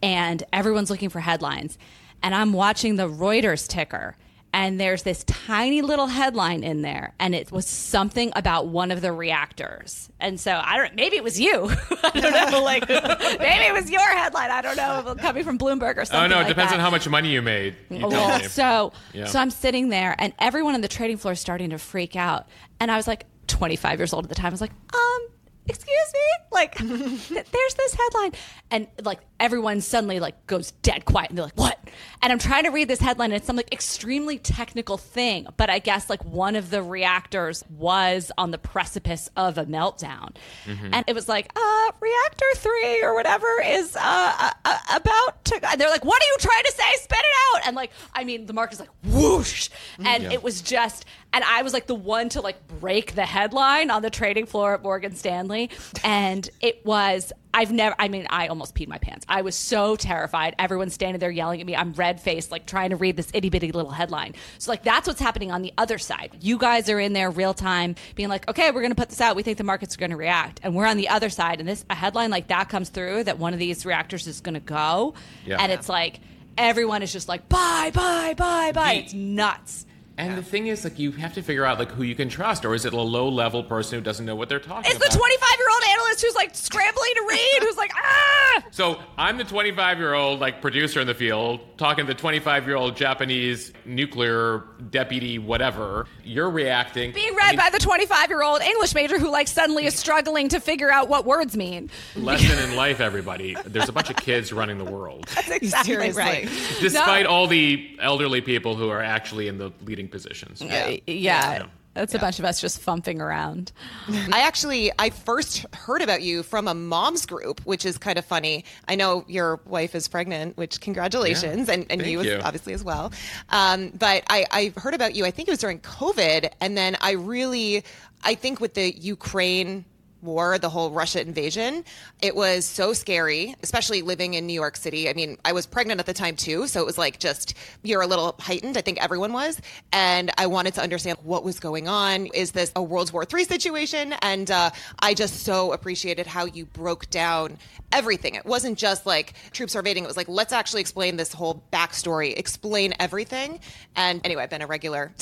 And 0.00 0.44
everyone's 0.52 0.88
looking 0.88 1.08
for 1.08 1.18
headlines. 1.18 1.76
And 2.22 2.32
i'm 2.32 2.52
watching 2.52 2.94
the 2.94 3.08
reuters 3.08 3.66
ticker 3.66 4.16
and 4.56 4.78
there's 4.80 5.02
this 5.02 5.24
tiny 5.24 5.82
little 5.82 6.06
headline 6.06 6.62
in 6.62 6.80
there 6.82 7.12
and 7.18 7.34
it 7.34 7.50
was 7.50 7.66
something 7.66 8.32
about 8.36 8.68
one 8.68 8.90
of 8.92 9.00
the 9.00 9.10
reactors 9.12 10.08
and 10.20 10.38
so 10.40 10.58
i 10.64 10.76
don't 10.76 10.94
maybe 10.94 11.16
it 11.16 11.24
was 11.24 11.38
you 11.40 11.68
i 12.04 12.10
don't 12.20 12.52
know 12.52 12.62
like 12.62 12.88
maybe 12.88 13.64
it 13.64 13.74
was 13.74 13.90
your 13.90 14.00
headline 14.16 14.50
i 14.50 14.62
don't 14.62 14.76
know 14.76 15.14
coming 15.20 15.42
from 15.44 15.58
bloomberg 15.58 15.96
or 15.96 16.04
something 16.04 16.24
Oh 16.24 16.26
no, 16.28 16.36
it 16.36 16.44
like 16.44 16.48
depends 16.48 16.70
that. 16.70 16.76
on 16.78 16.80
how 16.80 16.90
much 16.90 17.08
money 17.08 17.30
you 17.30 17.42
made. 17.42 17.74
You 17.90 18.06
Well, 18.06 18.40
so 18.44 18.92
Yeah. 19.12 19.26
so 19.26 19.38
I'm 19.40 19.50
sitting 19.50 19.88
there, 19.88 20.14
and 20.18 20.32
everyone 20.38 20.74
on 20.74 20.80
the 20.80 20.88
trading 20.88 21.16
floor 21.16 21.32
is 21.32 21.40
starting 21.40 21.70
to 21.70 21.78
freak 21.78 22.14
out. 22.16 22.46
And 22.80 22.90
I 22.90 22.96
was 22.96 23.06
like 23.08 23.26
25 23.48 23.98
years 23.98 24.12
old 24.12 24.24
at 24.24 24.28
the 24.28 24.34
time. 24.34 24.46
I 24.46 24.50
was 24.50 24.60
like, 24.60 24.70
um, 24.94 25.28
excuse 25.66 26.12
me, 26.12 26.46
like 26.52 26.76
there's 26.78 27.74
this 27.74 27.94
headline, 27.94 28.32
and 28.70 28.86
like 29.02 29.20
everyone 29.40 29.80
suddenly 29.80 30.20
like 30.20 30.46
goes 30.46 30.70
dead 30.82 31.04
quiet, 31.04 31.30
and 31.30 31.38
they're 31.38 31.44
like, 31.46 31.56
what? 31.58 31.78
And 32.22 32.32
I'm 32.32 32.38
trying 32.38 32.64
to 32.64 32.70
read 32.70 32.88
this 32.88 33.00
headline, 33.00 33.30
and 33.30 33.36
it's 33.36 33.46
some 33.46 33.56
like 33.56 33.72
extremely 33.72 34.38
technical 34.38 34.96
thing, 34.96 35.46
but 35.56 35.70
I 35.70 35.78
guess 35.78 36.08
like 36.10 36.24
one 36.24 36.56
of 36.56 36.70
the 36.70 36.82
reactors 36.82 37.64
was 37.70 38.32
on 38.38 38.50
the 38.50 38.58
precipice 38.58 39.28
of 39.36 39.58
a 39.58 39.64
meltdown, 39.66 40.34
and 40.66 41.04
it 41.06 41.14
was 41.14 41.28
like, 41.28 41.50
uh, 41.56 41.92
reactor 42.00 42.46
three 42.56 43.02
or 43.02 43.14
whatever 43.14 43.46
is 43.64 43.96
uh, 43.96 44.00
uh, 44.02 44.50
uh, 44.64 44.78
about 44.96 45.44
to. 45.46 45.70
And 45.70 45.80
they're 45.80 45.90
like, 45.90 46.04
what 46.04 46.20
are 46.22 46.26
you 46.26 46.36
trying 46.40 46.62
to 46.64 46.72
say? 46.72 46.84
Spit 47.02 47.18
it 47.18 47.56
out! 47.56 47.66
And 47.66 47.76
like, 47.76 47.90
I 48.14 48.24
mean, 48.24 48.46
the 48.46 48.52
market's 48.52 48.80
like 48.80 48.90
whoosh, 49.04 49.68
and 49.98 50.24
it 50.32 50.42
was 50.42 50.62
just, 50.62 51.04
and 51.34 51.44
I 51.44 51.60
was 51.62 51.74
like 51.74 51.86
the 51.86 51.94
one 51.94 52.30
to 52.30 52.40
like 52.40 52.66
break 52.80 53.14
the 53.14 53.26
headline 53.26 53.90
on 53.90 54.00
the 54.00 54.08
trading 54.10 54.46
floor 54.46 54.72
at 54.74 54.82
Morgan 54.82 55.14
Stanley, 55.14 55.68
and 56.02 56.48
it 56.60 56.84
was. 56.86 57.32
I've 57.56 57.70
never, 57.70 57.94
I 58.00 58.08
mean, 58.08 58.26
I 58.30 58.48
almost 58.48 58.74
peed 58.74 58.88
my 58.88 58.98
pants. 58.98 59.24
I 59.28 59.42
was 59.42 59.54
so 59.54 59.94
terrified. 59.94 60.56
Everyone's 60.58 60.92
standing 60.92 61.20
there 61.20 61.30
yelling 61.30 61.60
at 61.60 61.66
me. 61.68 61.76
I'm 61.76 61.92
red 61.92 62.20
faced, 62.20 62.50
like 62.50 62.66
trying 62.66 62.90
to 62.90 62.96
read 62.96 63.16
this 63.16 63.30
itty 63.32 63.48
bitty 63.48 63.70
little 63.70 63.92
headline. 63.92 64.34
So, 64.58 64.72
like, 64.72 64.82
that's 64.82 65.06
what's 65.06 65.20
happening 65.20 65.52
on 65.52 65.62
the 65.62 65.72
other 65.78 65.96
side. 65.98 66.36
You 66.40 66.58
guys 66.58 66.90
are 66.90 66.98
in 66.98 67.12
there 67.12 67.30
real 67.30 67.54
time 67.54 67.94
being 68.16 68.28
like, 68.28 68.48
okay, 68.50 68.72
we're 68.72 68.80
going 68.80 68.90
to 68.90 68.96
put 68.96 69.08
this 69.08 69.20
out. 69.20 69.36
We 69.36 69.44
think 69.44 69.58
the 69.58 69.62
markets 69.62 69.94
are 69.94 69.98
going 70.00 70.10
to 70.10 70.16
react. 70.16 70.58
And 70.64 70.74
we're 70.74 70.86
on 70.86 70.96
the 70.96 71.08
other 71.10 71.30
side. 71.30 71.60
And 71.60 71.68
this, 71.68 71.84
a 71.88 71.94
headline 71.94 72.30
like 72.30 72.48
that 72.48 72.68
comes 72.68 72.88
through 72.88 73.22
that 73.22 73.38
one 73.38 73.52
of 73.52 73.60
these 73.60 73.86
reactors 73.86 74.26
is 74.26 74.40
going 74.40 74.54
to 74.54 74.60
go. 74.60 75.14
Yeah. 75.46 75.58
And 75.60 75.70
it's 75.70 75.88
like, 75.88 76.18
everyone 76.58 77.04
is 77.04 77.12
just 77.12 77.28
like, 77.28 77.48
buy, 77.48 77.92
buy, 77.94 78.34
buy, 78.36 78.72
buy. 78.72 78.94
The- 78.94 78.98
It's 79.00 79.14
nuts. 79.14 79.86
And 80.16 80.38
the 80.38 80.42
thing 80.42 80.68
is, 80.68 80.84
like, 80.84 80.98
you 80.98 81.10
have 81.12 81.34
to 81.34 81.42
figure 81.42 81.64
out 81.64 81.78
like 81.80 81.90
who 81.90 82.04
you 82.04 82.14
can 82.14 82.28
trust, 82.28 82.64
or 82.64 82.74
is 82.74 82.84
it 82.84 82.92
a 82.92 83.00
low 83.00 83.28
level 83.28 83.64
person 83.64 83.98
who 83.98 84.04
doesn't 84.04 84.24
know 84.24 84.36
what 84.36 84.48
they're 84.48 84.60
talking 84.60 84.84
It's 84.90 84.96
about? 84.96 85.06
It's 85.06 85.14
the 85.14 85.18
25 85.18 85.48
year 85.58 85.68
old 85.72 85.82
analyst 85.90 86.22
who's 86.22 86.34
like 86.36 86.54
scrambling 86.54 87.10
to 87.16 87.26
read, 87.28 87.58
who's 87.62 87.76
like, 87.76 87.90
ah! 87.96 88.64
So 88.70 89.00
I'm 89.18 89.38
the 89.38 89.44
25 89.44 89.98
year 89.98 90.14
old 90.14 90.38
like 90.38 90.60
producer 90.60 91.00
in 91.00 91.08
the 91.08 91.14
field 91.14 91.60
talking 91.78 92.06
to 92.06 92.12
the 92.12 92.18
25 92.18 92.66
year 92.68 92.76
old 92.76 92.96
Japanese 92.96 93.72
nuclear 93.84 94.62
deputy, 94.90 95.38
whatever. 95.40 96.06
You're 96.22 96.50
reacting. 96.50 97.12
Being 97.12 97.34
read 97.34 97.56
by 97.56 97.70
the 97.70 97.78
25 97.80 98.28
year 98.28 98.42
old 98.44 98.60
English 98.62 98.94
major 98.94 99.18
who 99.18 99.30
like 99.30 99.48
suddenly 99.48 99.86
is 99.86 99.94
struggling 99.96 100.48
to 100.50 100.60
figure 100.60 100.92
out 100.92 101.08
what 101.08 101.24
words 101.24 101.56
mean. 101.56 101.90
Lesson 102.14 102.56
in 102.70 102.76
life, 102.84 103.00
everybody. 103.00 103.56
There's 103.66 103.88
a 103.88 103.92
bunch 103.92 104.10
of 104.10 104.16
kids 104.16 104.52
running 104.52 104.78
the 104.78 104.84
world, 104.84 105.26
That's 105.34 105.48
exactly 105.62 105.92
Seriously. 105.94 106.22
right. 106.22 106.48
despite 106.80 107.24
No. 107.24 107.30
all 107.30 107.46
the 107.48 107.96
elderly 108.00 108.40
people 108.40 108.76
who 108.76 108.88
are 108.90 109.02
actually 109.02 109.48
in 109.48 109.58
the 109.58 109.72
leading 109.84 110.03
positions. 110.08 110.62
Uh, 110.62 110.66
yeah. 110.66 110.98
Yeah. 111.06 111.66
That's 111.94 112.12
a 112.12 112.18
bunch 112.18 112.40
of 112.40 112.44
us 112.44 112.60
just 112.60 112.80
thumping 112.80 113.20
around. 113.20 113.70
I 114.08 114.40
actually 114.40 114.90
I 114.98 115.10
first 115.10 115.64
heard 115.72 116.02
about 116.02 116.22
you 116.22 116.42
from 116.42 116.66
a 116.66 116.74
mom's 116.74 117.24
group, 117.24 117.60
which 117.60 117.86
is 117.86 117.98
kind 117.98 118.18
of 118.18 118.24
funny. 118.24 118.64
I 118.88 118.96
know 118.96 119.24
your 119.28 119.60
wife 119.64 119.94
is 119.94 120.08
pregnant, 120.08 120.56
which 120.56 120.80
congratulations, 120.80 121.68
Yeah. 121.68 121.74
and, 121.74 121.86
and 121.90 122.04
you, 122.04 122.20
you. 122.22 122.40
obviously 122.42 122.72
as 122.72 122.82
well. 122.82 123.12
Um, 123.50 123.90
but 123.90 124.24
I, 124.28 124.44
I 124.50 124.72
heard 124.76 124.94
about 124.94 125.14
you. 125.14 125.24
I 125.24 125.30
think 125.30 125.46
it 125.46 125.52
was 125.52 125.60
during 125.60 125.78
COVID, 125.78 126.50
and 126.60 126.76
then 126.76 126.96
I 127.00 127.12
really 127.12 127.84
I 128.24 128.34
think 128.34 128.60
with 128.60 128.74
the 128.74 128.92
Ukraine 128.98 129.84
war, 130.24 130.58
the 130.58 130.68
whole 130.68 130.90
Russia 130.90 131.20
invasion, 131.20 131.84
it 132.22 132.34
was 132.34 132.64
so 132.64 132.92
scary, 132.92 133.54
especially 133.62 134.02
living 134.02 134.34
in 134.34 134.46
New 134.46 134.54
York 134.54 134.76
City. 134.76 135.08
I 135.08 135.12
mean, 135.12 135.38
I 135.44 135.52
was 135.52 135.66
pregnant 135.66 136.00
at 136.00 136.06
the 136.06 136.14
time 136.14 136.36
too, 136.36 136.66
so 136.66 136.80
it 136.80 136.86
was 136.86 136.98
like 136.98 137.18
just 137.18 137.54
you're 137.82 138.02
a 138.02 138.06
little 138.06 138.34
heightened. 138.40 138.76
I 138.76 138.80
think 138.80 139.02
everyone 139.02 139.32
was, 139.32 139.60
and 139.92 140.30
I 140.38 140.46
wanted 140.46 140.74
to 140.74 140.82
understand 140.82 141.18
what 141.22 141.44
was 141.44 141.60
going 141.60 141.88
on. 141.88 142.26
Is 142.26 142.52
this 142.52 142.72
a 142.74 142.82
World 142.82 143.12
War 143.12 143.24
III 143.32 143.44
situation? 143.44 144.14
And 144.22 144.50
uh, 144.50 144.70
I 145.00 145.14
just 145.14 145.44
so 145.44 145.72
appreciated 145.72 146.26
how 146.26 146.46
you 146.46 146.64
broke 146.66 147.08
down 147.10 147.58
everything. 147.92 148.34
It 148.34 148.44
wasn't 148.44 148.78
just 148.78 149.06
like 149.06 149.34
troops 149.52 149.76
are 149.76 149.80
invading. 149.80 150.04
It 150.04 150.08
was 150.08 150.16
like 150.16 150.28
let's 150.28 150.52
actually 150.52 150.80
explain 150.80 151.16
this 151.16 151.32
whole 151.32 151.62
backstory, 151.72 152.36
explain 152.36 152.94
everything. 152.98 153.60
And 153.94 154.20
anyway, 154.24 154.42
I've 154.42 154.50
been 154.50 154.62
a 154.62 154.66
regular, 154.66 155.12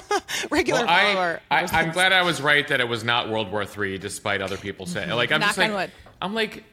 regular 0.50 0.80
Well, 0.80 0.88
I, 0.88 1.12
follower. 1.12 1.40
I, 1.50 1.62
ever 1.62 1.74
I'm 1.76 1.92
glad 1.92 2.12
I 2.12 2.22
was 2.22 2.40
right 2.40 2.66
that 2.68 2.80
it 2.80 2.88
was 2.88 3.04
not 3.04 3.28
World 3.28 3.50
War 3.50 3.64
III, 3.64 3.98
despite 3.98 4.40
other 4.40 4.51
people 4.56 4.86
saying. 4.86 5.10
Like 5.10 5.32
I'm 5.32 5.40
Knock 5.40 5.56
just 5.56 5.70
like. 5.70 5.90
I'm 6.20 6.34
like, 6.34 6.64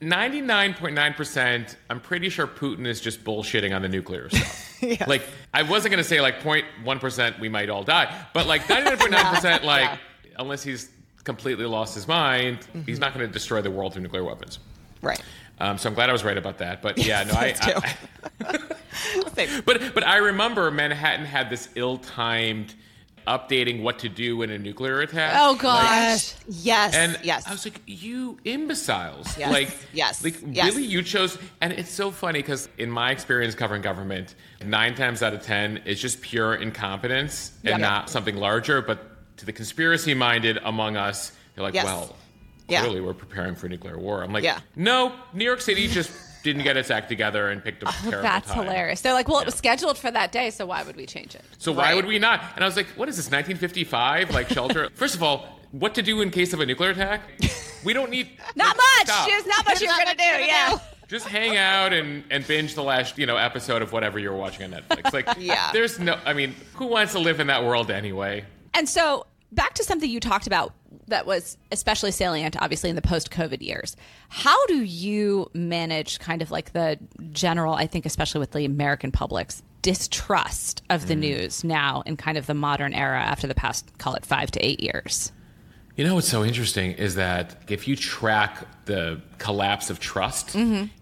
99.9. 0.00 1.16
percent 1.16 1.76
I'm 1.88 2.00
pretty 2.00 2.28
sure 2.28 2.46
Putin 2.46 2.86
is 2.86 3.00
just 3.00 3.22
bullshitting 3.22 3.74
on 3.74 3.82
the 3.82 3.88
nuclear 3.88 4.28
stuff. 4.28 4.68
Like 5.06 5.22
I 5.54 5.62
wasn't 5.62 5.92
gonna 5.92 6.02
say 6.02 6.20
like 6.20 6.40
0.1 6.40 7.00
percent 7.00 7.38
we 7.38 7.48
might 7.48 7.70
all 7.70 7.84
die, 7.84 8.12
but 8.34 8.48
like 8.48 8.62
99.9 8.66 9.34
percent 9.34 9.64
like 9.64 9.96
unless 10.38 10.64
he's 10.64 10.90
completely 11.24 11.66
lost 11.66 11.94
his 11.94 12.08
mind, 12.08 12.66
he's 12.86 12.98
not 12.98 13.14
going 13.14 13.26
to 13.26 13.32
destroy 13.32 13.62
the 13.62 13.70
world 13.70 13.92
through 13.92 14.02
nuclear 14.02 14.24
weapons. 14.24 14.58
right. 15.02 15.22
Um, 15.60 15.78
so 15.78 15.88
I'm 15.88 15.94
glad 15.94 16.08
I 16.08 16.12
was 16.12 16.24
right 16.24 16.36
about 16.36 16.58
that. 16.58 16.82
But 16.82 16.98
yeah, 16.98 17.22
no, 17.22 17.34
I, 17.36 17.52
too. 17.52 17.80
I, 18.44 19.62
but 19.64 19.94
but 19.94 20.04
I 20.04 20.16
remember 20.16 20.70
Manhattan 20.70 21.24
had 21.24 21.50
this 21.50 21.68
ill-timed 21.76 22.74
updating 23.26 23.82
what 23.82 23.98
to 24.00 24.08
do 24.08 24.42
in 24.42 24.50
a 24.50 24.58
nuclear 24.58 25.00
attack. 25.00 25.34
Oh, 25.38 25.54
gosh. 25.56 26.34
Yes. 26.48 26.94
And 26.94 27.18
yes. 27.22 27.46
I 27.46 27.52
was 27.52 27.64
like, 27.64 27.80
you 27.86 28.38
imbeciles. 28.44 29.36
Yes. 29.38 29.52
Like, 29.52 29.76
Yes. 29.92 30.24
Like, 30.24 30.36
Yes. 30.46 30.74
really, 30.74 30.86
you 30.86 31.02
chose. 31.02 31.38
And 31.60 31.72
it's 31.72 31.90
so 31.90 32.10
funny 32.10 32.40
because 32.40 32.68
in 32.78 32.90
my 32.90 33.10
experience 33.10 33.54
covering 33.54 33.82
government, 33.82 34.34
nine 34.64 34.94
times 34.94 35.22
out 35.22 35.34
of 35.34 35.42
10, 35.42 35.82
it's 35.84 36.00
just 36.00 36.20
pure 36.20 36.54
incompetence 36.54 37.52
and 37.64 37.70
Yep. 37.70 37.80
not 37.80 38.10
something 38.10 38.36
larger. 38.36 38.82
But 38.82 39.36
to 39.38 39.46
the 39.46 39.52
conspiracy 39.52 40.14
minded 40.14 40.58
among 40.64 40.96
us, 40.96 41.32
they're 41.54 41.64
like, 41.64 41.74
Yes. 41.74 41.84
well, 41.84 42.16
Yeah. 42.68 42.88
we're 42.88 43.14
preparing 43.14 43.54
for 43.54 43.68
nuclear 43.68 43.98
war. 43.98 44.22
I'm 44.22 44.32
like, 44.32 44.44
Yeah. 44.44 44.60
no, 44.76 45.12
New 45.32 45.44
York 45.44 45.60
City 45.60 45.86
just 45.88 46.10
didn't 46.42 46.62
get 46.64 46.76
its 46.76 46.90
act 46.90 47.08
together 47.08 47.50
and 47.50 47.62
picked 47.62 47.82
a 47.82 47.88
oh, 47.88 47.90
terrible 48.02 48.18
Oh, 48.18 48.22
That's 48.22 48.48
time. 48.50 48.64
hilarious. 48.64 49.00
They're 49.00 49.12
like, 49.12 49.28
well, 49.28 49.40
it 49.40 49.46
was 49.46 49.54
scheduled 49.54 49.96
for 49.98 50.10
that 50.10 50.32
day, 50.32 50.50
so 50.50 50.66
why 50.66 50.82
would 50.82 50.96
we 50.96 51.06
change 51.06 51.34
it? 51.34 51.44
So 51.58 51.72
why 51.72 51.94
would 51.94 52.06
we 52.06 52.18
not? 52.18 52.42
And 52.54 52.64
I 52.64 52.66
was 52.66 52.76
like, 52.76 52.86
what 52.88 53.08
is 53.08 53.16
this, 53.16 53.26
1955? 53.26 54.30
Like 54.30 54.48
shelter? 54.48 54.88
First 54.94 55.14
of 55.14 55.22
all, 55.22 55.46
what 55.70 55.94
to 55.94 56.02
do 56.02 56.20
in 56.20 56.30
case 56.30 56.52
of 56.52 56.60
a 56.60 56.66
nuclear 56.66 56.90
attack? 56.90 57.22
We 57.84 57.94
don't 57.94 58.10
need 58.10 58.28
Not 58.54 58.68
like, 58.68 58.76
much. 58.76 59.08
stop. 59.08 59.26
There's 59.28 59.44
not 59.44 59.56
much 59.64 59.66
There's 59.66 59.80
you're 59.80 59.90
not 59.90 60.04
going 60.04 60.16
to 60.16 60.22
much 60.22 60.32
do. 60.36 60.38
you're 60.38 60.46
Yeah. 60.46 60.68
gonna 60.68 60.82
Just 61.08 61.26
hang 61.26 61.56
out 61.56 61.92
and, 61.92 62.22
and 62.30 62.46
binge 62.46 62.76
the 62.76 62.82
last 62.84 63.18
you 63.18 63.26
know 63.26 63.36
episode 63.36 63.82
of 63.82 63.90
whatever 63.90 64.20
you're 64.20 64.36
watching 64.36 64.72
on 64.72 64.80
Netflix. 64.80 65.12
Like, 65.12 65.26
Yeah. 65.36 65.72
there's 65.72 65.98
no. 65.98 66.16
I 66.24 66.32
mean, 66.32 66.54
who 66.74 66.86
wants 66.86 67.10
to 67.14 67.18
live 67.18 67.40
in 67.40 67.48
that 67.48 67.64
world 67.64 67.90
anyway? 67.90 68.44
And 68.72 68.88
so 68.88 69.26
back 69.50 69.74
to 69.74 69.82
something 69.82 70.08
you 70.08 70.20
talked 70.20 70.46
about 70.46 70.74
that 71.08 71.26
was 71.26 71.56
especially 71.70 72.10
salient, 72.12 72.56
obviously, 72.60 72.90
in 72.90 72.96
the 72.96 73.02
post 73.02 73.30
COVID 73.30 73.60
years. 73.62 73.96
How 74.28 74.66
do 74.66 74.82
you 74.82 75.50
manage 75.54 76.18
kind 76.20 76.42
of 76.42 76.50
like 76.50 76.72
the 76.72 76.98
general, 77.32 77.74
I 77.74 77.86
think, 77.86 78.06
especially 78.06 78.38
with 78.40 78.52
the 78.52 78.64
American 78.64 79.10
public's 79.12 79.62
distrust 79.82 80.82
of 80.90 81.02
Mm. 81.02 81.06
the 81.08 81.14
news 81.16 81.64
now 81.64 82.02
in 82.06 82.16
kind 82.16 82.38
of 82.38 82.46
the 82.46 82.54
modern 82.54 82.94
era 82.94 83.20
after 83.20 83.46
the 83.46 83.54
past, 83.54 83.90
call 83.98 84.14
it 84.14 84.24
five 84.24 84.50
to 84.52 84.64
eight 84.64 84.80
years? 84.80 85.32
You 85.96 86.04
know 86.06 86.14
what's 86.14 86.28
so 86.28 86.44
interesting 86.44 86.92
is 86.92 87.16
that 87.16 87.56
if 87.68 87.86
you 87.86 87.96
track 87.96 88.66
the 88.86 89.20
collapse 89.38 89.90
of 89.90 90.00
trust, 90.00 90.56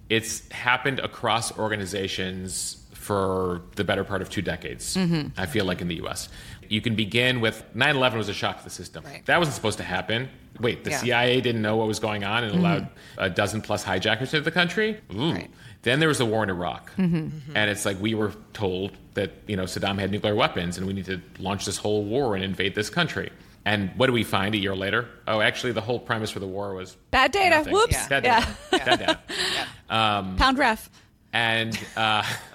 it's 0.08 0.48
happened 0.50 0.98
across 0.98 1.56
organizations 1.56 2.76
for 2.92 3.62
the 3.76 3.84
better 3.84 4.02
part 4.04 4.20
of 4.22 4.30
two 4.30 4.42
decades. 4.42 4.96
I 5.36 5.46
feel 5.46 5.64
like 5.64 5.80
in 5.80 5.88
the 5.88 5.96
US. 6.04 6.28
You 6.70 6.80
can 6.80 6.94
begin 6.94 7.40
with 7.40 7.64
9 7.74 7.96
11 7.96 8.16
was 8.16 8.28
a 8.28 8.32
shock 8.32 8.58
to 8.58 8.64
the 8.64 8.70
system. 8.70 9.04
Right. 9.04 9.26
That 9.26 9.38
wasn't 9.38 9.56
supposed 9.56 9.78
to 9.78 9.84
happen. 9.84 10.28
Wait, 10.60 10.84
the 10.84 10.90
Yeah. 10.90 10.98
CIA 10.98 11.40
didn't 11.40 11.62
know 11.62 11.76
what 11.76 11.88
was 11.88 11.98
going 11.98 12.22
on 12.22 12.44
and 12.44 12.54
allowed 12.54 12.82
mm-hmm. 12.84 13.22
a 13.24 13.28
dozen 13.28 13.60
plus 13.60 13.82
hijackers 13.82 14.32
into 14.32 14.44
the 14.44 14.50
country? 14.52 15.00
Ooh. 15.12 15.32
Right. 15.32 15.50
Then 15.82 15.98
there 15.98 16.08
was 16.08 16.18
the 16.18 16.26
war 16.26 16.44
in 16.44 16.50
Iraq. 16.50 16.92
Mm-hmm. 16.96 17.16
Mm-hmm. 17.16 17.56
And 17.56 17.70
it's 17.70 17.84
like 17.84 18.00
we 18.00 18.14
were 18.14 18.32
told 18.52 18.92
that, 19.14 19.32
you 19.48 19.56
know, 19.56 19.64
Saddam 19.64 19.98
had 19.98 20.12
nuclear 20.12 20.34
weapons 20.36 20.78
and 20.78 20.86
we 20.86 20.92
need 20.92 21.06
to 21.06 21.20
launch 21.40 21.64
this 21.64 21.76
whole 21.76 22.04
war 22.04 22.36
and 22.36 22.44
invade 22.44 22.74
this 22.76 22.88
country. 22.88 23.30
And 23.64 23.90
what 23.96 24.06
do 24.06 24.12
we 24.12 24.22
find 24.22 24.54
a 24.54 24.58
year 24.58 24.76
later? 24.76 25.08
Oh, 25.26 25.40
actually, 25.40 25.72
the 25.72 25.80
whole 25.80 25.98
premise 25.98 26.30
for 26.30 26.38
the 26.38 26.46
war 26.46 26.72
was 26.74 26.96
Bad 27.10 27.32
data. 27.32 27.56
nothing. 27.56 27.72
Whoops. 27.72 27.92
Yeah. 27.92 28.08
Bad 28.08 28.24
Yeah. 28.24 28.40
data. 28.40 28.54
Bad 28.70 28.98
data. 29.00 29.18
Um, 29.90 30.36
Pound 30.36 30.56
ref. 30.56 30.88
And 31.32 31.76
uh, 31.96 32.22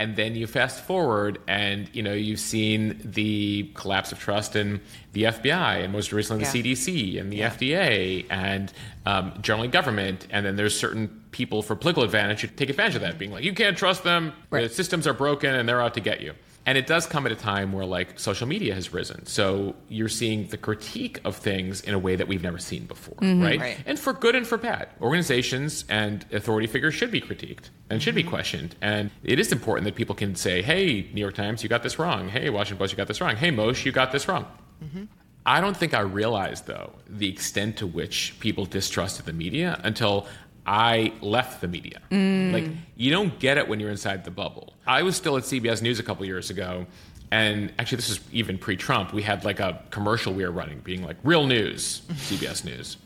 and 0.00 0.16
then 0.16 0.34
you 0.34 0.46
fast 0.46 0.82
forward, 0.82 1.38
and 1.46 1.90
you 1.92 2.02
know 2.02 2.14
you've 2.14 2.40
seen 2.40 2.98
the 3.04 3.70
collapse 3.74 4.12
of 4.12 4.18
trust 4.18 4.56
in 4.56 4.80
the 5.12 5.24
FBI, 5.24 5.84
and 5.84 5.92
most 5.92 6.10
recently 6.10 6.42
the 6.42 6.50
CDC 6.50 7.20
and 7.20 7.30
the 7.30 7.40
FDA, 7.40 8.24
and 8.30 8.72
um, 9.04 9.34
generally 9.42 9.68
government. 9.68 10.26
And 10.30 10.46
then 10.46 10.56
there's 10.56 10.74
certain 10.74 11.22
people 11.32 11.60
for 11.60 11.76
political 11.76 12.02
advantage 12.02 12.40
who 12.40 12.46
take 12.46 12.70
advantage 12.70 12.94
of 12.94 13.02
that, 13.02 13.18
being 13.18 13.30
like, 13.30 13.44
you 13.44 13.52
can't 13.52 13.76
trust 13.76 14.02
them. 14.02 14.32
The 14.48 14.70
systems 14.70 15.06
are 15.06 15.12
broken, 15.12 15.54
and 15.54 15.68
they're 15.68 15.82
out 15.82 15.92
to 15.94 16.00
get 16.00 16.22
you. 16.22 16.32
And 16.70 16.78
it 16.78 16.86
does 16.86 17.04
come 17.04 17.26
at 17.26 17.32
a 17.32 17.36
time 17.36 17.72
where 17.72 17.84
like 17.84 18.20
social 18.20 18.46
media 18.46 18.76
has 18.76 18.92
risen. 18.92 19.26
So 19.26 19.74
you're 19.88 20.08
seeing 20.08 20.46
the 20.46 20.56
critique 20.56 21.18
of 21.24 21.34
things 21.34 21.80
in 21.80 21.94
a 21.94 21.98
way 21.98 22.14
that 22.14 22.28
we've 22.28 22.44
never 22.44 22.58
seen 22.58 22.84
before, 22.84 23.16
mm-hmm. 23.16 23.42
right? 23.42 23.60
Right. 23.60 23.78
And 23.86 23.98
for 23.98 24.12
good 24.12 24.36
and 24.36 24.46
for 24.46 24.56
bad. 24.56 24.88
Organizations 25.00 25.84
and 25.88 26.24
authority 26.32 26.68
figures 26.68 26.94
should 26.94 27.10
be 27.10 27.20
critiqued 27.20 27.70
and 27.90 28.00
should 28.00 28.14
be 28.14 28.22
mm-hmm. 28.22 28.30
questioned. 28.30 28.76
And 28.80 29.10
it 29.24 29.40
is 29.40 29.50
important 29.50 29.86
that 29.86 29.96
people 29.96 30.14
can 30.14 30.36
say, 30.36 30.62
hey, 30.62 31.10
New 31.12 31.20
York 31.20 31.34
Times, 31.34 31.64
you 31.64 31.68
got 31.68 31.82
this 31.82 31.98
wrong. 31.98 32.28
Hey, 32.28 32.50
Washington 32.50 32.78
Post, 32.78 32.92
you 32.92 32.96
got 32.96 33.08
this 33.08 33.20
wrong. 33.20 33.34
Hey, 33.34 33.50
Mosheh, 33.50 33.86
you 33.86 33.90
got 33.90 34.12
this 34.12 34.28
wrong. 34.28 34.46
Mm-hmm. 34.80 35.06
I 35.44 35.60
don't 35.60 35.76
think 35.76 35.92
I 35.92 36.02
realized, 36.02 36.68
though, 36.68 36.92
the 37.08 37.28
extent 37.28 37.78
to 37.78 37.86
which 37.88 38.36
people 38.38 38.64
distrusted 38.64 39.26
the 39.26 39.32
media 39.32 39.80
until 39.82 40.28
I 40.70 41.12
left 41.20 41.60
the 41.60 41.66
media. 41.66 42.00
Mm. 42.12 42.52
Like, 42.52 42.64
you 42.96 43.10
don't 43.10 43.36
get 43.40 43.58
it 43.58 43.66
when 43.66 43.80
you're 43.80 43.90
inside 43.90 44.24
the 44.24 44.30
bubble. 44.30 44.74
I 44.86 45.02
was 45.02 45.16
still 45.16 45.36
at 45.36 45.42
CBS 45.42 45.82
News 45.82 45.98
a 45.98 46.04
couple 46.04 46.24
years 46.24 46.48
ago, 46.48 46.86
and 47.32 47.72
actually, 47.76 47.96
this 47.96 48.08
is 48.08 48.20
even 48.30 48.56
pre 48.56 48.76
Trump. 48.76 49.12
We 49.12 49.22
had 49.22 49.44
like 49.44 49.58
a 49.58 49.82
commercial 49.90 50.32
we 50.32 50.44
were 50.44 50.52
running 50.52 50.78
being 50.78 51.02
like, 51.04 51.16
real 51.24 51.44
news, 51.44 52.02
CBS 52.08 52.64
News. 52.64 52.98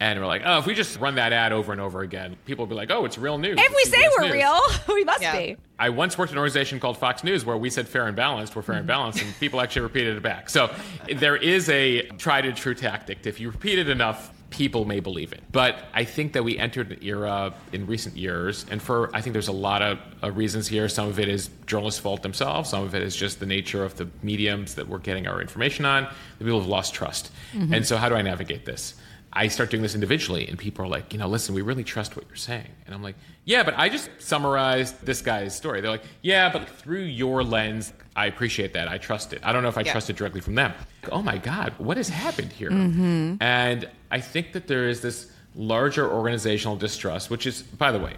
And 0.00 0.18
we're 0.18 0.26
like, 0.26 0.42
oh, 0.44 0.58
if 0.58 0.66
we 0.66 0.74
just 0.74 0.98
run 0.98 1.14
that 1.14 1.32
ad 1.32 1.52
over 1.52 1.70
and 1.70 1.80
over 1.80 2.00
again, 2.00 2.36
people 2.44 2.64
will 2.64 2.70
be 2.70 2.74
like, 2.74 2.90
oh, 2.90 3.04
it's 3.04 3.16
real 3.18 3.38
news. 3.38 3.56
If 3.56 3.70
we 3.70 3.76
It's 3.76 3.90
say 3.90 4.08
we're 4.18 4.24
News. 4.24 4.32
real, 4.32 4.60
we 4.96 5.04
must 5.04 5.22
Yeah. 5.22 5.36
be. 5.36 5.56
I 5.78 5.90
once 5.90 6.18
worked 6.18 6.32
in 6.32 6.38
an 6.38 6.40
organization 6.40 6.80
called 6.80 6.98
Fox 6.98 7.22
News 7.22 7.44
where 7.44 7.56
we 7.56 7.70
said 7.70 7.86
fair 7.86 8.08
and 8.08 8.16
balanced, 8.16 8.56
we're 8.56 8.62
fair 8.62 8.74
and 8.74 8.82
mm-hmm. 8.82 8.88
balanced, 8.88 9.22
and 9.22 9.32
people 9.38 9.60
actually 9.60 9.82
repeated 9.82 10.16
it 10.16 10.22
back. 10.24 10.50
So 10.50 10.74
there 11.14 11.36
is 11.36 11.68
a 11.68 12.02
tried 12.18 12.46
and 12.46 12.56
true 12.56 12.74
tactic. 12.74 13.24
If 13.28 13.38
you 13.38 13.50
repeat 13.50 13.78
it 13.78 13.88
enough, 13.88 14.32
people 14.52 14.84
may 14.84 15.00
believe 15.00 15.32
it. 15.32 15.42
But 15.50 15.84
I 15.92 16.04
think 16.04 16.34
that 16.34 16.44
we 16.44 16.58
entered 16.58 16.92
an 16.92 16.98
era 17.02 17.54
in 17.72 17.86
recent 17.86 18.16
years, 18.16 18.64
and 18.70 18.80
for 18.80 19.14
I 19.16 19.20
think 19.20 19.32
there's 19.32 19.48
a 19.48 19.52
lot 19.52 19.82
of 19.82 19.98
uh, 20.22 20.30
reasons 20.30 20.68
here. 20.68 20.88
Some 20.88 21.08
of 21.08 21.18
it 21.18 21.28
is 21.28 21.50
journalists' 21.66 22.00
fault 22.00 22.22
themselves. 22.22 22.70
Some 22.70 22.84
of 22.84 22.94
it 22.94 23.02
is 23.02 23.16
just 23.16 23.40
the 23.40 23.46
nature 23.46 23.82
of 23.82 23.96
the 23.96 24.08
mediums 24.22 24.76
that 24.76 24.86
we're 24.88 24.98
getting 24.98 25.26
our 25.26 25.40
information 25.40 25.84
on. 25.84 26.04
The 26.38 26.44
people 26.44 26.60
have 26.60 26.68
lost 26.68 26.94
trust. 26.94 27.32
Mm-hmm. 27.52 27.74
And 27.74 27.86
so, 27.86 27.96
how 27.96 28.08
do 28.08 28.14
I 28.14 28.22
navigate 28.22 28.64
this? 28.64 28.94
I 29.32 29.48
start 29.48 29.70
doing 29.70 29.82
this 29.82 29.94
individually, 29.94 30.46
and 30.46 30.58
people 30.58 30.84
are 30.84 30.88
like, 30.88 31.14
you 31.14 31.18
know, 31.18 31.26
listen, 31.26 31.54
we 31.54 31.62
really 31.62 31.84
trust 31.84 32.14
what 32.14 32.26
you're 32.28 32.36
saying. 32.36 32.68
And 32.84 32.94
I'm 32.94 33.02
like, 33.02 33.16
yeah, 33.46 33.62
but 33.62 33.74
I 33.78 33.88
just 33.88 34.10
summarized 34.18 35.04
this 35.06 35.22
guy's 35.22 35.56
story. 35.56 35.80
They're 35.80 35.90
like, 35.90 36.04
yeah, 36.20 36.52
but 36.52 36.68
through 36.68 37.04
your 37.04 37.42
lens, 37.42 37.94
I 38.14 38.26
appreciate 38.26 38.74
that. 38.74 38.88
I 38.88 38.98
trust 38.98 39.32
it. 39.32 39.40
I 39.42 39.52
don't 39.52 39.62
know 39.62 39.68
if 39.68 39.78
I 39.78 39.82
yeah. 39.82 39.92
trust 39.92 40.10
it 40.10 40.16
directly 40.16 40.40
from 40.40 40.54
them. 40.54 40.72
Oh 41.10 41.22
my 41.22 41.38
God, 41.38 41.72
what 41.78 41.96
has 41.96 42.08
happened 42.08 42.52
here? 42.52 42.70
Mm-hmm. 42.70 43.36
And 43.40 43.88
I 44.10 44.20
think 44.20 44.52
that 44.52 44.66
there 44.66 44.88
is 44.88 45.00
this 45.00 45.32
larger 45.54 46.10
organizational 46.10 46.76
distrust, 46.76 47.30
which 47.30 47.46
is, 47.46 47.62
by 47.62 47.90
the 47.92 47.98
way, 47.98 48.14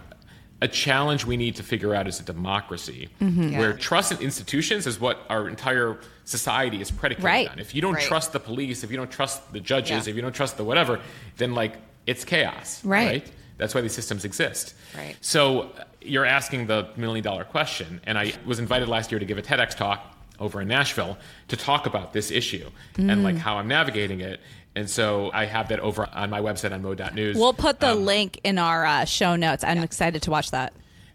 a 0.60 0.68
challenge 0.68 1.26
we 1.26 1.36
need 1.36 1.56
to 1.56 1.62
figure 1.62 1.94
out 1.94 2.06
as 2.06 2.20
a 2.20 2.22
democracy 2.22 3.08
mm-hmm. 3.20 3.50
yeah. 3.50 3.58
where 3.58 3.72
trust 3.72 4.12
in 4.12 4.18
institutions 4.18 4.86
is 4.86 4.98
what 4.98 5.18
our 5.28 5.48
entire 5.48 5.98
society 6.24 6.80
is 6.80 6.90
predicated 6.90 7.24
right. 7.24 7.48
on. 7.50 7.58
If 7.58 7.74
you 7.74 7.82
don't 7.82 7.94
right. 7.94 8.02
trust 8.02 8.32
the 8.32 8.40
police, 8.40 8.82
if 8.82 8.90
you 8.90 8.96
don't 8.96 9.10
trust 9.10 9.52
the 9.52 9.60
judges, 9.60 10.06
yeah. 10.06 10.10
if 10.10 10.16
you 10.16 10.22
don't 10.22 10.34
trust 10.34 10.56
the 10.56 10.64
whatever, 10.64 11.00
then 11.36 11.54
like 11.54 11.76
it's 12.06 12.24
chaos. 12.24 12.84
Right. 12.84 13.06
right. 13.06 13.32
That's 13.56 13.74
why 13.74 13.82
these 13.82 13.92
systems 13.92 14.24
exist. 14.24 14.74
Right. 14.96 15.16
So 15.20 15.70
you're 16.04 16.24
asking 16.24 16.66
the 16.66 16.88
million 16.96 17.24
dollar 17.24 17.44
question. 17.44 18.00
And 18.04 18.18
I 18.18 18.32
was 18.44 18.58
invited 18.58 18.88
last 18.88 19.10
year 19.10 19.18
to 19.18 19.24
give 19.24 19.38
a 19.38 19.42
TEDx 19.42 19.76
talk 19.76 20.14
over 20.40 20.60
in 20.60 20.68
Nashville 20.68 21.16
to 21.48 21.56
talk 21.56 21.86
about 21.86 22.12
this 22.12 22.30
issue 22.30 22.68
mm. 22.94 23.10
and 23.10 23.22
like 23.22 23.36
how 23.36 23.56
I'm 23.56 23.68
navigating 23.68 24.20
it. 24.20 24.40
And 24.76 24.90
so 24.90 25.30
I 25.32 25.44
have 25.44 25.68
that 25.68 25.80
over 25.80 26.08
on 26.12 26.30
my 26.30 26.40
website 26.40 26.72
on 26.72 26.82
mo.news. 26.82 27.36
We'll 27.36 27.52
put 27.52 27.78
the 27.78 27.92
um, 27.92 28.04
link 28.04 28.40
in 28.42 28.58
our 28.58 28.84
uh, 28.84 29.04
show 29.04 29.36
notes. 29.36 29.62
I'm 29.62 29.78
yeah. 29.78 29.84
excited 29.84 30.22
to 30.22 30.30
watch 30.30 30.50
that. 30.50 30.72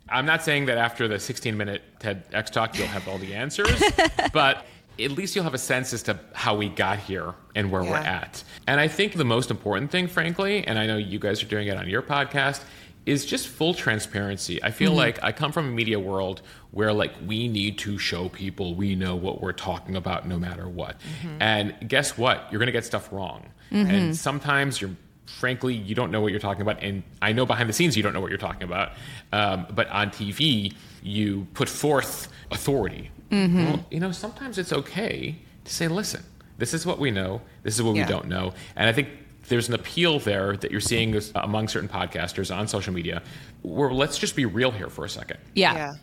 I'm 0.07 0.25
not 0.25 0.43
saying 0.43 0.65
that 0.67 0.77
after 0.77 1.07
the 1.07 1.19
16 1.19 1.55
minute 1.55 1.83
TEDx 1.99 2.49
talk 2.49 2.77
you'll 2.77 2.87
have 2.87 3.07
all 3.07 3.17
the 3.17 3.35
answers, 3.35 3.81
but 4.33 4.65
at 4.97 5.11
least 5.11 5.35
you'll 5.35 5.43
have 5.43 5.53
a 5.53 5.59
sense 5.59 5.93
as 5.93 6.03
to 6.03 6.19
how 6.33 6.55
we 6.55 6.69
got 6.69 6.99
here 6.99 7.33
and 7.55 7.71
where 7.71 7.83
yeah. 7.83 7.91
we're 7.91 7.97
at. 7.97 8.43
And 8.67 8.79
I 8.79 8.87
think 8.87 9.13
the 9.13 9.25
most 9.25 9.51
important 9.51 9.91
thing, 9.91 10.07
frankly, 10.07 10.65
and 10.65 10.79
I 10.79 10.87
know 10.87 10.97
you 10.97 11.19
guys 11.19 11.43
are 11.43 11.47
doing 11.47 11.67
it 11.67 11.77
on 11.77 11.87
your 11.87 12.01
podcast, 12.01 12.63
is 13.10 13.26
just 13.26 13.47
full 13.47 13.74
transparency. 13.74 14.64
I 14.64 14.72
feel 14.72 14.91
mm-hmm. 14.91 14.99
like 14.99 15.24
I 15.24 15.32
come 15.32 15.51
from 15.51 15.68
a 15.68 15.72
media 15.72 15.99
world 15.99 16.41
where 16.72 16.93
like 16.93 17.12
we 17.26 17.47
need 17.47 17.80
to 17.80 17.97
show 17.97 18.30
people 18.30 18.76
we 18.76 18.95
know 18.95 19.16
what 19.16 19.41
we're 19.41 19.51
talking 19.51 19.95
about 19.95 20.28
no 20.28 20.38
matter 20.38 20.70
what. 20.70 20.99
Mm-hmm. 20.99 21.41
And 21.41 21.89
guess 21.89 22.18
what? 22.18 22.47
You're 22.51 22.60
going 22.60 22.68
to 22.68 22.72
get 22.72 22.86
stuff 22.86 23.12
wrong. 23.12 23.47
Mm-hmm. 23.72 23.89
And 23.89 24.16
sometimes 24.16 24.80
you're 24.80 24.95
frankly 25.26 25.76
you 25.76 25.93
don't 25.93 26.12
know 26.12 26.22
what 26.22 26.32
you're 26.32 26.39
talking 26.39 26.64
about 26.64 26.82
and 26.82 27.03
i 27.22 27.32
know 27.32 27.45
behind 27.45 27.70
the 27.70 27.74
scenes 27.74 27.95
you 27.95 28.01
don't 28.01 28.14
know 28.14 28.20
what 28.20 28.32
you're 28.32 28.38
talking 28.39 28.64
about 28.64 28.93
um, 29.32 29.68
but 29.70 29.88
on 29.89 30.10
tv 30.10 30.74
you 31.03 31.45
put 31.53 31.70
forth 31.70 32.30
authority 32.49 33.12
mm-hmm. 33.30 33.64
well, 33.64 33.86
you 33.91 33.99
know 33.99 34.12
sometimes 34.12 34.57
it's 34.57 34.74
okay 34.74 35.36
to 35.66 35.72
say 35.72 35.88
listen 35.88 36.24
this 36.57 36.74
is 36.74 36.84
what 36.84 36.97
we 36.97 37.12
know 37.12 37.41
this 37.62 37.76
is 37.76 37.84
what 37.84 37.95
yeah. 37.95 38.07
we 38.07 38.12
don't 38.12 38.28
know 38.28 38.51
and 38.76 38.89
i 38.89 38.91
think 38.91 39.07
there's 39.50 39.68
an 39.68 39.76
appeal 39.76 40.20
there 40.20 40.56
that 40.58 40.72
you're 40.72 40.80
seeing 40.80 41.16
uh, 41.16 41.22
among 41.36 41.68
certain 41.68 41.89
podcasters 41.89 42.56
on 42.56 42.68
social 42.68 42.93
media 42.93 43.22
where 43.64 43.91
let's 43.91 44.18
just 44.18 44.36
be 44.36 44.45
real 44.45 44.72
here 44.72 44.89
for 44.89 45.06
a 45.06 45.10
second. 45.10 45.38
Yeah. 45.56 45.74
yeah. 45.74 45.93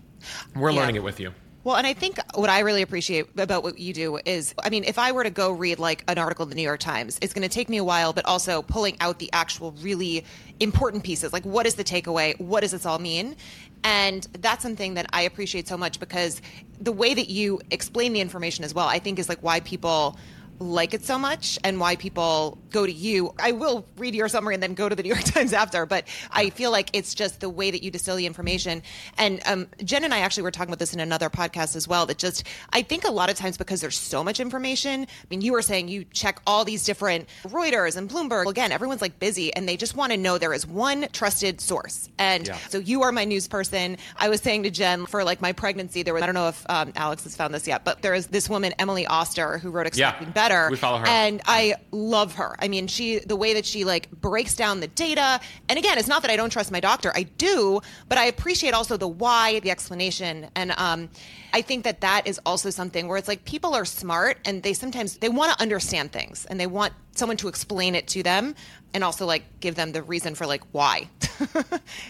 We're 0.55 0.71
yeah. 0.71 0.81
learning 0.81 0.97
it 0.97 1.03
with 1.03 1.21
you. 1.21 1.33
Well, 1.67 1.75
and 1.75 1.85
I 1.85 1.95
think 1.95 2.21
what 2.37 2.49
I 2.49 2.61
really 2.61 2.83
appreciate 2.83 3.27
about 3.37 3.65
what 3.65 3.81
you 3.81 3.93
do 3.93 4.21
is, 4.25 4.55
I 4.63 4.71
mean, 4.71 4.85
if 4.85 5.01
I 5.01 5.11
were 5.11 5.25
to 5.25 5.31
go 5.31 5.51
read 5.51 5.81
like 5.81 6.05
an 6.07 6.17
article 6.17 6.45
in 6.45 6.49
the 6.49 6.55
New 6.55 6.63
York 6.63 6.79
Times, 6.79 7.19
it's 7.21 7.35
going 7.35 7.43
to 7.43 7.53
take 7.53 7.69
me 7.69 7.79
a 7.79 7.83
while, 7.83 8.13
but 8.13 8.25
also 8.25 8.63
pulling 8.63 8.97
out 9.01 9.19
the 9.19 9.29
actual 9.33 9.73
really 9.81 10.25
important 10.61 11.03
pieces. 11.03 11.33
Like, 11.33 11.45
what 11.45 11.67
is 11.67 11.75
the 11.75 11.83
takeaway? 11.83 12.39
What 12.39 12.61
does 12.61 12.71
this 12.71 12.87
all 12.87 13.01
mean? 13.01 13.35
And 13.83 14.29
that's 14.41 14.63
something 14.63 14.95
that 14.95 15.07
I 15.13 15.23
appreciate 15.23 15.67
so 15.67 15.77
much 15.77 15.99
because 15.99 16.41
the 16.81 16.93
way 16.93 17.15
that 17.15 17.29
you 17.29 17.61
explain 17.73 18.13
the 18.13 18.21
information 18.21 18.65
as 18.65 18.73
well, 18.73 18.87
I 18.87 19.01
think 19.01 19.19
is 19.19 19.29
like 19.29 19.41
why 19.41 19.59
people 19.59 20.17
like 20.59 20.95
it 20.95 21.05
so 21.05 21.19
much 21.19 21.59
and 21.65 21.79
why 21.81 21.97
people 21.97 22.59
go 22.71 22.87
to 22.87 22.93
you. 22.93 23.35
I 23.39 23.53
will 23.53 23.87
read 23.97 24.15
your 24.15 24.29
summary 24.29 24.55
and 24.55 24.63
then 24.63 24.75
go 24.75 24.89
to 24.89 24.95
the 24.95 25.03
New 25.03 25.09
York 25.09 25.23
Times 25.25 25.53
after, 25.53 25.87
but 25.87 26.07
I 26.31 26.51
feel 26.51 26.71
like 26.71 26.91
it's 26.93 27.15
just 27.15 27.41
the 27.41 27.51
way 27.51 27.71
that 27.71 27.83
you 27.83 27.91
distill 27.91 28.17
the 28.17 28.27
information. 28.27 28.83
And 29.19 29.41
um, 29.47 29.69
Jen 29.85 30.05
and 30.05 30.15
I 30.15 30.21
actually 30.21 30.45
were 30.45 30.51
talking 30.51 30.71
about 30.71 30.79
this 30.79 30.95
in 30.95 31.01
another 31.01 31.31
podcast 31.31 31.77
as 31.77 31.87
well. 31.87 32.07
That 32.07 32.19
just, 32.19 32.45
I 32.73 32.83
think 32.83 33.05
a 33.05 33.11
lot 33.11 33.31
of 33.31 33.37
times 33.37 33.57
because 33.57 33.81
there's 33.81 33.99
so 33.99 34.25
much 34.25 34.41
information. 34.41 35.03
I 35.03 35.07
mean, 35.31 35.41
you 35.41 35.53
were 35.53 35.63
saying 35.63 35.89
you 35.89 36.05
check 36.13 36.41
all 36.47 36.65
these 36.65 36.85
different 36.85 37.29
Reuters 37.45 37.97
and 37.97 38.09
Bloomberg. 38.09 38.47
Again, 38.47 38.73
everyone's 38.73 39.03
like 39.03 39.19
busy 39.19 39.55
and 39.55 39.69
they 39.69 39.77
just 39.77 39.97
want 39.97 40.13
to 40.13 40.19
know 40.19 40.39
there 40.39 40.55
is 40.55 40.67
one 40.67 41.09
trusted 41.13 41.61
source. 41.61 42.09
And 42.19 42.47
yeah. 42.47 42.59
so 42.69 42.79
you 42.79 43.03
are 43.03 43.13
my 43.13 43.25
news 43.25 43.49
person. 43.49 43.99
I 44.17 44.29
was 44.29 44.41
saying 44.41 44.63
to 44.65 44.71
Jen 44.71 45.07
for 45.07 45.25
like 45.25 45.41
my 45.41 45.53
pregnancy, 45.53 46.03
there 46.03 46.15
was, 46.15 46.23
I 46.23 46.27
don't 46.27 46.35
know 46.35 46.49
if 46.49 46.65
um, 46.69 46.93
Alex 46.97 47.25
has 47.25 47.37
found 47.37 47.55
this 47.55 47.67
yet, 47.67 47.85
but 47.85 48.03
there 48.03 48.15
is 48.15 48.29
this 48.29 48.49
woman, 48.49 48.73
Emily 48.79 49.07
Oster, 49.07 49.59
who 49.59 49.71
wrote 49.71 49.87
Expecting 49.87 50.29
yeah. 50.29 50.33
Better 50.33 50.46
better. 50.49 50.71
We 50.71 50.77
follow 50.77 50.99
her. 50.99 51.07
And 51.07 51.41
I 51.47 51.75
love 51.91 52.35
her. 52.35 52.57
I 52.59 52.69
mean, 52.69 52.87
she 52.87 53.19
the 53.21 53.37
way 53.37 53.55
that 53.55 53.67
she 53.67 53.85
like 53.85 54.11
breaks 54.11 54.57
down 54.57 54.81
the 54.81 54.89
data. 54.89 55.41
And 55.69 55.79
again, 55.79 55.99
it's 55.99 56.09
not 56.09 56.23
that 56.23 56.31
I 56.31 56.37
don't 56.37 56.51
trust 56.51 56.71
my 56.71 56.81
doctor. 56.81 57.13
I 57.15 57.25
do, 57.25 57.81
but 58.09 58.19
I 58.19 58.27
appreciate 58.27 58.75
also 58.75 58.97
the 58.97 59.09
why, 59.09 59.61
the 59.61 59.71
explanation. 59.71 60.49
And 60.55 60.73
um, 60.77 61.09
I 61.53 61.63
think 61.63 61.85
that 61.85 62.01
that 62.01 62.27
is 62.27 62.41
also 62.45 62.71
something 62.71 63.09
where 63.09 63.17
it's 63.17 63.29
like 63.29 63.45
people 63.45 63.75
are 63.75 63.85
smart 63.85 64.39
and 64.45 64.63
they 64.63 64.73
sometimes 64.73 65.19
they 65.19 65.29
want 65.29 65.53
to 65.53 65.63
understand 65.63 66.13
things 66.13 66.47
and 66.47 66.61
they 66.61 66.67
want 66.67 66.93
someone 67.19 67.37
to 67.39 67.49
explain 67.49 67.95
it 67.95 68.07
to 68.09 68.23
them 68.23 68.55
and 68.95 69.05
also 69.05 69.27
like 69.27 69.45
give 69.61 69.75
them 69.75 69.93
the 69.93 70.03
reason 70.03 70.35
for 70.35 70.47
like 70.47 70.63
why. 70.73 71.09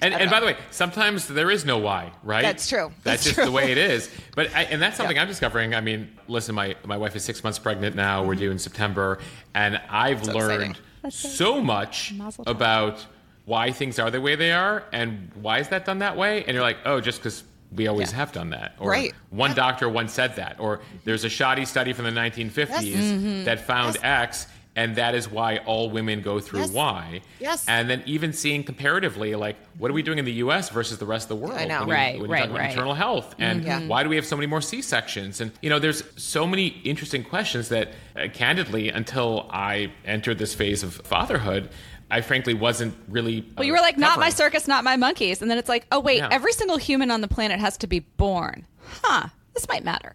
and, 0.02 0.14
and 0.14 0.30
by 0.30 0.40
the 0.40 0.46
way, 0.46 0.56
sometimes 0.70 1.26
there 1.26 1.50
is 1.50 1.64
no 1.64 1.78
why, 1.78 2.12
right? 2.22 2.42
That's 2.42 2.68
true. 2.68 2.92
That's, 3.02 3.04
that's 3.04 3.24
just 3.24 3.34
true. 3.36 3.44
the 3.44 3.52
way 3.52 3.72
it 3.72 3.78
is. 3.78 4.10
But 4.34 4.54
I, 4.54 4.64
and 4.64 4.80
that's 4.80 4.96
something 4.96 5.18
I'm 5.18 5.28
discovering. 5.28 5.74
I 5.74 5.80
mean, 5.80 6.10
listen, 6.28 6.54
my 6.54 6.76
my 6.84 6.96
wife 6.96 7.16
is 7.16 7.24
six 7.24 7.42
months 7.42 7.58
pregnant 7.58 7.96
now. 7.96 8.20
Mm-hmm. 8.20 8.28
We're 8.28 8.34
due 8.36 8.50
in 8.50 8.58
September, 8.58 9.18
and 9.54 9.80
I've 9.90 10.24
so 10.24 10.32
learned 10.32 10.78
so 11.10 11.60
much 11.60 12.14
about 12.46 13.04
why 13.46 13.70
things 13.70 13.98
are 13.98 14.10
the 14.10 14.20
way 14.20 14.34
they 14.34 14.52
are 14.52 14.84
and 14.92 15.30
why 15.40 15.60
is 15.60 15.68
that 15.68 15.84
done 15.84 16.00
that 16.00 16.16
way. 16.16 16.44
And 16.44 16.54
you're 16.54 16.62
like, 16.62 16.78
oh, 16.84 17.00
just 17.00 17.20
because 17.20 17.44
we 17.72 17.86
always 17.86 18.10
yeah. 18.10 18.18
have 18.18 18.32
done 18.32 18.50
that. 18.50 18.74
Or 18.78 18.90
right. 18.90 19.14
one 19.30 19.50
yeah. 19.50 19.56
doctor 19.56 19.88
once 19.88 20.12
said 20.12 20.36
that. 20.36 20.58
Or 20.58 20.80
there's 21.04 21.24
a 21.24 21.28
shoddy 21.28 21.64
study 21.64 21.92
from 21.92 22.04
the 22.04 22.10
1950s 22.10 22.56
yes. 22.56 22.82
mm-hmm. 22.82 23.44
that 23.44 23.60
found 23.60 23.94
yes. 23.94 24.04
X 24.04 24.46
and 24.76 24.94
that 24.96 25.14
is 25.14 25.28
why 25.28 25.56
all 25.58 25.90
women 25.90 26.20
go 26.20 26.38
through 26.38 26.60
yes. 26.60 26.70
Y. 26.70 27.22
Yes. 27.40 27.64
And 27.66 27.88
then 27.88 28.02
even 28.04 28.34
seeing 28.34 28.62
comparatively, 28.62 29.34
like, 29.34 29.56
what 29.78 29.90
are 29.90 29.94
we 29.94 30.02
doing 30.02 30.18
in 30.18 30.26
the 30.26 30.34
U.S. 30.34 30.68
versus 30.68 30.98
the 30.98 31.06
rest 31.06 31.24
of 31.24 31.40
the 31.40 31.46
world? 31.46 31.58
I 31.58 31.64
know. 31.64 31.80
When 31.80 31.88
right, 31.88 32.14
we, 32.14 32.20
when 32.20 32.30
right, 32.30 32.40
talk 32.40 32.50
about 32.50 32.58
right. 32.58 32.68
Maternal 32.68 32.94
health, 32.94 33.34
and 33.38 33.64
mm-hmm. 33.64 33.88
why 33.88 34.02
do 34.02 34.10
we 34.10 34.16
have 34.16 34.26
so 34.26 34.36
many 34.36 34.46
more 34.46 34.60
C 34.60 34.82
sections? 34.82 35.40
And 35.40 35.50
you 35.62 35.70
know, 35.70 35.78
there's 35.78 36.04
so 36.16 36.46
many 36.46 36.66
interesting 36.66 37.24
questions 37.24 37.70
that, 37.70 37.92
uh, 38.14 38.28
candidly, 38.32 38.90
until 38.90 39.48
I 39.50 39.92
entered 40.04 40.38
this 40.38 40.54
phase 40.54 40.82
of 40.82 40.94
fatherhood. 40.94 41.70
I 42.08 42.20
frankly 42.20 42.54
wasn't 42.54 42.94
really. 43.08 43.40
Uh, 43.40 43.54
well, 43.56 43.66
you 43.66 43.72
were 43.72 43.80
like, 43.80 43.98
not 43.98 44.20
my 44.20 44.30
circus, 44.30 44.68
not 44.68 44.84
my 44.84 44.96
monkeys. 44.96 45.42
And 45.42 45.50
then 45.50 45.58
it's 45.58 45.68
like, 45.68 45.88
oh, 45.90 45.98
wait, 45.98 46.18
yeah. 46.18 46.28
every 46.30 46.52
single 46.52 46.76
human 46.76 47.10
on 47.10 47.20
the 47.20 47.26
planet 47.26 47.58
has 47.58 47.76
to 47.78 47.88
be 47.88 47.98
born. 47.98 48.64
Huh, 49.02 49.26
this 49.54 49.66
might 49.68 49.82
matter. 49.82 50.14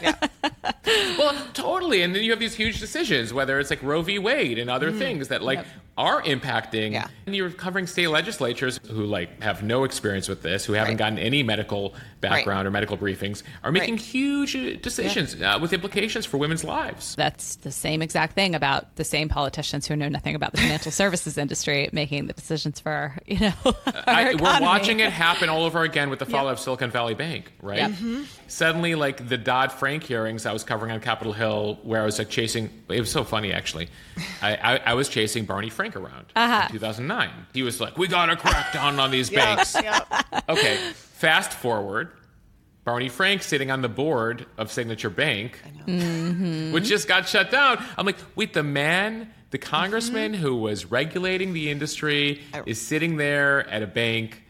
Yeah. 0.00 0.14
Well, 1.18 1.34
totally. 1.52 2.02
And 2.02 2.14
then 2.14 2.22
you 2.22 2.30
have 2.30 2.40
these 2.40 2.54
huge 2.54 2.80
decisions, 2.80 3.32
whether 3.32 3.58
it's 3.58 3.70
like 3.70 3.82
Roe 3.82 4.02
v. 4.02 4.18
Wade 4.18 4.58
and 4.58 4.70
other 4.70 4.92
mm. 4.92 4.98
things 4.98 5.28
that 5.28 5.42
like 5.42 5.58
yep. 5.58 5.66
are 5.96 6.22
impacting. 6.22 6.92
Yeah. 6.92 7.08
And 7.26 7.34
you're 7.34 7.50
covering 7.50 7.86
state 7.86 8.08
legislatures 8.08 8.78
who 8.88 9.04
like 9.04 9.42
have 9.42 9.62
no 9.62 9.84
experience 9.84 10.28
with 10.28 10.42
this, 10.42 10.64
who 10.64 10.74
haven't 10.74 10.92
right. 10.92 10.98
gotten 10.98 11.18
any 11.18 11.42
medical 11.42 11.94
background 12.20 12.60
right. 12.60 12.66
or 12.66 12.70
medical 12.70 12.96
briefings, 12.96 13.42
are 13.62 13.72
making 13.72 13.94
right. 13.94 14.04
huge 14.04 14.56
uh, 14.56 14.76
decisions 14.80 15.34
yeah. 15.34 15.54
uh, 15.54 15.58
with 15.58 15.72
implications 15.72 16.26
for 16.26 16.38
women's 16.38 16.64
lives. 16.64 17.14
That's 17.16 17.56
the 17.56 17.72
same 17.72 18.02
exact 18.02 18.34
thing 18.34 18.54
about 18.54 18.96
the 18.96 19.04
same 19.04 19.28
politicians 19.28 19.86
who 19.86 19.96
know 19.96 20.08
nothing 20.08 20.34
about 20.34 20.52
the 20.52 20.58
financial 20.58 20.92
services 20.92 21.38
industry 21.38 21.88
making 21.92 22.26
the 22.26 22.32
decisions 22.32 22.80
for 22.80 23.16
you 23.26 23.40
know. 23.40 23.54
I, 23.86 24.34
we're 24.34 24.60
watching 24.60 25.00
it 25.00 25.12
happen 25.12 25.48
all 25.48 25.64
over 25.64 25.82
again 25.82 26.10
with 26.10 26.18
the 26.18 26.26
fall 26.26 26.44
yep. 26.44 26.54
of 26.54 26.60
Silicon 26.60 26.90
Valley 26.90 27.14
Bank, 27.14 27.52
right? 27.60 27.78
Yep. 27.78 27.90
Mm-hmm. 27.90 28.22
Suddenly, 28.48 28.94
like 28.94 29.28
the 29.28 29.36
Dodd 29.36 29.72
Frank 29.72 30.04
hearings 30.04 30.46
I 30.46 30.52
was 30.52 30.64
covering 30.64 30.92
on 30.92 31.00
Capitol 31.00 31.32
Hill, 31.32 31.78
where 31.82 32.02
I 32.02 32.04
was 32.04 32.18
like 32.18 32.28
chasing. 32.28 32.70
It 32.88 33.00
was 33.00 33.10
so 33.10 33.24
funny, 33.24 33.52
actually. 33.52 33.88
I, 34.42 34.56
I, 34.56 34.76
I 34.76 34.94
was 34.94 35.08
chasing 35.08 35.44
Barney 35.44 35.70
Frank 35.70 35.96
around 35.96 36.26
uh-huh. 36.34 36.66
in 36.66 36.72
2009. 36.72 37.30
He 37.52 37.62
was 37.62 37.80
like, 37.80 37.98
"We 37.98 38.08
got 38.08 38.26
to 38.26 38.36
crack 38.36 38.72
down 38.72 38.98
on 39.00 39.10
these 39.10 39.30
banks." 39.40 39.76
Okay, 40.48 40.76
fast 40.94 41.52
forward. 41.52 42.10
Barney 42.84 43.08
Frank 43.08 43.42
sitting 43.42 43.72
on 43.72 43.82
the 43.82 43.88
board 43.88 44.46
of 44.56 44.70
Signature 44.70 45.10
Bank, 45.10 45.60
mm-hmm. 45.86 46.72
which 46.72 46.84
just 46.84 47.08
got 47.08 47.28
shut 47.28 47.50
down. 47.50 47.84
I'm 47.98 48.06
like, 48.06 48.16
wait, 48.36 48.52
the 48.52 48.62
man, 48.62 49.34
the 49.50 49.58
congressman 49.58 50.34
mm-hmm. 50.34 50.42
who 50.42 50.54
was 50.54 50.84
regulating 50.84 51.52
the 51.52 51.68
industry, 51.68 52.42
is 52.64 52.80
sitting 52.80 53.16
there 53.16 53.68
at 53.68 53.82
a 53.82 53.88
bank 53.88 54.40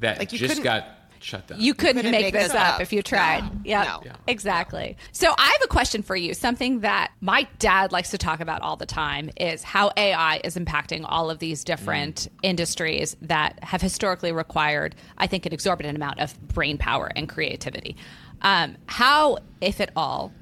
that 0.00 0.18
like 0.18 0.28
just 0.28 0.62
got 0.62 0.95
shut 1.20 1.46
down. 1.46 1.60
You 1.60 1.74
couldn't, 1.74 1.96
couldn't 1.96 2.10
make, 2.12 2.26
make 2.26 2.34
this 2.34 2.48
this 2.48 2.54
up 2.54 2.74
up. 2.74 2.80
if 2.80 2.92
you 2.92 3.02
tried. 3.02 3.40
No. 3.42 3.60
Yeah, 3.64 3.82
No. 3.84 4.02
Yeah. 4.04 4.16
exactly. 4.26 4.96
So 5.12 5.34
I 5.38 5.46
have 5.46 5.60
a 5.64 5.68
question 5.68 6.02
for 6.02 6.16
you. 6.16 6.34
Something 6.34 6.80
that 6.80 7.12
my 7.20 7.46
dad 7.58 7.92
likes 7.92 8.10
to 8.10 8.18
talk 8.18 8.40
about 8.40 8.62
all 8.62 8.76
the 8.76 8.86
time 8.86 9.30
is 9.36 9.62
how 9.62 9.92
AI 9.96 10.40
is 10.44 10.56
impacting 10.56 11.04
all 11.06 11.30
of 11.30 11.38
these 11.38 11.64
different 11.64 12.28
industries 12.42 13.16
that 13.22 13.62
have 13.62 13.80
historically 13.80 14.32
required, 14.32 14.94
I 15.18 15.26
think, 15.26 15.46
an 15.46 15.52
exorbitant 15.52 15.96
amount 15.96 16.20
of 16.20 16.38
brain 16.48 16.78
power 16.78 17.10
and 17.14 17.28
creativity. 17.28 17.96
Um, 18.42 18.76
how, 18.86 19.38
if 19.60 19.80
at 19.80 19.90
all, 19.96 20.32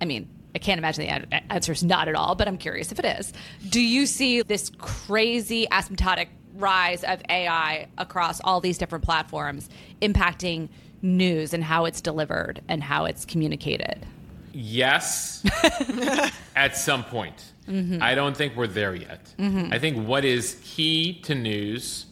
I 0.00 0.04
mean, 0.04 0.28
I 0.54 0.58
can't 0.58 0.78
imagine 0.78 1.06
the 1.06 1.52
answer 1.52 1.72
is 1.72 1.82
not 1.82 2.06
at 2.08 2.14
all, 2.14 2.34
but 2.34 2.46
I'm 2.46 2.58
curious 2.58 2.92
if 2.92 2.98
it 2.98 3.04
is. 3.04 3.32
Do 3.68 3.80
you 3.80 4.06
see 4.06 4.42
this 4.42 4.70
crazy 4.78 5.66
asymptotic 5.70 6.28
rise 6.54 7.04
of 7.04 7.20
AI 7.28 7.88
across 7.98 8.40
all 8.42 8.60
these 8.60 8.78
different 8.78 9.04
platforms 9.04 9.68
impacting 10.00 10.68
news 11.02 11.52
and 11.52 11.62
how 11.62 11.84
it's 11.84 12.00
delivered 12.00 12.62
and 12.68 12.82
how 12.82 13.04
it's 13.04 13.24
communicated? 13.24 14.06
Yes, 14.52 15.44
at 16.56 16.76
some 16.76 17.04
point. 17.04 17.52
Mm-hmm. 17.68 18.02
I 18.02 18.14
don't 18.14 18.36
think 18.36 18.56
we're 18.56 18.66
there 18.66 18.94
yet. 18.94 19.34
Mm-hmm. 19.38 19.72
I 19.72 19.78
think 19.78 20.06
what 20.06 20.24
is 20.24 20.60
key 20.62 21.20
to 21.22 21.34
news 21.34 22.06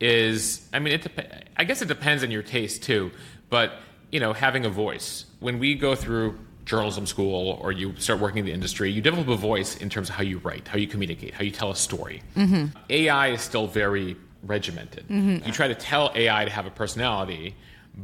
is, 0.00 0.68
I 0.72 0.78
mean, 0.78 0.94
it 0.94 1.02
dep- 1.02 1.44
I 1.56 1.64
guess 1.64 1.82
it 1.82 1.88
depends 1.88 2.22
on 2.22 2.30
your 2.30 2.42
taste 2.42 2.82
too, 2.82 3.10
but 3.50 3.72
you 4.12 4.20
know, 4.20 4.32
having 4.32 4.64
a 4.64 4.70
voice. 4.70 5.24
When 5.40 5.58
we 5.58 5.74
go 5.74 5.94
through 5.94 6.38
journalism 6.68 7.06
school 7.06 7.58
or 7.62 7.72
you 7.72 7.96
start 7.96 8.20
working 8.20 8.40
in 8.40 8.44
the 8.44 8.52
industry, 8.52 8.92
you 8.92 9.00
develop 9.00 9.26
a 9.28 9.36
voice 9.36 9.78
in 9.78 9.88
terms 9.88 10.10
of 10.10 10.14
how 10.14 10.22
you 10.22 10.38
write, 10.38 10.68
how 10.68 10.76
you 10.76 10.86
communicate, 10.86 11.32
how 11.32 11.42
you 11.42 11.50
tell 11.50 11.70
a 11.70 11.76
story. 11.76 12.22
Mm-hmm. 12.36 12.76
AI 12.90 13.28
is 13.28 13.40
still 13.40 13.66
very 13.66 14.16
regimented. 14.42 15.08
Mm-hmm. 15.08 15.46
You 15.46 15.52
try 15.52 15.66
to 15.66 15.74
tell 15.74 16.12
AI 16.14 16.44
to 16.44 16.50
have 16.50 16.66
a 16.66 16.70
personality, 16.70 17.56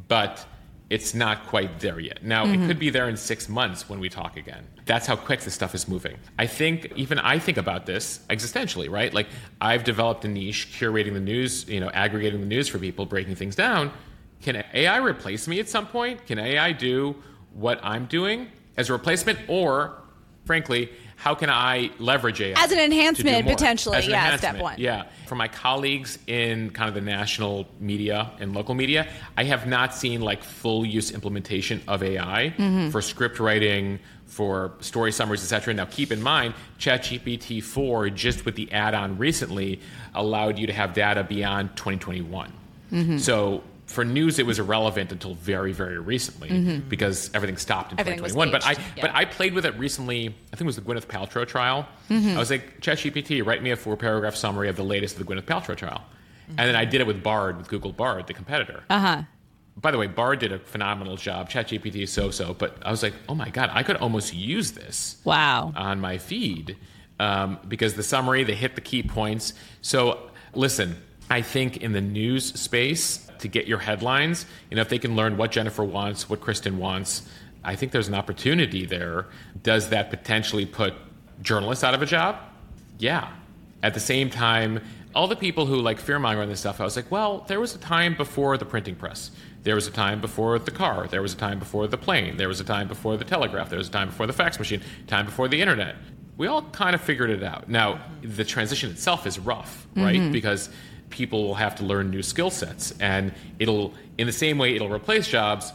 but 0.09 0.47
it's 0.89 1.15
not 1.15 1.47
quite 1.47 1.79
there 1.81 2.01
yet. 2.01 2.25
Now, 2.25 2.45
it 2.45 2.49
mm-hmm. 2.49 2.67
could 2.67 2.79
be 2.79 2.89
there 2.89 3.09
in 3.09 3.17
six 3.19 3.49
months 3.49 3.89
when 3.89 4.01
we 4.01 4.09
talk 4.09 4.39
again. 4.39 4.67
That's 4.87 5.07
how 5.07 5.17
quick 5.17 5.41
this 5.41 5.53
stuff 5.53 5.75
is 5.75 5.87
moving. 5.87 6.17
I 6.39 6.47
think, 6.47 6.91
even 6.97 7.19
I 7.19 7.39
think 7.39 7.59
about 7.59 7.85
this 7.85 8.21
existentially, 8.31 8.91
right? 8.91 9.13
Like, 9.13 9.29
I've 9.61 9.85
developed 9.85 10.25
a 10.25 10.29
niche 10.29 10.75
curating 10.79 11.13
the 11.13 11.21
news, 11.21 11.69
you 11.69 11.81
know, 11.81 11.91
aggregating 11.91 12.41
the 12.41 12.47
news 12.47 12.69
for 12.69 12.79
people, 12.79 13.05
breaking 13.05 13.35
things 13.35 13.57
down. 13.57 13.93
Can 14.41 14.65
AI 14.73 14.99
replace 14.99 15.49
me 15.49 15.61
at 15.61 15.69
some 15.69 15.87
point? 15.87 16.27
Can 16.27 16.39
AI 16.39 16.73
do 16.73 17.17
what 17.55 17.81
I'm 17.83 18.07
doing 18.07 18.49
as 18.77 18.91
a 18.91 18.93
replacement? 18.93 19.39
Or, 19.49 19.95
frankly, 20.45 20.91
how 21.17 21.35
can 21.35 21.49
I 21.49 21.91
leverage 21.99 22.41
AI? 22.41 22.61
As 22.63 22.73
an 22.73 22.79
enhancement, 22.79 23.47
potentially, 23.47 23.97
As 23.97 24.05
an 24.05 24.11
yeah, 24.11 24.37
step 24.37 24.59
one. 24.59 24.75
Yeah. 24.79 25.05
For 25.27 25.37
my 25.37 25.49
colleagues 25.49 26.19
in 26.27 26.71
kind 26.71 26.89
of 26.89 26.95
the 26.95 27.01
national 27.01 27.67
media 27.81 28.31
and 28.41 28.53
local 28.55 28.75
media, 28.75 29.09
I 29.37 29.45
have 29.45 29.67
not 29.67 29.95
seen 29.95 30.21
like 30.21 30.43
full 30.43 30.85
use 30.85 31.13
implementation 31.13 31.81
of 31.89 32.03
AI 32.03 32.53
Mm-hmm. 32.59 32.91
for 32.91 33.01
script 33.01 33.39
writing, 33.41 34.01
for 34.27 34.73
story 34.81 35.13
summaries, 35.13 35.43
etc. 35.43 35.73
Now, 35.75 35.85
keep 35.85 36.11
in 36.11 36.21
mind, 36.21 36.55
ChatGPT 36.79 37.63
4, 37.63 38.11
just 38.11 38.45
with 38.45 38.57
the 38.57 38.71
add 38.73 38.95
on 38.95 39.17
recently, 39.17 39.81
allowed 40.15 40.59
you 40.59 40.67
to 40.67 40.73
have 40.73 40.93
data 40.93 41.23
beyond 41.23 41.77
2021. 41.77 42.53
Mm-hmm. 42.93 43.19
So, 43.19 43.63
for 43.95 44.05
news, 44.05 44.39
it 44.39 44.47
was 44.47 44.59
irrelevant 44.59 45.13
until 45.13 45.35
very, 45.35 45.73
very 45.73 45.99
recently 45.99 46.81
because 46.89 47.31
everything 47.35 47.57
stopped 47.57 47.93
in 47.93 47.99
Mm-hmm. 47.99 48.09
Everything 48.09 48.25
2021. 48.25 48.51
But 48.51 48.67
I, 48.67 48.73
aged, 48.73 49.01
but. 49.01 49.11
I 49.15 49.25
played 49.25 49.55
with 49.55 49.65
it 49.65 49.79
recently. 49.79 50.29
I 50.29 50.57
think 50.57 50.63
it 50.63 50.65
was 50.67 50.77
the 50.77 50.83
Gwyneth 50.83 51.07
Paltrow 51.07 51.47
trial. 51.47 51.87
Mm-hmm. 52.11 52.37
I 52.37 52.39
was 52.39 52.51
like, 52.51 52.81
ChatGPT, 52.81 53.45
write 53.47 53.63
me 53.63 53.71
a 53.71 53.77
four-paragraph 53.77 54.35
summary 54.35 54.69
of 54.69 54.77
the 54.77 54.85
latest 54.85 55.19
of 55.19 55.27
the 55.27 55.33
Gwyneth 55.33 55.45
Paltrow 55.47 55.77
trial. 55.77 56.03
And 56.49 56.59
then 56.59 56.77
I 56.77 56.85
did 56.85 57.01
it 57.01 57.07
with 57.07 57.23
Bard, 57.23 57.57
with 57.57 57.69
Google 57.69 57.93
Bard, 57.93 58.27
the 58.27 58.35
competitor. 58.35 58.83
Uh 58.91 58.99
huh. 58.99 59.23
By 59.77 59.91
the 59.91 59.99
way, 59.99 60.07
Bard 60.07 60.39
did 60.41 60.53
a 60.53 60.59
phenomenal 60.59 61.17
job. 61.17 61.49
ChatGPT 61.51 62.03
is 62.03 62.13
so-so, 62.13 62.55
but 62.55 62.77
I 62.85 62.91
was 62.91 63.03
like, 63.03 63.15
oh 63.29 63.35
my 63.35 63.49
god, 63.49 63.71
I 63.73 63.83
could 63.83 63.97
almost 63.97 64.35
use 64.35 64.73
this 64.73 65.17
Wow. 65.25 65.73
on 65.75 66.01
my 66.01 66.19
feed 66.19 66.77
um, 67.19 67.59
because 67.67 67.95
the 67.95 68.03
summary 68.03 68.45
they 68.45 68.55
hit 68.55 68.75
the 68.75 68.81
key 68.81 69.03
points. 69.03 69.53
So 69.81 70.31
listen, 70.55 70.97
I 71.31 71.43
think 71.43 71.79
in 71.79 71.93
the 71.93 72.01
news 72.01 72.45
space 72.61 73.24
to 73.45 73.49
get 73.49 73.67
your 73.67 73.79
headlines, 73.79 74.47
you 74.71 74.77
know, 74.77 74.81
if 74.81 74.89
they 74.89 74.99
can 74.99 75.15
learn 75.15 75.37
what 75.37 75.53
Jennifer 75.53 75.85
wants, 75.85 76.29
what 76.31 76.41
Kristen 76.41 76.79
wants, 76.79 77.29
I 77.63 77.77
think 77.77 77.93
there's 77.93 78.09
an 78.09 78.15
opportunity 78.15 78.87
there. 78.87 79.27
Does 79.63 79.91
that 79.91 80.11
potentially 80.11 80.67
put 80.67 80.95
journalists 81.43 81.85
out 81.85 81.95
of 81.95 82.01
a 82.01 82.07
job? 82.07 82.37
Yeah. 82.99 83.29
At 83.83 83.93
the 83.93 84.01
same 84.01 84.31
time, 84.31 84.81
all 85.15 85.29
the 85.29 85.37
people 85.37 85.67
who 85.67 85.77
like 85.77 86.01
fearmonger 86.01 86.43
on 86.43 86.49
this 86.49 86.61
stuff, 86.61 86.81
I 86.81 86.85
was 86.85 86.97
like, 86.97 87.11
well, 87.11 87.45
there 87.47 87.61
was 87.61 87.75
a 87.75 87.79
time 87.79 88.17
before 88.17 88.57
the 88.57 88.65
printing 88.65 88.97
press. 88.97 89.31
There 89.63 89.75
was 89.75 89.87
a 89.87 89.91
time 89.91 90.23
before 90.23 90.59
the 90.59 90.71
car. 90.71 91.07
There 91.07 91.23
was 91.23 91.35
a 91.35 91.37
time 91.37 91.59
before 91.59 91.87
the 91.87 91.99
plane. 91.99 92.39
There 92.39 92.49
was 92.49 92.61
a 92.61 92.65
time 92.65 92.89
before 92.89 93.19
the 93.19 93.25
telegraph. 93.25 93.69
There 93.69 93.79
was 93.79 93.89
a 93.89 93.93
time 93.93 94.09
before 94.09 94.27
the 94.27 94.33
fax 94.33 94.59
machine. 94.59 94.81
Time 95.07 95.27
before 95.27 95.49
the 95.49 95.61
internet. 95.61 95.97
We 96.39 96.47
all 96.47 96.63
kind 96.63 96.95
of 96.95 97.01
figured 97.01 97.31
it 97.31 97.43
out. 97.43 97.69
Now, 97.69 98.01
the 98.23 98.45
transition 98.45 98.91
itself 98.91 99.27
is 99.27 99.39
rough, 99.39 99.87
right? 99.95 100.17
Mm-hmm. 100.17 100.33
Because 100.33 100.71
people 101.15 101.45
will 101.45 101.55
have 101.55 101.77
to 101.77 101.85
learn 101.85 102.11
new 102.11 102.23
skill 102.23 102.51
sets, 102.51 102.93
and 102.99 103.33
it'll, 103.61 103.95
in 104.19 104.27
the 104.27 104.33
same 104.33 104.59
way, 104.59 104.75
it'll 104.75 104.93
replace 104.93 105.29
jobs. 105.29 105.73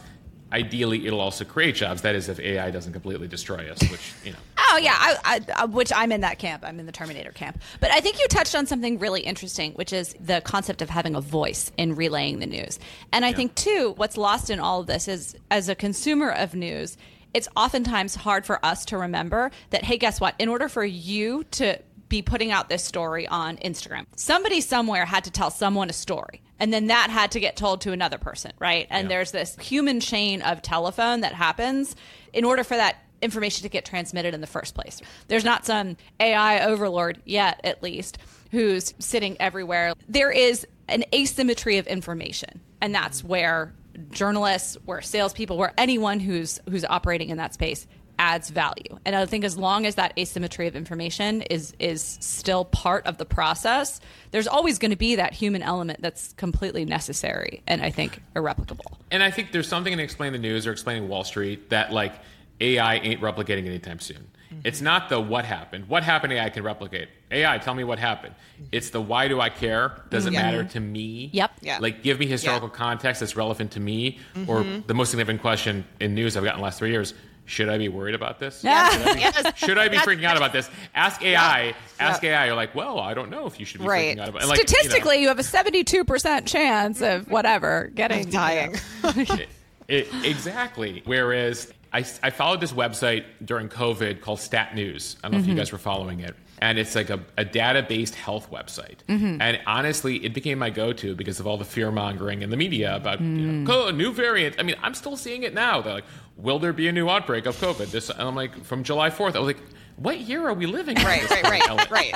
Ideally, 0.52 1.06
it'll 1.06 1.20
also 1.20 1.44
create 1.44 1.76
jobs. 1.76 2.02
That 2.02 2.14
is, 2.14 2.28
if 2.28 2.38
AI 2.38 2.70
doesn't 2.70 2.92
completely 2.92 3.26
destroy 3.26 3.70
us, 3.70 3.80
which 3.90 4.12
you 4.22 4.32
know. 4.32 4.38
Oh 4.58 4.76
yeah, 4.76 4.94
I, 4.94 5.40
I, 5.56 5.64
which 5.64 5.92
I'm 5.94 6.12
in 6.12 6.20
that 6.20 6.38
camp. 6.38 6.62
I'm 6.64 6.78
in 6.78 6.86
the 6.86 6.92
Terminator 6.92 7.32
camp. 7.32 7.60
But 7.80 7.90
I 7.90 8.00
think 8.00 8.20
you 8.20 8.26
touched 8.28 8.54
on 8.54 8.66
something 8.66 8.98
really 8.98 9.22
interesting, 9.22 9.72
which 9.72 9.92
is 9.92 10.14
the 10.20 10.42
concept 10.42 10.82
of 10.82 10.90
having 10.90 11.14
a 11.14 11.20
voice 11.20 11.72
in 11.78 11.96
relaying 11.96 12.40
the 12.40 12.46
news. 12.46 12.78
And 13.12 13.24
I 13.24 13.32
think 13.32 13.54
too, 13.54 13.94
what's 13.96 14.18
lost 14.18 14.50
in 14.50 14.60
all 14.60 14.80
of 14.80 14.86
this 14.86 15.08
is, 15.08 15.36
as 15.50 15.68
a 15.68 15.74
consumer 15.74 16.30
of 16.30 16.54
news, 16.54 16.98
it's 17.32 17.48
oftentimes 17.56 18.14
hard 18.16 18.44
for 18.44 18.64
us 18.64 18.84
to 18.86 18.98
remember 18.98 19.50
that. 19.70 19.84
Hey, 19.84 19.96
guess 19.96 20.20
what? 20.20 20.34
In 20.38 20.48
order 20.48 20.68
for 20.68 20.84
you 20.84 21.44
to 21.52 21.78
be 22.10 22.20
putting 22.20 22.50
out 22.52 22.68
this 22.68 22.84
story 22.84 23.26
on 23.26 23.56
Instagram, 23.58 24.04
somebody 24.16 24.60
somewhere 24.60 25.06
had 25.06 25.24
to 25.24 25.30
tell 25.30 25.50
someone 25.50 25.88
a 25.88 25.94
story. 25.94 26.42
And 26.58 26.70
then 26.74 26.88
that 26.88 27.08
had 27.08 27.30
to 27.30 27.40
get 27.40 27.56
told 27.56 27.80
to 27.82 27.92
another 27.92 28.18
person, 28.18 28.52
right? 28.58 28.86
And 28.90 29.06
Yeah. 29.06 29.16
there's 29.16 29.30
this 29.30 29.56
human 29.56 30.00
chain 30.00 30.42
of 30.42 30.60
telephone 30.60 31.22
that 31.22 31.32
happens 31.32 31.96
in 32.34 32.44
order 32.44 32.62
for 32.64 32.76
that 32.76 32.96
information 33.22 33.62
to 33.62 33.68
get 33.70 33.84
transmitted 33.86 34.34
in 34.34 34.40
the 34.42 34.46
first 34.46 34.74
place. 34.74 35.00
There's 35.28 35.44
not 35.44 35.64
some 35.64 35.96
AI 36.18 36.66
overlord 36.66 37.22
yet, 37.24 37.60
at 37.64 37.82
least, 37.82 38.18
who's 38.50 38.92
sitting 38.98 39.36
everywhere. 39.40 39.94
There 40.08 40.30
is 40.32 40.66
an 40.88 41.04
asymmetry 41.14 41.78
of 41.78 41.86
information, 41.86 42.60
and 42.80 42.94
that's 42.94 43.22
where 43.22 43.72
journalists, 44.10 44.76
where 44.84 45.00
salespeople, 45.02 45.56
where 45.58 45.72
anyone 45.78 46.18
who's 46.20 46.58
who's 46.68 46.84
operating 46.84 47.28
in 47.30 47.36
that 47.36 47.54
space 47.54 47.86
adds 48.20 48.50
value. 48.50 48.98
And 49.06 49.16
I 49.16 49.24
think 49.24 49.44
as 49.44 49.56
long 49.56 49.86
as 49.86 49.94
that 49.94 50.12
asymmetry 50.18 50.68
of 50.68 50.76
information 50.76 51.40
is 51.42 51.74
is 51.78 52.18
still 52.20 52.66
part 52.66 53.06
of 53.06 53.16
the 53.16 53.24
process, 53.24 53.98
there's 54.30 54.46
always 54.46 54.78
going 54.78 54.90
to 54.90 54.96
be 54.96 55.14
that 55.16 55.32
human 55.32 55.62
element 55.62 56.02
that's 56.02 56.34
completely 56.34 56.84
necessary 56.84 57.62
and 57.66 57.82
I 57.82 57.90
think 57.90 58.22
irreplicable. 58.36 58.98
And 59.10 59.22
I 59.22 59.30
think 59.30 59.52
there's 59.52 59.68
something 59.68 59.92
in 59.92 59.98
explaining 59.98 60.40
the 60.40 60.46
news 60.46 60.66
or 60.66 60.72
explaining 60.72 61.08
Wall 61.08 61.24
Street 61.24 61.70
that 61.70 61.92
like 61.92 62.12
AI 62.60 62.96
ain't 62.96 63.22
replicating 63.22 63.66
anytime 63.66 64.00
soon. 64.00 64.26
Mm-hmm. 64.52 64.60
It's 64.64 64.80
not 64.82 65.08
the 65.08 65.18
what 65.20 65.44
happened. 65.44 65.88
What 65.88 66.02
happened 66.02 66.32
AI 66.34 66.50
can 66.50 66.62
replicate. 66.62 67.08
AI, 67.30 67.56
tell 67.58 67.72
me 67.72 67.84
what 67.84 67.98
happened. 67.98 68.34
Mm-hmm. 68.34 68.64
It's 68.72 68.90
the 68.90 69.00
why 69.00 69.28
do 69.28 69.40
I 69.40 69.48
care? 69.48 70.02
Does 70.10 70.26
it 70.26 70.34
Yeah. 70.34 70.42
matter 70.42 70.64
to 70.64 70.80
me? 70.80 71.30
Yep. 71.32 71.52
Yeah. 71.62 71.78
Like 71.80 72.02
give 72.02 72.18
me 72.18 72.26
historical 72.26 72.68
Yeah. 72.68 72.74
context 72.74 73.20
that's 73.20 73.36
relevant 73.36 73.70
to 73.72 73.80
me. 73.80 74.18
Or 74.46 74.62
mm-hmm. 74.62 74.86
the 74.86 74.94
most 74.94 75.10
significant 75.10 75.40
question 75.40 75.84
in 76.00 76.14
news 76.14 76.36
I've 76.36 76.44
gotten 76.44 76.58
in 76.58 76.60
the 76.60 76.64
last 76.64 76.78
three 76.80 76.90
years. 76.90 77.14
Should 77.50 77.68
I 77.68 77.78
be 77.78 77.88
worried 77.88 78.14
about 78.14 78.38
this? 78.38 78.62
Yeah. 78.62 78.90
Should 78.90 79.08
I 79.08 79.14
be, 79.14 79.20
Yes. 79.20 79.58
should 79.58 79.78
I 79.78 79.88
be 79.88 79.96
freaking 79.96 80.24
out 80.24 80.36
about 80.36 80.52
this? 80.52 80.70
Ask 80.94 81.20
AI. 81.22 81.74
Ask 81.98 82.22
Yeah. 82.22 82.40
AI. 82.40 82.46
You're 82.46 82.54
like, 82.54 82.74
well, 82.76 83.00
I 83.00 83.12
don't 83.12 83.28
know 83.28 83.46
if 83.46 83.58
you 83.58 83.66
should 83.66 83.80
be 83.80 83.88
Right. 83.88 84.16
freaking 84.16 84.22
out 84.22 84.28
about 84.28 84.38
it. 84.38 84.42
And, 84.42 84.50
like, 84.50 84.58
you 84.58 84.64
know, 84.64 84.68
Statistically, 84.68 85.20
you, 85.20 85.28
have 85.28 85.40
a 85.40 85.42
72% 85.42 86.46
chance 86.46 87.02
of 87.02 87.28
whatever 87.28 87.90
getting 87.94 88.26
I'm 88.26 88.30
dying. 88.30 88.76
It- 89.04 89.48
it- 89.88 90.08
exactly. 90.24 91.02
Whereas 91.04 91.72
I, 91.92 91.98
I 92.22 92.30
followed 92.30 92.60
this 92.60 92.72
website 92.72 93.24
during 93.44 93.68
COVID 93.68 94.20
called 94.20 94.38
Stat 94.38 94.74
News. 94.74 95.16
I 95.22 95.26
don't 95.26 95.32
know 95.32 95.38
if 95.38 95.46
you 95.46 95.52
mm-hmm. 95.52 95.58
guys 95.58 95.72
were 95.72 95.78
following 95.78 96.20
it. 96.20 96.36
And 96.62 96.78
it's 96.78 96.94
like 96.94 97.10
a, 97.10 97.20
a 97.38 97.44
data 97.44 97.82
based 97.82 98.14
health 98.14 98.50
website. 98.50 98.98
Mm-hmm. 99.08 99.40
And 99.40 99.60
honestly, 99.66 100.24
it 100.24 100.34
became 100.34 100.58
my 100.58 100.70
go 100.70 100.92
to 100.92 101.16
because 101.16 101.40
of 101.40 101.46
all 101.46 101.56
the 101.56 101.64
fear 101.64 101.90
mongering 101.90 102.42
in 102.42 102.50
the 102.50 102.56
media 102.56 102.94
about 102.94 103.20
you 103.20 103.26
know, 103.26 103.70
mm. 103.70 103.88
oh, 103.88 103.90
new 103.90 104.12
variant. 104.12 104.56
I 104.58 104.62
mean, 104.62 104.76
I'm 104.82 104.94
still 104.94 105.16
seeing 105.16 105.42
it 105.42 105.54
now. 105.54 105.80
They're 105.80 105.94
like, 105.94 106.04
will 106.42 106.58
there 106.58 106.72
be 106.72 106.88
a 106.88 106.92
new 106.92 107.08
outbreak 107.08 107.46
of 107.46 107.56
COVID? 107.56 107.90
This, 107.90 108.10
and 108.10 108.20
I'm 108.22 108.34
like, 108.34 108.64
from 108.64 108.82
July 108.84 109.10
4th. 109.10 109.36
I 109.36 109.38
was 109.40 109.46
like, 109.54 109.62
what 109.96 110.18
year 110.20 110.46
are 110.48 110.54
we 110.54 110.66
living 110.66 110.96
in? 110.96 111.04
right, 111.04 111.28
right, 111.30 111.44
right, 111.44 111.90
right. 111.90 112.14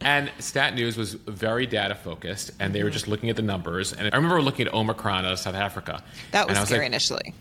And 0.00 0.30
Stat 0.38 0.74
News 0.74 0.96
was 0.96 1.14
very 1.14 1.66
data 1.66 1.94
focused, 1.94 2.50
and 2.60 2.74
they 2.74 2.82
were 2.82 2.90
just 2.90 3.08
looking 3.08 3.30
at 3.30 3.36
the 3.36 3.42
numbers. 3.42 3.92
And 3.92 4.10
I 4.12 4.16
remember 4.16 4.42
looking 4.42 4.66
at 4.66 4.74
Omicron 4.74 5.24
out 5.24 5.32
of 5.32 5.38
South 5.38 5.54
Africa. 5.54 6.02
That 6.32 6.48
was 6.48 6.58
was 6.58 6.68
scary 6.68 6.80
like, 6.80 6.86
initially. 6.88 7.34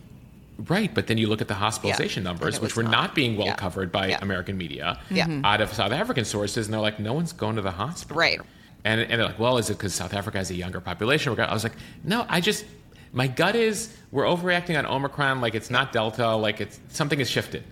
Right, 0.59 0.93
but 0.93 1.07
then 1.07 1.17
you 1.17 1.27
look 1.27 1.41
at 1.41 1.47
the 1.47 1.55
hospitalization 1.55 2.23
Yeah, 2.23 2.29
numbers, 2.29 2.61
which 2.61 2.75
were 2.75 2.83
not. 2.83 2.91
not 2.91 3.15
being 3.15 3.35
well 3.37 3.47
Yeah. 3.47 3.55
covered 3.55 3.91
by 3.91 4.07
Yeah. 4.09 4.19
American 4.21 4.57
media. 4.57 4.99
Mhm. 5.09 5.43
out 5.43 5.61
of 5.61 5.73
South 5.73 5.91
African 5.91 6.25
sources, 6.25 6.67
and 6.67 6.73
they're 6.73 6.79
like, 6.81 6.99
no 6.99 7.11
one's 7.13 7.33
going 7.33 7.55
to 7.55 7.61
the 7.63 7.71
hospital. 7.71 8.15
Right. 8.17 8.39
And, 8.85 9.01
and 9.01 9.11
they're 9.19 9.25
like, 9.27 9.39
well, 9.39 9.57
is 9.57 9.69
it 9.69 9.77
because 9.77 9.93
South 9.95 10.13
Africa 10.13 10.37
has 10.37 10.51
a 10.51 10.55
younger 10.55 10.79
population? 10.79 11.37
I 11.39 11.53
was 11.53 11.63
like, 11.63 11.73
no, 12.03 12.25
I 12.29 12.39
just, 12.39 12.65
My 13.13 13.27
gut 13.27 13.55
is 13.55 13.95
we're 14.11 14.25
overreacting 14.25 14.77
on 14.77 14.87
Omicron 14.87 15.39
like 15.39 15.53
it's 15.53 15.69
not 15.69 15.93
Delta, 15.93 16.35
like 16.35 16.59
it's 16.59 16.79
something 16.89 17.19
has 17.19 17.29
shifted. 17.29 17.63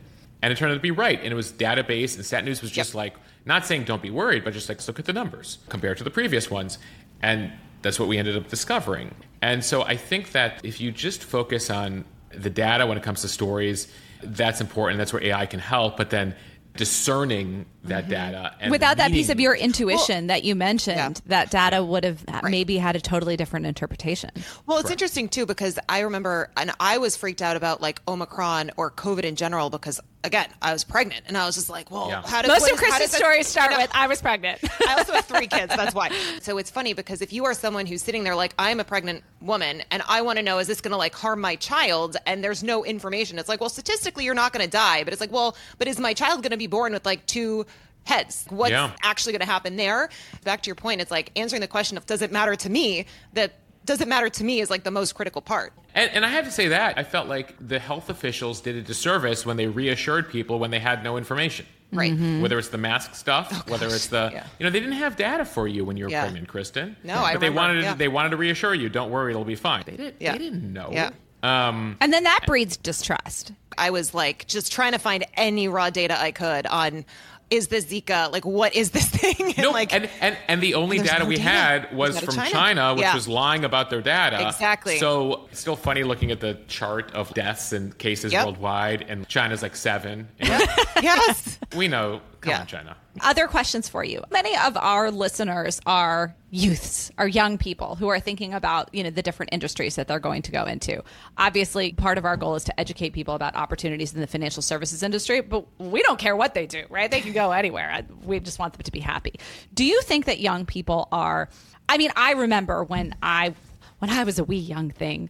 And 0.44 0.54
it 0.54 0.58
turned 0.58 0.72
out 0.72 0.76
to 0.76 0.82
be 0.82 0.92
right. 0.92 1.20
And 1.20 1.32
it 1.32 1.36
was 1.36 1.52
database 1.52 2.16
and 2.16 2.26
Stat 2.26 2.46
News 2.46 2.62
was 2.62 2.72
just 2.72 2.92
Yep. 2.92 2.96
like 2.96 3.16
not 3.46 3.66
saying 3.66 3.86
don't 3.86 4.02
be 4.02 4.12
worried, 4.12 4.44
but 4.44 4.54
just 4.54 4.70
like 4.70 4.86
look 4.88 5.00
at 5.00 5.06
the 5.06 5.14
numbers 5.14 5.58
compared 5.68 5.98
to 5.98 6.04
the 6.04 6.12
previous 6.12 6.50
ones. 6.52 6.78
And 7.24 7.52
that's 7.82 8.00
what 8.00 8.08
we 8.08 8.20
ended 8.20 8.38
up 8.38 8.48
discovering. 8.50 9.16
And 9.42 9.66
so 9.66 9.82
I 9.82 9.98
think 9.98 10.32
that 10.34 10.62
if 10.64 10.80
you 10.80 10.92
just 10.92 11.24
focus 11.24 11.72
on 11.72 12.06
the 12.32 12.50
data 12.52 12.86
when 12.86 12.98
it 12.98 13.04
comes 13.04 13.22
to 13.22 13.28
stories, 13.28 13.92
that's 14.22 14.62
important. 14.62 15.00
That's 15.00 15.12
where 15.12 15.24
AI 15.24 15.48
can 15.48 15.60
help. 15.60 15.98
But 15.98 16.12
then 16.12 16.36
discerning 16.76 17.66
that 17.84 18.04
mm-hmm. 18.04 18.12
data 18.12 18.56
and 18.60 18.72
Without 18.72 18.98
that 18.98 19.12
piece 19.12 19.30
of 19.30 19.40
your 19.40 19.56
intuition 19.56 20.28
that 20.28 20.44
you 20.44 20.56
mentioned, 20.56 20.98
Yeah. 20.98 21.14
that 21.28 21.52
data 21.52 21.84
would 21.84 22.04
have 22.04 22.24
maybe 22.44 22.78
had 22.78 22.96
a 22.96 23.02
totally 23.02 23.36
different 23.38 23.66
interpretation. 23.66 24.30
Well, 24.68 24.78
it's 24.80 24.92
interesting 24.92 25.30
too 25.30 25.46
because 25.46 25.80
I 25.90 26.02
remember, 26.02 26.50
and 26.58 26.72
I 26.80 26.98
was 27.00 27.18
freaked 27.18 27.42
out 27.42 27.56
about 27.58 27.82
like 27.82 28.02
Omicron 28.08 28.72
or 28.78 28.92
COVID 28.92 29.24
in 29.24 29.36
general 29.36 29.70
because, 29.70 30.00
again, 30.24 30.48
I 30.62 30.74
was 30.74 30.84
pregnant 30.84 31.24
and 31.28 31.38
I 31.38 31.46
was 31.46 31.56
just 31.56 31.70
like, 31.70 31.90
well, 31.90 32.10
Yeah. 32.10 32.22
how 32.26 32.42
does 32.42 32.50
Most 32.50 32.62
what 32.62 32.72
of 32.72 32.76
is- 32.76 32.82
how 32.82 32.86
Kristen's 32.90 33.00
does 33.00 33.12
that- 33.12 33.18
stories 33.18 33.48
start 33.48 33.72
I 33.72 33.74
know. 33.74 33.82
with 33.82 33.92
"I 33.96 34.08
was 34.08 34.22
pregnant." 34.22 34.60
I 34.88 34.96
also 34.98 35.14
have 35.14 35.26
three 35.26 35.48
kids. 35.48 35.76
That's 35.76 35.96
why. 35.96 36.10
So 36.42 36.58
it's 36.58 36.70
funny 36.72 36.94
because 36.94 37.22
if 37.22 37.34
you 37.34 37.46
are 37.46 37.54
someone 37.54 37.86
who's 37.86 38.02
sitting 38.02 38.24
there 38.24 38.36
like, 38.36 38.54
I'm 38.58 38.80
a 38.80 38.84
pregnant 38.84 39.24
woman 39.42 39.84
and 39.92 40.02
I 40.08 40.22
want 40.22 40.38
to 40.38 40.44
know, 40.44 40.58
is 40.60 40.68
this 40.68 40.82
going 40.82 40.92
to 40.92 40.98
like 40.98 41.14
harm 41.14 41.40
my 41.42 41.56
child? 41.56 42.18
And 42.26 42.44
there's 42.44 42.64
no 42.64 42.84
information. 42.84 43.38
It's 43.40 43.48
like, 43.50 43.60
well, 43.60 43.70
statistically, 43.70 44.26
you're 44.26 44.34
not 44.34 44.54
going 44.54 44.64
to 44.66 44.70
die. 44.70 45.04
But 45.04 45.14
it's 45.14 45.22
like, 45.22 45.32
well, 45.32 45.56
but 45.78 45.88
is 45.88 46.00
my 46.00 46.14
child 46.14 46.42
going 46.42 46.52
to 46.52 46.58
be 46.58 46.68
born 46.68 46.94
with 46.94 47.06
like 47.06 47.26
two 47.28 47.66
heads? 48.04 48.46
What's 48.50 48.72
Yeah. 48.72 48.92
actually 49.04 49.34
going 49.34 49.42
to 49.42 49.46
happen 49.46 49.76
there? 49.76 50.10
Back 50.44 50.62
to 50.64 50.68
your 50.68 50.76
point, 50.76 51.02
it's 51.02 51.12
like 51.12 51.32
answering 51.36 51.62
the 51.62 51.68
question 51.68 51.98
of, 51.98 52.06
does 52.06 52.22
it 52.22 52.32
matter 52.32 52.56
to 52.56 52.70
me? 52.70 53.06
That 53.34 53.54
does 53.84 54.00
it 54.00 54.08
matter 54.08 54.30
to 54.30 54.44
me 54.44 54.62
is 54.62 54.70
like 54.70 54.84
the 54.84 54.92
most 54.92 55.14
critical 55.16 55.42
part. 55.42 55.74
And, 55.96 56.12
and 56.12 56.24
I 56.26 56.30
have 56.30 56.46
to 56.46 56.52
say 56.52 56.68
that 56.70 56.98
I 57.00 57.04
felt 57.04 57.28
like 57.28 57.56
the 57.68 57.80
health 57.80 58.10
officials 58.12 58.62
did 58.62 58.76
a 58.76 58.82
disservice 58.82 59.44
when 59.46 59.58
they 59.58 59.66
reassured 59.68 60.30
people 60.30 60.60
when 60.60 60.70
they 60.70 60.80
had 60.80 61.04
no 61.04 61.18
information. 61.18 61.66
Right. 61.92 62.14
Whether 62.40 62.58
it's 62.60 62.70
the 62.70 62.78
mask 62.78 63.16
stuff, 63.16 63.68
whether 63.68 63.88
it's 63.88 64.08
the 64.08 64.30
Yeah. 64.32 64.46
you 64.60 64.64
know 64.66 64.70
they 64.70 64.80
didn't 64.80 64.96
have 64.96 65.16
data 65.18 65.44
for 65.44 65.68
you 65.68 65.84
when 65.84 65.98
you 65.98 66.06
were 66.06 66.12
Yeah. 66.12 66.22
pregnant, 66.22 66.48
Kristen. 66.48 66.96
No, 67.04 67.16
I 67.16 67.34
but 67.34 67.42
they 67.42 67.50
remember, 67.50 67.62
wanted 67.70 67.84
yeah. 67.84 67.94
they 67.96 68.08
wanted 68.08 68.30
to 68.30 68.38
reassure 68.38 68.74
you. 68.76 68.88
Don't 68.88 69.10
worry, 69.10 69.32
it'll 69.32 69.44
be 69.44 69.56
fine. 69.56 69.84
They 69.86 69.98
didn't. 69.98 70.16
Yeah. 70.20 70.32
They 70.34 70.38
didn't 70.38 70.72
know. 70.72 70.90
Yeah. 70.92 71.10
Um, 71.44 71.98
and 72.00 72.14
then 72.14 72.24
that 72.24 72.42
breeds 72.46 72.78
distrust. 72.78 73.52
I 73.78 73.90
was 73.90 74.14
like 74.14 74.46
just 74.48 74.72
trying 74.72 74.92
to 74.92 75.00
find 75.00 75.26
any 75.34 75.68
raw 75.68 75.90
data 75.90 76.18
I 76.22 76.32
could 76.32 76.68
on 76.68 77.04
is 77.52 77.68
this 77.68 77.86
Zika? 77.86 78.32
Like, 78.32 78.46
what 78.46 78.74
is 78.76 78.92
this 78.92 79.08
thing? 79.10 79.36
And 79.56 79.58
no, 79.58 79.72
like, 79.72 79.94
and, 79.94 80.10
and 80.22 80.38
and 80.48 80.62
the 80.62 80.74
only 80.76 80.98
data 80.98 81.20
no 81.20 81.26
we 81.26 81.36
data. 81.36 81.48
had 81.50 81.94
was 81.96 82.20
from 82.20 82.34
China, 82.36 82.50
China. 82.50 82.94
which 82.96 83.02
Yeah. 83.04 83.14
was 83.14 83.28
lying 83.28 83.64
about 83.66 83.90
their 83.90 84.02
data. 84.02 84.48
Exactly. 84.48 84.98
So 84.98 85.48
it's 85.52 85.60
still 85.60 85.76
funny 85.76 86.04
looking 86.04 86.32
at 86.32 86.40
the 86.40 86.58
chart 86.68 87.14
of 87.14 87.32
deaths 87.34 87.74
and 87.74 87.96
cases 87.98 88.32
Yep. 88.34 88.46
worldwide, 88.46 89.06
and 89.08 89.28
China's 89.28 89.62
like 89.62 89.76
seven. 89.76 90.30
And 90.40 90.50
yes. 91.04 91.60
we 91.76 91.88
know, 91.88 92.22
come 92.42 92.52
Yeah. 92.52 92.60
on, 92.62 92.68
China. 92.68 92.96
Other 93.22 93.48
questions 93.48 93.88
for 93.90 94.04
you. 94.04 94.24
Many 94.32 94.56
of 94.58 94.76
our 94.78 95.12
listeners 95.12 95.80
are 95.86 96.36
youths, 96.50 97.12
are 97.18 97.28
young 97.28 97.58
people 97.58 97.96
who 97.96 98.08
are 98.08 98.20
thinking 98.20 98.54
about, 98.54 98.94
you 98.94 99.04
know, 99.04 99.10
the 99.10 99.22
different 99.22 99.54
industries 99.54 99.96
that 99.96 100.08
they're 100.08 100.20
going 100.20 100.42
to 100.44 100.52
go 100.52 100.66
into. 100.66 101.04
Obviously, 101.38 101.94
part 101.94 102.18
of 102.18 102.26
our 102.26 102.38
goal 102.38 102.56
is 102.56 102.64
to 102.66 102.80
educate 102.80 103.12
people 103.12 103.36
about 103.36 103.56
opportunities 103.56 104.14
in 104.14 104.22
the 104.22 104.28
financial 104.28 104.62
services 104.62 105.04
industry, 105.04 105.42
but 105.42 105.66
we 105.80 106.02
don't 106.04 106.20
care 106.20 106.36
what 106.36 106.54
they 106.54 106.66
do, 106.66 106.84
right? 106.90 107.10
They 107.12 107.22
can 107.22 107.34
go 107.34 107.52
anywhere. 107.52 108.02
We 108.24 108.40
just 108.40 108.60
want 108.60 108.74
them 108.74 108.84
to 108.84 108.92
be 108.92 109.00
happy. 109.00 109.36
Do 109.74 109.84
you 109.86 110.02
think 110.02 110.26
that 110.26 110.40
young 110.40 110.66
people 110.66 111.08
are 111.12 111.50
I 111.90 111.98
mean, 111.98 112.12
I 112.16 112.34
remember 112.34 112.86
when 112.86 113.16
I 113.22 113.54
when 114.02 114.10
I 114.10 114.24
was 114.24 114.40
a 114.40 114.44
wee 114.44 114.58
young 114.58 114.90
thing, 114.90 115.30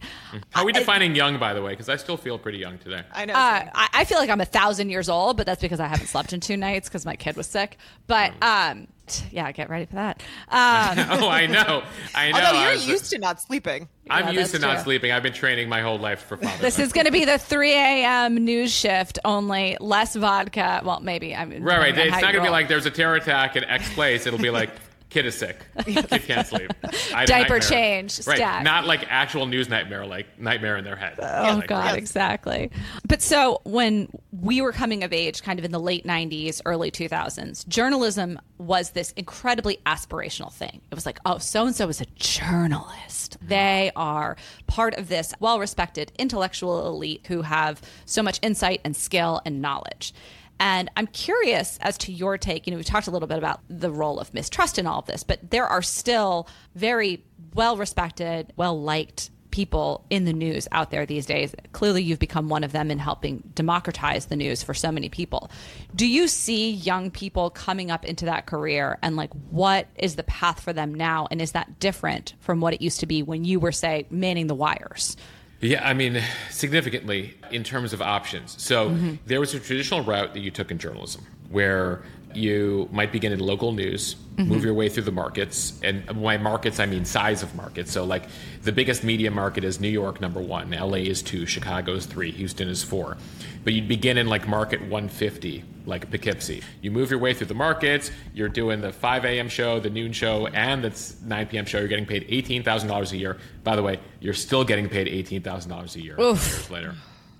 How 0.50 0.62
are 0.62 0.64
we 0.64 0.72
defining 0.72 1.14
young, 1.14 1.38
by 1.38 1.52
the 1.52 1.60
way? 1.62 1.72
Because 1.72 1.90
I 1.90 1.96
still 1.96 2.16
feel 2.16 2.38
pretty 2.38 2.56
young 2.58 2.78
today. 2.78 3.02
I 3.12 3.26
know. 3.26 3.34
uh, 3.34 3.68
I, 3.74 3.88
I 3.92 4.04
feel 4.06 4.18
like 4.18 4.30
I'm 4.30 4.40
a 4.40 4.46
thousand 4.46 4.88
years 4.88 5.08
old, 5.10 5.36
but 5.36 5.44
that's 5.46 5.60
because 5.60 5.78
I 5.78 5.86
haven't 5.88 6.06
slept 6.06 6.32
in 6.32 6.40
two 6.40 6.56
nights 6.56 6.88
because 6.88 7.04
my 7.04 7.14
kid 7.14 7.36
was 7.36 7.46
sick. 7.46 7.76
But 8.06 8.32
um, 8.42 8.88
t- 9.06 9.26
yeah, 9.30 9.52
get 9.52 9.68
ready 9.68 9.84
for 9.84 9.96
that. 9.96 10.22
Um, 10.48 10.98
oh, 11.22 11.28
I 11.28 11.46
know. 11.46 11.82
I 12.14 12.30
know. 12.32 12.38
Although 12.40 12.62
you're 12.62 12.70
was- 12.72 12.88
used 12.88 13.10
to 13.10 13.18
not 13.18 13.40
sleeping. 13.42 13.88
I'm 14.10 14.24
Yeah, 14.26 14.40
used 14.40 14.52
to 14.52 14.58
that's 14.58 14.62
not 14.62 14.74
true. 14.76 14.84
sleeping. 14.84 15.12
I've 15.12 15.22
been 15.22 15.32
training 15.32 15.68
my 15.68 15.80
whole 15.82 15.98
life 15.98 16.22
for 16.24 16.36
fatherhood. 16.36 16.60
this 16.60 16.78
is 16.78 16.92
going 16.92 17.06
to 17.06 17.12
be 17.12 17.24
the 17.24 17.38
3 17.38 17.72
a.m. 17.72 18.34
news 18.36 18.72
shift, 18.72 19.18
only 19.24 19.76
less 19.80 20.16
vodka. 20.16 20.80
Well, 20.84 21.00
maybe. 21.00 21.34
I 21.34 21.44
mean, 21.44 21.62
right, 21.62 21.78
right. 21.78 21.98
It's 21.98 22.10
not 22.10 22.22
going 22.32 22.36
to 22.36 22.42
be 22.42 22.48
like 22.48 22.68
there's 22.68 22.86
a 22.86 22.90
terror 22.90 23.14
attack 23.16 23.54
at 23.56 23.64
X 23.68 23.92
place. 23.94 24.26
It'll 24.26 24.38
be 24.40 24.50
like 24.50 24.70
kid 25.12 25.26
is 25.26 25.36
sick, 25.36 25.58
kid 25.84 26.08
can't 26.08 26.46
sleep, 26.46 26.72
I 27.14 27.26
Diaper 27.26 27.60
change, 27.60 28.26
Right, 28.26 28.62
not 28.62 28.86
like 28.86 29.06
actual 29.08 29.46
news 29.46 29.68
nightmare, 29.68 30.06
like 30.06 30.38
nightmare 30.38 30.76
in 30.76 30.84
their 30.84 30.96
head. 30.96 31.16
Oh 31.18 31.56
Like, 31.56 31.68
God, 31.68 31.96
exactly. 31.96 32.70
But 33.06 33.20
so 33.20 33.60
when 33.64 34.08
we 34.32 34.62
were 34.62 34.72
coming 34.72 35.04
of 35.04 35.12
age, 35.12 35.42
kind 35.42 35.58
of 35.58 35.64
in 35.64 35.70
the 35.70 35.78
late 35.78 36.06
'90s, 36.06 36.62
early 36.64 36.90
2000s, 36.90 37.66
journalism 37.68 38.40
was 38.58 38.90
this 38.90 39.12
incredibly 39.12 39.78
aspirational 39.84 40.52
thing. 40.52 40.80
It 40.90 40.94
was 40.94 41.04
like, 41.04 41.18
oh, 41.26 41.38
so 41.38 41.66
and 41.66 41.74
so 41.74 41.88
is 41.88 42.00
a 42.00 42.06
journalist. 42.16 43.38
Mm-hmm. 43.38 43.48
They 43.48 43.92
are 43.96 44.36
part 44.66 44.94
of 44.94 45.08
this 45.08 45.34
well-respected 45.40 46.12
intellectual 46.18 46.86
elite 46.86 47.26
who 47.26 47.42
have 47.42 47.82
so 48.06 48.22
much 48.22 48.38
insight 48.42 48.80
and 48.84 48.96
skill 48.96 49.40
and 49.44 49.60
knowledge. 49.60 50.14
And 50.62 50.88
I'm 50.96 51.08
curious 51.08 51.76
as 51.82 51.98
to 51.98 52.12
your 52.12 52.38
take. 52.38 52.68
You 52.68 52.70
know, 52.70 52.76
we've 52.76 52.86
talked 52.86 53.08
a 53.08 53.10
little 53.10 53.26
bit 53.26 53.36
about 53.36 53.62
the 53.68 53.90
role 53.90 54.20
of 54.20 54.32
mistrust 54.32 54.78
in 54.78 54.86
all 54.86 55.00
of 55.00 55.06
this, 55.06 55.24
but 55.24 55.50
there 55.50 55.66
are 55.66 55.82
still 55.82 56.46
very 56.76 57.24
well 57.54 57.76
respected, 57.76 58.52
well 58.54 58.80
liked 58.80 59.30
people 59.50 60.06
in 60.08 60.24
the 60.24 60.32
news 60.32 60.68
out 60.70 60.92
there 60.92 61.04
these 61.04 61.26
days. 61.26 61.52
Clearly, 61.72 62.04
you've 62.04 62.20
become 62.20 62.48
one 62.48 62.62
of 62.62 62.70
them 62.70 62.92
in 62.92 63.00
helping 63.00 63.42
democratize 63.56 64.26
the 64.26 64.36
news 64.36 64.62
for 64.62 64.72
so 64.72 64.92
many 64.92 65.08
people. 65.08 65.50
Do 65.96 66.06
you 66.06 66.28
see 66.28 66.70
young 66.70 67.10
people 67.10 67.50
coming 67.50 67.90
up 67.90 68.04
into 68.04 68.26
that 68.26 68.46
career 68.46 69.00
and 69.02 69.16
like 69.16 69.32
what 69.50 69.88
is 69.96 70.14
the 70.14 70.22
path 70.22 70.60
for 70.60 70.72
them 70.72 70.94
now? 70.94 71.26
And 71.32 71.42
is 71.42 71.52
that 71.52 71.80
different 71.80 72.34
from 72.38 72.60
what 72.60 72.72
it 72.72 72.80
used 72.80 73.00
to 73.00 73.06
be 73.06 73.24
when 73.24 73.44
you 73.44 73.58
were, 73.58 73.72
say, 73.72 74.06
manning 74.10 74.46
the 74.46 74.54
wires? 74.54 75.16
Yeah, 75.62 75.88
I 75.88 75.94
mean, 75.94 76.20
significantly 76.50 77.34
in 77.50 77.62
terms 77.64 77.92
of 77.92 78.02
options. 78.02 78.60
So 78.60 78.90
Mm-hmm. 78.90 79.14
there 79.26 79.40
was 79.40 79.54
a 79.54 79.60
traditional 79.60 80.02
route 80.02 80.34
that 80.34 80.40
you 80.40 80.50
took 80.50 80.70
in 80.70 80.78
journalism 80.78 81.24
where 81.50 82.02
you 82.34 82.88
might 82.92 83.12
begin 83.12 83.32
in 83.32 83.38
local 83.38 83.72
news, 83.72 84.16
Mm-hmm. 84.36 84.48
move 84.48 84.64
your 84.64 84.72
way 84.72 84.88
through 84.88 85.02
the 85.02 85.12
markets. 85.12 85.78
And 85.84 86.06
by 86.22 86.38
markets, 86.38 86.80
I 86.80 86.86
mean 86.86 87.04
size 87.04 87.42
of 87.42 87.54
markets. 87.54 87.92
So, 87.92 88.02
like, 88.04 88.24
the 88.62 88.72
biggest 88.72 89.04
media 89.04 89.30
market 89.30 89.62
is 89.62 89.78
New 89.78 89.90
York, 89.90 90.22
number 90.22 90.40
one, 90.40 90.70
LA 90.70 91.04
is 91.14 91.20
two, 91.22 91.44
Chicago 91.44 91.92
is 91.92 92.06
three, 92.06 92.30
Houston 92.32 92.66
is 92.68 92.82
four. 92.82 93.18
But 93.64 93.74
you'd 93.74 93.88
begin 93.88 94.18
in 94.18 94.26
like 94.26 94.48
market 94.48 94.80
150, 94.80 95.64
like 95.86 96.10
Poughkeepsie. 96.10 96.62
You 96.80 96.90
move 96.90 97.10
your 97.10 97.20
way 97.20 97.32
through 97.34 97.46
the 97.46 97.54
markets, 97.54 98.10
you're 98.34 98.48
doing 98.48 98.80
the 98.80 98.92
5 98.92 99.24
a.m. 99.24 99.48
show, 99.48 99.78
the 99.78 99.90
noon 99.90 100.12
show, 100.12 100.46
and 100.48 100.82
the 100.82 101.14
9 101.24 101.46
p.m. 101.46 101.64
show. 101.64 101.78
You're 101.78 101.88
getting 101.88 102.06
paid 102.06 102.28
$18,000 102.28 103.12
a 103.12 103.16
year. 103.16 103.38
By 103.62 103.76
the 103.76 103.82
way, 103.82 104.00
you're 104.20 104.34
still 104.34 104.64
getting 104.64 104.88
paid 104.88 105.06
$18,000 105.06 105.96
a 105.96 106.00
year 106.00 106.16
years 106.18 106.70
later. 106.70 106.94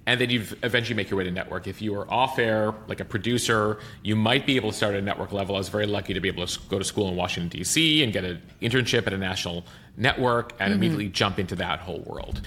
And 0.04 0.20
then 0.20 0.30
you 0.30 0.44
eventually 0.64 0.96
make 0.96 1.10
your 1.10 1.18
way 1.18 1.24
to 1.24 1.30
network. 1.30 1.68
If 1.68 1.80
you 1.80 1.94
are 1.94 2.12
off 2.12 2.38
air, 2.38 2.74
like 2.88 2.98
a 2.98 3.04
producer, 3.04 3.78
you 4.02 4.16
might 4.16 4.46
be 4.46 4.56
able 4.56 4.72
to 4.72 4.76
start 4.76 4.94
at 4.94 5.00
a 5.00 5.04
network 5.04 5.30
level. 5.30 5.54
I 5.54 5.58
was 5.58 5.68
very 5.68 5.86
lucky 5.86 6.12
to 6.12 6.20
be 6.20 6.26
able 6.26 6.44
to 6.44 6.58
go 6.68 6.78
to 6.78 6.84
school 6.84 7.08
in 7.08 7.14
Washington, 7.14 7.56
D.C., 7.56 8.02
and 8.02 8.12
get 8.12 8.24
an 8.24 8.42
internship 8.60 9.06
at 9.06 9.12
a 9.12 9.18
national 9.18 9.64
network 9.96 10.54
and 10.58 10.72
immediately 10.72 11.08
jump 11.08 11.38
into 11.38 11.54
that 11.56 11.78
whole 11.80 12.00
world. 12.00 12.40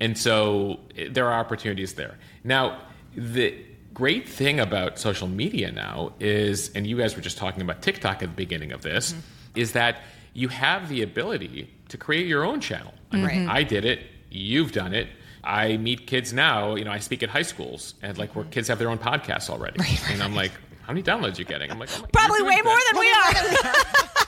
And 0.00 0.18
so 0.18 0.80
eh, 0.96 1.08
there 1.10 1.28
are 1.28 1.38
opportunities 1.38 1.94
there. 1.94 2.16
Now, 2.42 2.80
the 3.16 3.54
great 3.94 4.28
thing 4.28 4.60
about 4.60 4.98
social 4.98 5.26
media 5.26 5.72
now 5.72 6.12
is, 6.20 6.70
and 6.74 6.86
you 6.86 6.98
guys 6.98 7.16
were 7.16 7.22
just 7.22 7.38
talking 7.38 7.62
about 7.62 7.80
TikTok 7.82 8.22
at 8.22 8.28
the 8.28 8.34
beginning 8.36 8.72
of 8.72 8.82
this, 8.82 9.12
mm-hmm. 9.12 9.20
is 9.54 9.72
that 9.72 10.02
you 10.34 10.48
have 10.48 10.88
the 10.88 11.02
ability 11.02 11.72
to 11.88 11.96
create 11.96 12.26
your 12.26 12.44
own 12.44 12.60
channel. 12.60 12.92
I, 13.10 13.16
mean, 13.16 13.24
Right. 13.24 13.48
I 13.48 13.62
did 13.62 13.84
it, 13.84 14.00
you've 14.30 14.72
done 14.72 14.92
it. 14.94 15.08
I 15.42 15.76
meet 15.76 16.06
kids 16.06 16.32
now, 16.32 16.74
you 16.74 16.84
know, 16.84 16.90
I 16.90 16.98
speak 16.98 17.22
at 17.22 17.30
high 17.30 17.42
schools 17.42 17.94
and 18.02 18.18
like 18.18 18.34
where 18.34 18.44
mm-hmm. 18.44 18.50
kids 18.52 18.68
have 18.68 18.78
their 18.78 18.90
own 18.90 18.98
podcasts 18.98 19.48
already. 19.48 19.78
And 20.10 20.22
I'm 20.22 20.34
like, 20.34 20.52
how 20.82 20.92
many 20.92 21.02
downloads 21.02 21.36
are 21.36 21.40
you 21.40 21.44
getting? 21.44 21.70
I'm 21.70 21.78
like, 21.78 21.88
oh 21.96 22.02
my- 22.02 22.08
Probably 22.12 22.42
way 22.42 22.60
more 22.62 22.74
that. 22.74 22.90
than 22.92 23.00
we 23.00 24.12
are. 24.12 24.22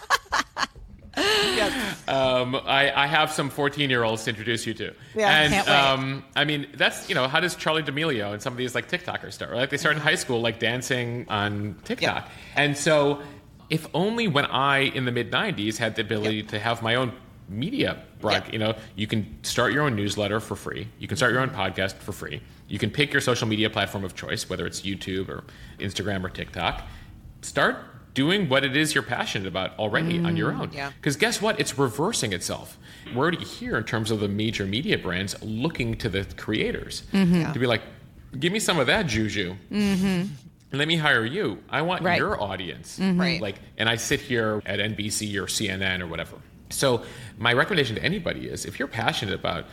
Um, 2.08 2.54
I, 2.56 2.90
I 2.94 3.06
have 3.06 3.30
some 3.30 3.50
14 3.50 3.90
year 3.90 4.02
olds 4.02 4.24
to 4.24 4.30
introduce 4.30 4.66
you 4.66 4.74
to. 4.74 4.94
Yeah, 5.14 5.28
and 5.42 5.52
can't 5.52 5.66
wait. 5.66 5.74
um, 5.74 6.24
I 6.36 6.44
mean, 6.44 6.66
that's, 6.74 7.08
you 7.08 7.14
know, 7.14 7.28
how 7.28 7.40
does 7.40 7.54
Charli 7.54 7.84
D'Amelio 7.84 8.32
and 8.32 8.40
some 8.40 8.52
of 8.52 8.56
these 8.56 8.74
like 8.74 8.88
TikTokers 8.88 9.32
start? 9.34 9.54
Like 9.54 9.70
they 9.70 9.76
start 9.76 9.96
in 9.96 10.00
high 10.02 10.14
school, 10.14 10.40
like 10.40 10.58
dancing 10.58 11.26
on 11.28 11.76
TikTok. 11.84 12.24
Yeah. 12.24 12.28
And 12.56 12.76
so, 12.76 13.20
if 13.68 13.86
only 13.92 14.28
when 14.28 14.46
I, 14.46 14.78
in 14.78 15.04
the 15.04 15.12
mid 15.12 15.30
90s, 15.30 15.76
had 15.76 15.96
the 15.96 16.02
ability 16.02 16.44
to 16.44 16.58
have 16.58 16.82
my 16.82 16.94
own 16.94 17.12
media 17.50 18.02
broad, 18.20 18.44
Yeah. 18.46 18.52
you 18.52 18.58
know, 18.58 18.74
you 18.96 19.06
can 19.06 19.36
start 19.42 19.72
your 19.74 19.82
own 19.82 19.94
newsletter 19.96 20.40
for 20.40 20.56
free. 20.56 20.88
You 20.98 21.08
can 21.08 21.16
start 21.18 21.32
your 21.32 21.40
own 21.42 21.50
podcast 21.50 21.94
for 21.96 22.12
free. 22.12 22.40
You 22.68 22.78
can 22.78 22.90
pick 22.90 23.12
your 23.12 23.20
social 23.20 23.46
media 23.48 23.68
platform 23.70 24.04
of 24.04 24.14
choice, 24.14 24.48
whether 24.48 24.66
it's 24.66 24.80
YouTube 24.82 25.28
or 25.28 25.44
Instagram 25.78 26.24
or 26.24 26.28
TikTok. 26.30 26.86
Start 27.42 27.76
doing 28.18 28.48
what 28.48 28.64
it 28.64 28.74
is 28.76 28.94
you're 28.94 29.04
passionate 29.04 29.46
about 29.46 29.78
already 29.78 30.18
on 30.18 30.36
your 30.36 30.50
mm, 30.50 30.60
own. 30.60 30.70
yeah. 30.72 30.90
Because 30.96 31.14
guess 31.16 31.40
what? 31.40 31.60
It's 31.60 31.78
reversing 31.78 32.32
itself. 32.32 32.76
We're 33.14 33.22
already 33.22 33.44
here 33.44 33.76
in 33.78 33.84
terms 33.84 34.10
of 34.10 34.18
the 34.18 34.26
major 34.26 34.66
media 34.66 34.98
brands 34.98 35.40
looking 35.40 35.94
to 35.98 36.08
the 36.08 36.24
creators 36.36 37.04
Yeah. 37.12 37.52
to 37.52 37.58
be 37.60 37.66
like, 37.68 37.82
give 38.40 38.52
me 38.52 38.58
some 38.58 38.78
of 38.80 38.88
that 38.88 39.06
juju. 39.06 39.54
And 39.70 40.28
let 40.72 40.88
me 40.88 40.96
hire 40.96 41.24
you. 41.24 41.58
I 41.70 41.82
want 41.82 42.02
Right. 42.02 42.18
your 42.18 42.42
audience. 42.42 42.98
Mm-hmm. 42.98 43.20
Right. 43.20 43.40
Like, 43.40 43.56
and 43.78 43.88
I 43.88 43.94
sit 43.96 44.20
here 44.20 44.60
at 44.66 44.80
NBC 44.80 45.36
or 45.38 45.46
CNN 45.46 46.00
or 46.00 46.08
whatever. 46.08 46.36
So 46.70 47.04
my 47.38 47.52
recommendation 47.52 47.94
to 47.96 48.02
anybody 48.02 48.48
is 48.48 48.64
if 48.66 48.78
you're 48.80 48.88
passionate 48.88 49.34
about 49.34 49.64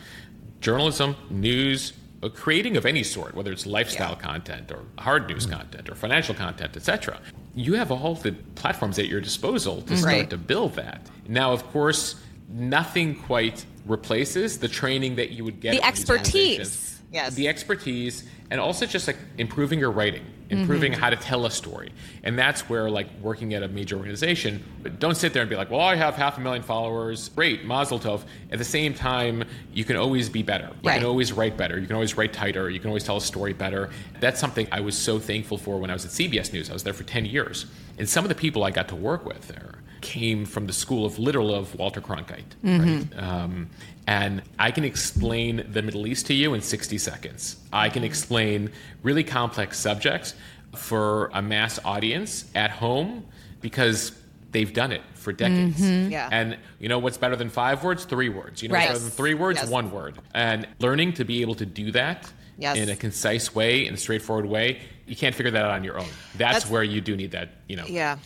journalism, 0.61 1.15
news, 1.31 1.93
uh, 2.23 2.29
creating 2.29 2.77
of 2.77 2.85
any 2.85 3.03
sort, 3.03 3.33
whether 3.33 3.51
it's 3.51 3.65
lifestyle 3.65 4.11
Yeah. 4.17 4.27
content 4.31 4.71
or 4.71 4.81
hard 4.99 5.27
news 5.27 5.45
content 5.47 5.89
or 5.89 5.95
financial 5.95 6.35
content, 6.35 6.77
etc., 6.77 7.19
you 7.55 7.73
have 7.75 7.91
all 7.91 8.15
the 8.15 8.33
platforms 8.55 8.99
at 8.99 9.07
your 9.07 9.21
disposal 9.21 9.81
to 9.83 9.95
start 9.97 10.13
Right. 10.13 10.29
to 10.29 10.37
build 10.37 10.75
that. 10.75 11.07
Now, 11.27 11.53
of 11.53 11.63
course, 11.71 12.15
nothing 12.49 13.15
quite 13.15 13.65
replaces 13.85 14.59
the 14.59 14.67
training 14.67 15.15
that 15.15 15.31
you 15.31 15.43
would 15.45 15.59
get 15.61 15.71
The 15.71 15.81
at 15.85 15.95
these 15.95 16.09
organizations. 16.09 16.59
expertise. 16.67 16.91
Yes. 17.13 17.35
the 17.35 17.47
expertise 17.47 18.23
and 18.51 18.59
also 18.59 18.85
just 18.85 19.07
like 19.07 19.17
improving 19.37 19.79
your 19.79 19.91
writing 19.91 20.25
improving 20.49 20.91
Mm-hmm. 20.91 21.01
how 21.01 21.09
to 21.09 21.15
tell 21.15 21.45
a 21.45 21.51
story. 21.51 21.91
And 22.23 22.37
that's 22.37 22.69
where 22.69 22.89
like 22.89 23.07
working 23.21 23.53
at 23.53 23.63
a 23.63 23.67
major 23.67 23.97
organization 23.97 24.63
don't 24.99 25.15
sit 25.15 25.33
there 25.33 25.41
and 25.41 25.49
be 25.49 25.55
like 25.55 25.71
well 25.71 25.81
i 25.81 25.95
have 25.95 26.15
half 26.15 26.37
a 26.37 26.41
million 26.41 26.61
followers. 26.63 27.29
Great 27.29 27.65
mazel 27.65 27.99
tov. 27.99 28.21
At 28.51 28.59
the 28.59 28.63
same 28.65 28.93
time 28.93 29.43
you 29.73 29.83
can 29.83 29.95
always 29.95 30.29
be 30.29 30.43
better. 30.43 30.69
You 30.83 30.89
Right. 30.89 30.97
can 30.99 31.05
always 31.05 31.33
write 31.33 31.57
better. 31.57 31.79
You 31.79 31.87
can 31.87 31.95
always 31.95 32.15
write 32.17 32.33
tighter. 32.33 32.69
You 32.69 32.79
can 32.79 32.89
always 32.89 33.03
tell 33.03 33.17
a 33.17 33.21
story 33.21 33.53
better. 33.53 33.89
That's 34.19 34.39
something 34.39 34.67
i 34.71 34.79
was 34.79 34.97
so 34.97 35.19
thankful 35.19 35.57
for 35.57 35.79
when 35.79 35.89
i 35.89 35.93
was 35.93 36.05
at 36.05 36.11
cbs 36.11 36.53
news. 36.53 36.69
I 36.69 36.73
was 36.73 36.83
there 36.83 36.93
for 36.93 37.03
10 37.03 37.25
years. 37.25 37.65
And 37.97 38.07
some 38.09 38.25
of 38.25 38.29
the 38.29 38.35
people 38.35 38.63
i 38.63 38.71
got 38.71 38.87
to 38.89 38.95
work 38.95 39.25
with 39.25 39.47
there 39.47 39.74
came 40.05 40.45
from 40.45 40.67
the 40.67 40.73
school 40.73 41.03
of 41.05 41.17
literal 41.17 41.49
of 41.53 41.73
walter 41.81 41.99
cronkite 42.01 42.51
right 42.63 43.07
um, 43.27 43.67
and 44.07 44.43
I 44.59 44.69
can 44.71 44.83
explain 44.83 45.65
the 45.75 45.81
Middle 45.81 46.05
East 46.05 46.27
to 46.27 46.33
you 46.35 46.53
in 46.53 46.61
60 46.61 46.99
seconds. 46.99 47.55
I 47.73 47.89
can 47.89 48.03
explain 48.03 48.69
really 49.01 49.23
complex 49.23 49.79
subjects 49.79 50.35
for 50.75 51.31
a 51.33 51.41
mass 51.41 51.79
audience 51.83 52.45
at 52.53 52.69
home 52.69 53.25
because 53.61 54.11
they've 54.51 54.71
done 54.71 54.91
it 54.91 55.01
for 55.15 55.33
decades. 55.33 55.81
Yeah. 55.81 56.29
And 56.31 56.57
you 56.79 56.87
know 56.87 56.99
what's 56.99 57.17
better 57.17 57.35
than 57.35 57.49
five 57.49 57.83
words? 57.83 58.05
Three 58.05 58.29
words. 58.29 58.61
You 58.61 58.69
know 58.69 58.75
Right. 58.75 58.89
what's 58.89 58.99
better 58.99 59.09
than 59.09 59.17
three 59.17 59.33
words? 59.33 59.59
Yes. 59.59 59.69
One 59.69 59.89
word. 59.89 60.19
And 60.35 60.67
learning 60.79 61.13
to 61.13 61.23
be 61.25 61.41
able 61.41 61.55
to 61.55 61.65
do 61.65 61.91
that 61.93 62.31
Yes. 62.59 62.77
in 62.77 62.89
a 62.89 62.95
concise 62.95 63.55
way, 63.55 63.87
in 63.87 63.95
a 63.95 63.97
straightforward 63.97 64.45
way, 64.45 64.81
you 65.07 65.15
can't 65.15 65.33
figure 65.33 65.51
that 65.51 65.65
out 65.65 65.71
on 65.71 65.83
your 65.83 65.97
own. 65.97 66.05
That's, 66.37 66.57
That's- 66.57 66.69
where 66.69 66.83
you 66.83 67.01
do 67.01 67.17
need 67.17 67.31
that, 67.31 67.49
you 67.67 67.75
know. 67.75 67.85
Yeah. 67.87 68.17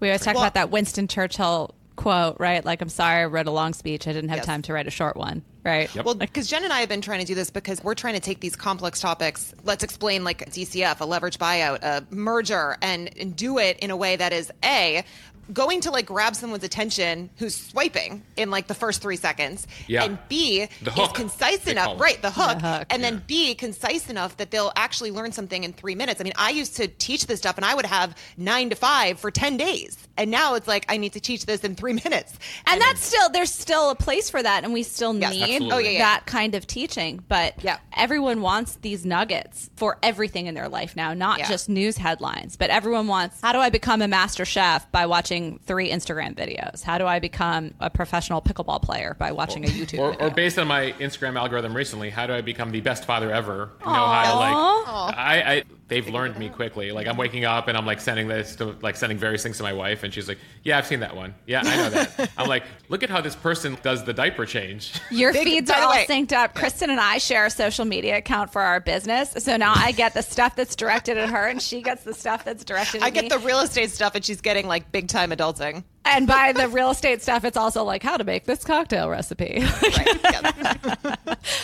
We 0.00 0.08
always 0.08 0.22
talk 0.22 0.34
Well- 0.34 0.44
about 0.44 0.54
that 0.54 0.70
Winston 0.70 1.06
Churchill 1.08 1.74
quote, 1.96 2.36
right? 2.40 2.64
Like, 2.64 2.80
I'm 2.80 2.88
sorry 2.88 3.20
I 3.22 3.24
wrote 3.26 3.46
a 3.46 3.50
long 3.50 3.74
speech. 3.74 4.08
I 4.08 4.12
didn't 4.14 4.30
have 4.30 4.38
Yes. 4.38 4.46
time 4.46 4.62
to 4.62 4.72
write 4.72 4.86
a 4.86 4.90
short 4.90 5.18
one, 5.18 5.42
right? 5.64 5.94
Yep. 5.94 6.04
Well, 6.06 6.14
because 6.14 6.46
Jen 6.48 6.64
and 6.64 6.72
I 6.72 6.80
have 6.80 6.88
been 6.88 7.02
trying 7.02 7.20
to 7.20 7.26
do 7.26 7.34
this 7.34 7.50
because 7.50 7.84
we're 7.84 7.94
trying 7.94 8.14
to 8.14 8.20
take 8.20 8.40
these 8.40 8.56
complex 8.56 9.00
topics. 9.00 9.52
Let's 9.64 9.84
explain 9.84 10.24
like 10.24 10.50
DCF, 10.50 11.02
a 11.02 11.04
leverage 11.04 11.36
buyout, 11.38 11.82
a 11.82 12.06
merger, 12.08 12.78
and, 12.80 13.10
and 13.20 13.36
do 13.36 13.58
it 13.58 13.78
in 13.80 13.90
a 13.90 13.96
way 13.98 14.16
that 14.16 14.32
is 14.32 14.50
a 14.64 15.04
going 15.52 15.80
to 15.82 15.90
like 15.90 16.06
grab 16.06 16.34
someone's 16.36 16.64
attention 16.64 17.30
who's 17.38 17.54
swiping 17.56 18.22
in 18.36 18.50
like 18.50 18.66
the 18.66 18.74
first 18.74 19.02
three 19.02 19.16
seconds, 19.16 19.66
Yeah. 19.86 20.04
and 20.04 20.18
B 20.28 20.68
The 20.82 20.90
is 21.02 21.08
concise 21.12 21.66
enough, 21.66 22.00
right? 22.00 22.20
The 22.20 22.30
hook, 22.30 22.60
hook, 22.60 22.86
and 22.90 23.02
then 23.02 23.22
B 23.26 23.54
concise 23.54 24.08
enough 24.10 24.36
that 24.38 24.50
they'll 24.50 24.72
actually 24.76 25.10
learn 25.10 25.32
something 25.32 25.64
in 25.64 25.72
three 25.72 25.94
minutes. 25.94 26.20
I 26.20 26.24
mean, 26.24 26.32
I 26.36 26.50
used 26.50 26.76
to 26.76 26.88
teach 26.88 27.26
this 27.26 27.38
stuff, 27.40 27.56
and 27.56 27.64
I 27.64 27.74
would 27.74 27.86
have 27.86 28.16
nine 28.36 28.70
to 28.70 28.76
five 28.76 29.18
for 29.18 29.30
ten 29.30 29.56
days, 29.56 29.96
and 30.16 30.30
now 30.30 30.54
it's 30.54 30.68
like 30.68 30.84
I 30.88 30.96
need 30.96 31.12
to 31.14 31.20
teach 31.20 31.46
this 31.46 31.62
in 31.64 31.74
three 31.74 31.92
minutes, 32.04 32.38
and 32.66 32.80
that's 32.80 33.04
still 33.04 33.28
there's 33.30 33.52
still 33.52 33.90
a 33.90 33.94
place 33.94 34.30
for 34.30 34.42
that 34.42 34.64
and 34.64 34.72
we 34.72 34.82
still 34.82 35.14
Yes. 35.16 35.32
need 35.32 35.42
Absolutely. 35.42 35.72
Oh, 35.74 35.78
yeah, 35.78 35.90
yeah. 35.90 35.98
that 35.98 36.26
kind 36.26 36.54
of 36.54 36.66
teaching 36.66 37.22
but 37.28 37.54
Yeah. 37.62 37.78
everyone 37.96 38.40
wants 38.42 38.76
these 38.76 39.04
nuggets 39.04 39.70
for 39.76 39.98
everything 40.02 40.46
in 40.46 40.54
their 40.54 40.68
life 40.68 40.94
now 40.96 41.12
not 41.14 41.38
Yeah. 41.38 41.48
just 41.48 41.68
news 41.68 41.96
headlines 41.96 42.56
but 42.56 42.70
everyone 42.70 43.06
wants 43.06 43.38
how 43.42 43.52
do 43.52 43.58
i 43.58 43.70
become 43.70 44.02
a 44.02 44.08
master 44.08 44.44
chef 44.44 44.90
by 44.92 45.06
watching 45.06 45.39
three 45.66 45.90
instagram 45.90 46.34
videos. 46.34 46.82
How 46.82 46.96
do 46.98 47.06
i 47.06 47.18
become 47.18 47.72
a 47.80 47.88
professional 47.90 48.40
pickleball 48.42 48.80
player 48.82 49.16
by 49.18 49.32
watching 49.32 49.64
a 49.64 49.68
youtube 49.68 49.98
Or, 49.98 50.10
video? 50.12 50.26
or 50.26 50.30
based 50.30 50.58
on 50.58 50.66
my 50.68 50.92
Instagram 51.00 51.36
algorithm 51.38 51.74
recently, 51.76 52.10
how 52.10 52.26
do 52.26 52.32
I 52.34 52.40
become 52.40 52.70
the 52.70 52.80
best 52.80 53.04
father 53.04 53.30
ever? 53.32 53.70
Know 53.84 53.86
how 53.92 54.22
to 54.32 54.36
like 54.44 55.16
I, 55.16 55.34
I 55.54 55.62
they've 55.90 56.08
learned 56.08 56.38
me 56.38 56.48
quickly. 56.48 56.90
Like 56.92 57.06
I'm 57.06 57.18
waking 57.18 57.44
up 57.44 57.68
and 57.68 57.76
I'm 57.76 57.84
like 57.84 58.00
sending 58.00 58.26
this 58.28 58.56
to 58.56 58.74
like 58.80 58.96
sending 58.96 59.18
various 59.18 59.42
things 59.42 59.58
to 59.58 59.62
my 59.62 59.74
wife 59.74 60.02
and 60.02 60.14
she's 60.14 60.26
like, 60.28 60.38
Yeah, 60.62 60.78
I've 60.78 60.86
seen 60.86 61.00
that 61.00 61.14
one. 61.14 61.34
Yeah, 61.46 61.60
I 61.64 61.76
know 61.76 61.90
that. 61.90 62.30
I'm 62.38 62.48
like, 62.48 62.62
look 62.88 63.02
at 63.02 63.10
how 63.10 63.20
this 63.20 63.36
person 63.36 63.76
does 63.82 64.04
the 64.04 64.14
diaper 64.14 64.46
change. 64.46 64.94
Your 65.10 65.32
Big- 65.34 65.44
feeds 65.44 65.70
are 65.70 65.82
all 65.82 65.90
way- 65.90 66.06
synced 66.08 66.32
up. 66.32 66.54
Kristen 66.54 66.88
and 66.88 67.00
I 67.00 67.18
share 67.18 67.44
a 67.44 67.50
social 67.50 67.84
media 67.84 68.16
account 68.16 68.52
for 68.52 68.62
our 68.62 68.80
business. 68.80 69.32
So 69.38 69.56
now 69.58 69.74
I 69.76 69.92
get 69.92 70.14
the 70.14 70.22
stuff 70.22 70.56
that's 70.56 70.74
directed 70.76 71.18
at 71.18 71.28
her 71.28 71.46
and 71.48 71.60
she 71.60 71.82
gets 71.82 72.04
the 72.04 72.14
stuff 72.14 72.44
that's 72.44 72.64
directed 72.64 73.02
at 73.02 73.04
I 73.04 73.10
get 73.10 73.24
me. 73.24 73.28
the 73.28 73.38
real 73.40 73.60
estate 73.60 73.90
stuff, 73.90 74.14
and 74.14 74.24
she's 74.24 74.40
getting 74.40 74.66
like 74.66 74.90
big 74.92 75.08
time 75.08 75.30
adulting. 75.32 75.84
And 76.04 76.26
by 76.26 76.52
the 76.52 76.68
real 76.68 76.90
estate 76.90 77.22
stuff, 77.22 77.44
it's 77.44 77.56
also 77.56 77.84
like 77.84 78.02
how 78.02 78.16
to 78.16 78.24
make 78.24 78.44
this 78.44 78.64
cocktail 78.64 79.08
recipe. 79.08 79.60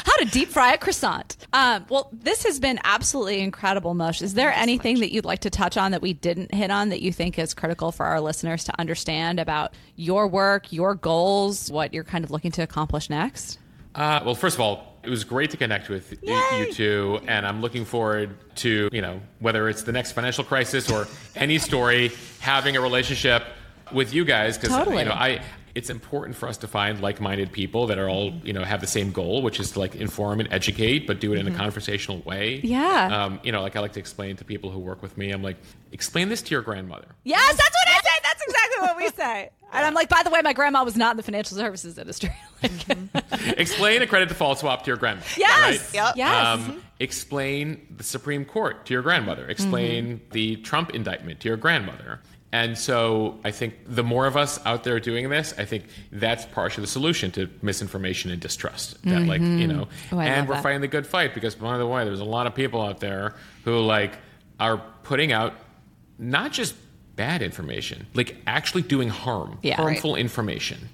How 0.07 0.17
to 0.17 0.25
deep 0.31 0.49
fry 0.49 0.73
a 0.75 0.79
croissant. 0.79 1.37
Um, 1.53 1.85
well, 1.89 2.09
this 2.13 2.45
has 2.45 2.59
been 2.59 2.79
absolutely 2.85 3.41
incredible, 3.41 3.95
Mush. 3.95 4.23
Is 4.23 4.35
there 4.35 4.53
anything 4.53 5.01
that 5.01 5.13
you'd 5.13 5.25
like 5.25 5.41
to 5.41 5.51
touch 5.51 5.77
on 5.77 5.91
that 5.91 6.01
we 6.01 6.13
didn't 6.13 6.55
hit 6.55 6.71
on 6.71 6.89
that 6.91 7.03
you 7.03 7.13
think 7.13 7.39
is 7.39 7.53
critical 7.55 7.93
for 7.93 8.07
our 8.07 8.21
listeners 8.21 8.65
to 8.65 8.81
understand 8.81 9.39
about 9.39 9.75
your 9.97 10.27
work, 10.29 10.73
your 10.73 10.95
goals, 10.95 11.71
what 11.71 11.93
you're 11.93 12.05
kind 12.05 12.25
of 12.25 12.31
looking 12.31 12.51
to 12.53 12.63
accomplish 12.63 13.11
next? 13.11 13.59
Uh, 13.95 14.21
well, 14.25 14.35
first 14.35 14.57
of 14.57 14.61
all, 14.61 14.95
it 15.03 15.11
was 15.11 15.25
great 15.25 15.51
to 15.51 15.57
connect 15.57 15.89
with 15.89 16.19
Yay! 16.23 16.59
you 16.59 16.73
two, 16.73 17.21
and 17.27 17.47
I'm 17.47 17.61
looking 17.61 17.85
forward 17.85 18.37
to 18.57 18.89
you 18.93 19.01
know 19.01 19.21
whether 19.39 19.69
it's 19.69 19.83
the 19.83 19.93
next 19.93 20.13
financial 20.13 20.45
crisis 20.45 20.91
or 20.91 21.07
any 21.35 21.59
story, 21.59 22.11
having 22.41 22.77
a 22.77 22.81
relationship 22.81 23.45
with 23.93 24.13
you 24.15 24.25
guys 24.25 24.59
because 24.59 24.77
Totally. 24.77 24.99
you 24.99 25.05
know 25.05 25.13
I. 25.15 25.43
It's 25.75 25.91
important 25.91 26.35
for 26.39 26.49
us 26.49 26.57
to 26.59 26.67
find 26.69 27.03
like-minded 27.03 27.53
people 27.53 27.89
that 27.89 27.99
are 27.99 28.09
all 28.09 28.33
you 28.43 28.55
know 28.55 28.65
have 28.65 28.81
the 28.81 28.87
same 28.87 29.13
goal, 29.13 29.43
which 29.43 29.61
is 29.61 29.73
to 29.73 29.79
like 29.79 29.95
inform 29.95 30.41
and 30.41 30.51
educate, 30.51 31.07
but 31.07 31.21
do 31.21 31.35
it 31.35 31.39
in 31.39 31.47
a 31.47 31.51
conversational 31.55 32.21
way. 32.21 32.57
Mm-hmm. 32.57 32.67
Yeah. 32.69 33.25
Um, 33.25 33.41
you 33.43 33.53
know, 33.53 33.61
like 33.61 33.77
I 33.77 33.81
like 33.81 33.93
to 33.93 34.01
explain 34.01 34.37
to 34.37 34.45
people 34.47 34.71
who 34.71 34.79
work 34.79 35.03
with 35.03 35.19
me. 35.19 35.33
I'm 35.33 35.43
like, 35.43 35.59
explain 35.93 36.31
this 36.31 36.41
to 36.41 36.51
your 36.53 36.63
grandmother. 36.63 37.09
Yes, 37.25 37.47
that's 37.55 37.59
what 37.59 37.89
I 37.89 37.99
say. 38.01 38.21
That's 38.23 38.43
exactly 38.43 38.81
what 38.81 38.97
we 38.97 39.09
say. 39.23 39.51
And 39.75 39.85
I'm 39.85 39.93
like, 39.93 40.09
by 40.09 40.23
the 40.23 40.31
way, 40.31 40.41
my 40.43 40.55
grandma 40.55 40.83
was 40.83 40.97
not 40.97 41.11
in 41.11 41.17
the 41.19 41.23
financial 41.23 41.59
services 41.59 41.99
industry. 41.99 42.31
Like, 42.63 43.59
explain 43.59 44.01
a 44.01 44.07
credit 44.07 44.31
default 44.31 44.59
swap 44.61 44.83
to 44.85 44.87
your 44.87 44.97
grandmother. 44.97 45.29
yes, 45.37 45.79
Right? 45.79 45.95
Yep. 45.95 46.17
yes. 46.17 46.47
Um, 46.47 46.83
explain 47.01 47.87
the 47.95 48.03
Supreme 48.03 48.47
Court 48.47 48.87
to 48.87 48.95
your 48.95 49.03
grandmother. 49.03 49.47
Explain 49.47 50.23
the 50.33 50.57
Trump 50.57 50.95
indictment 50.95 51.41
to 51.41 51.49
your 51.49 51.59
grandmother. 51.59 52.21
And 52.53 52.79
so 52.79 53.39
I 53.45 53.51
think 53.51 53.75
the 53.87 54.05
more 54.05 54.27
of 54.27 54.37
us 54.37 54.65
out 54.65 54.85
there 54.85 54.99
doing 55.01 55.29
this, 55.29 55.53
I 55.59 55.65
think 55.65 55.85
that's 56.13 56.47
partially 56.47 56.83
the 56.83 56.89
solution 56.91 57.31
to 57.33 57.51
misinformation 57.61 58.31
and 58.31 58.41
distrust. 58.41 59.03
That 59.03 59.23
like, 59.23 59.41
you 59.41 59.47
mm-hmm. 59.47 59.77
know, 59.77 59.89
Oh, 60.13 60.21
and 60.21 60.49
we're 60.49 60.55
that. 60.55 60.63
fighting 60.63 60.81
the 60.81 60.89
good 60.89 61.07
fight 61.07 61.35
because 61.35 61.55
by 61.55 61.77
the 61.77 61.87
way, 61.87 62.05
there's 62.05 62.21
a 62.21 62.25
lot 62.25 62.47
of 62.47 62.55
people 62.55 62.81
out 62.81 63.01
there 63.01 63.35
who 63.65 63.81
like 63.81 64.13
are 64.61 64.81
putting 65.03 65.33
out 65.33 65.55
not 66.19 66.53
just 66.53 66.75
bad 67.17 67.43
information, 67.43 68.07
like 68.15 68.37
actually 68.47 68.83
doing 68.83 69.09
harm, 69.09 69.59
Yeah. 69.63 69.77
harmful 69.77 70.15
information. 70.17 70.89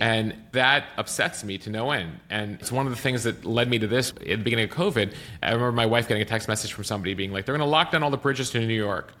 And 0.00 0.34
that 0.52 0.84
upsets 0.96 1.42
me 1.42 1.58
to 1.58 1.70
no 1.70 1.90
end. 1.90 2.20
And 2.30 2.60
it's 2.60 2.70
one 2.70 2.86
of 2.86 2.94
the 2.94 3.00
things 3.00 3.24
that 3.24 3.44
led 3.44 3.68
me 3.68 3.80
to 3.80 3.88
this 3.88 4.10
at 4.10 4.24
the 4.24 4.36
beginning 4.36 4.66
of 4.66 4.70
COVID. 4.70 5.12
I 5.42 5.46
remember 5.46 5.72
my 5.72 5.86
wife 5.86 6.06
getting 6.06 6.22
a 6.22 6.26
text 6.26 6.46
message 6.46 6.72
from 6.72 6.84
somebody 6.84 7.14
being 7.14 7.32
like, 7.32 7.46
they're 7.46 7.56
going 7.56 7.66
to 7.66 7.70
lock 7.70 7.90
down 7.90 8.04
all 8.04 8.10
the 8.10 8.16
bridges 8.16 8.50
to 8.50 8.60
New 8.60 8.72
York. 8.74 9.12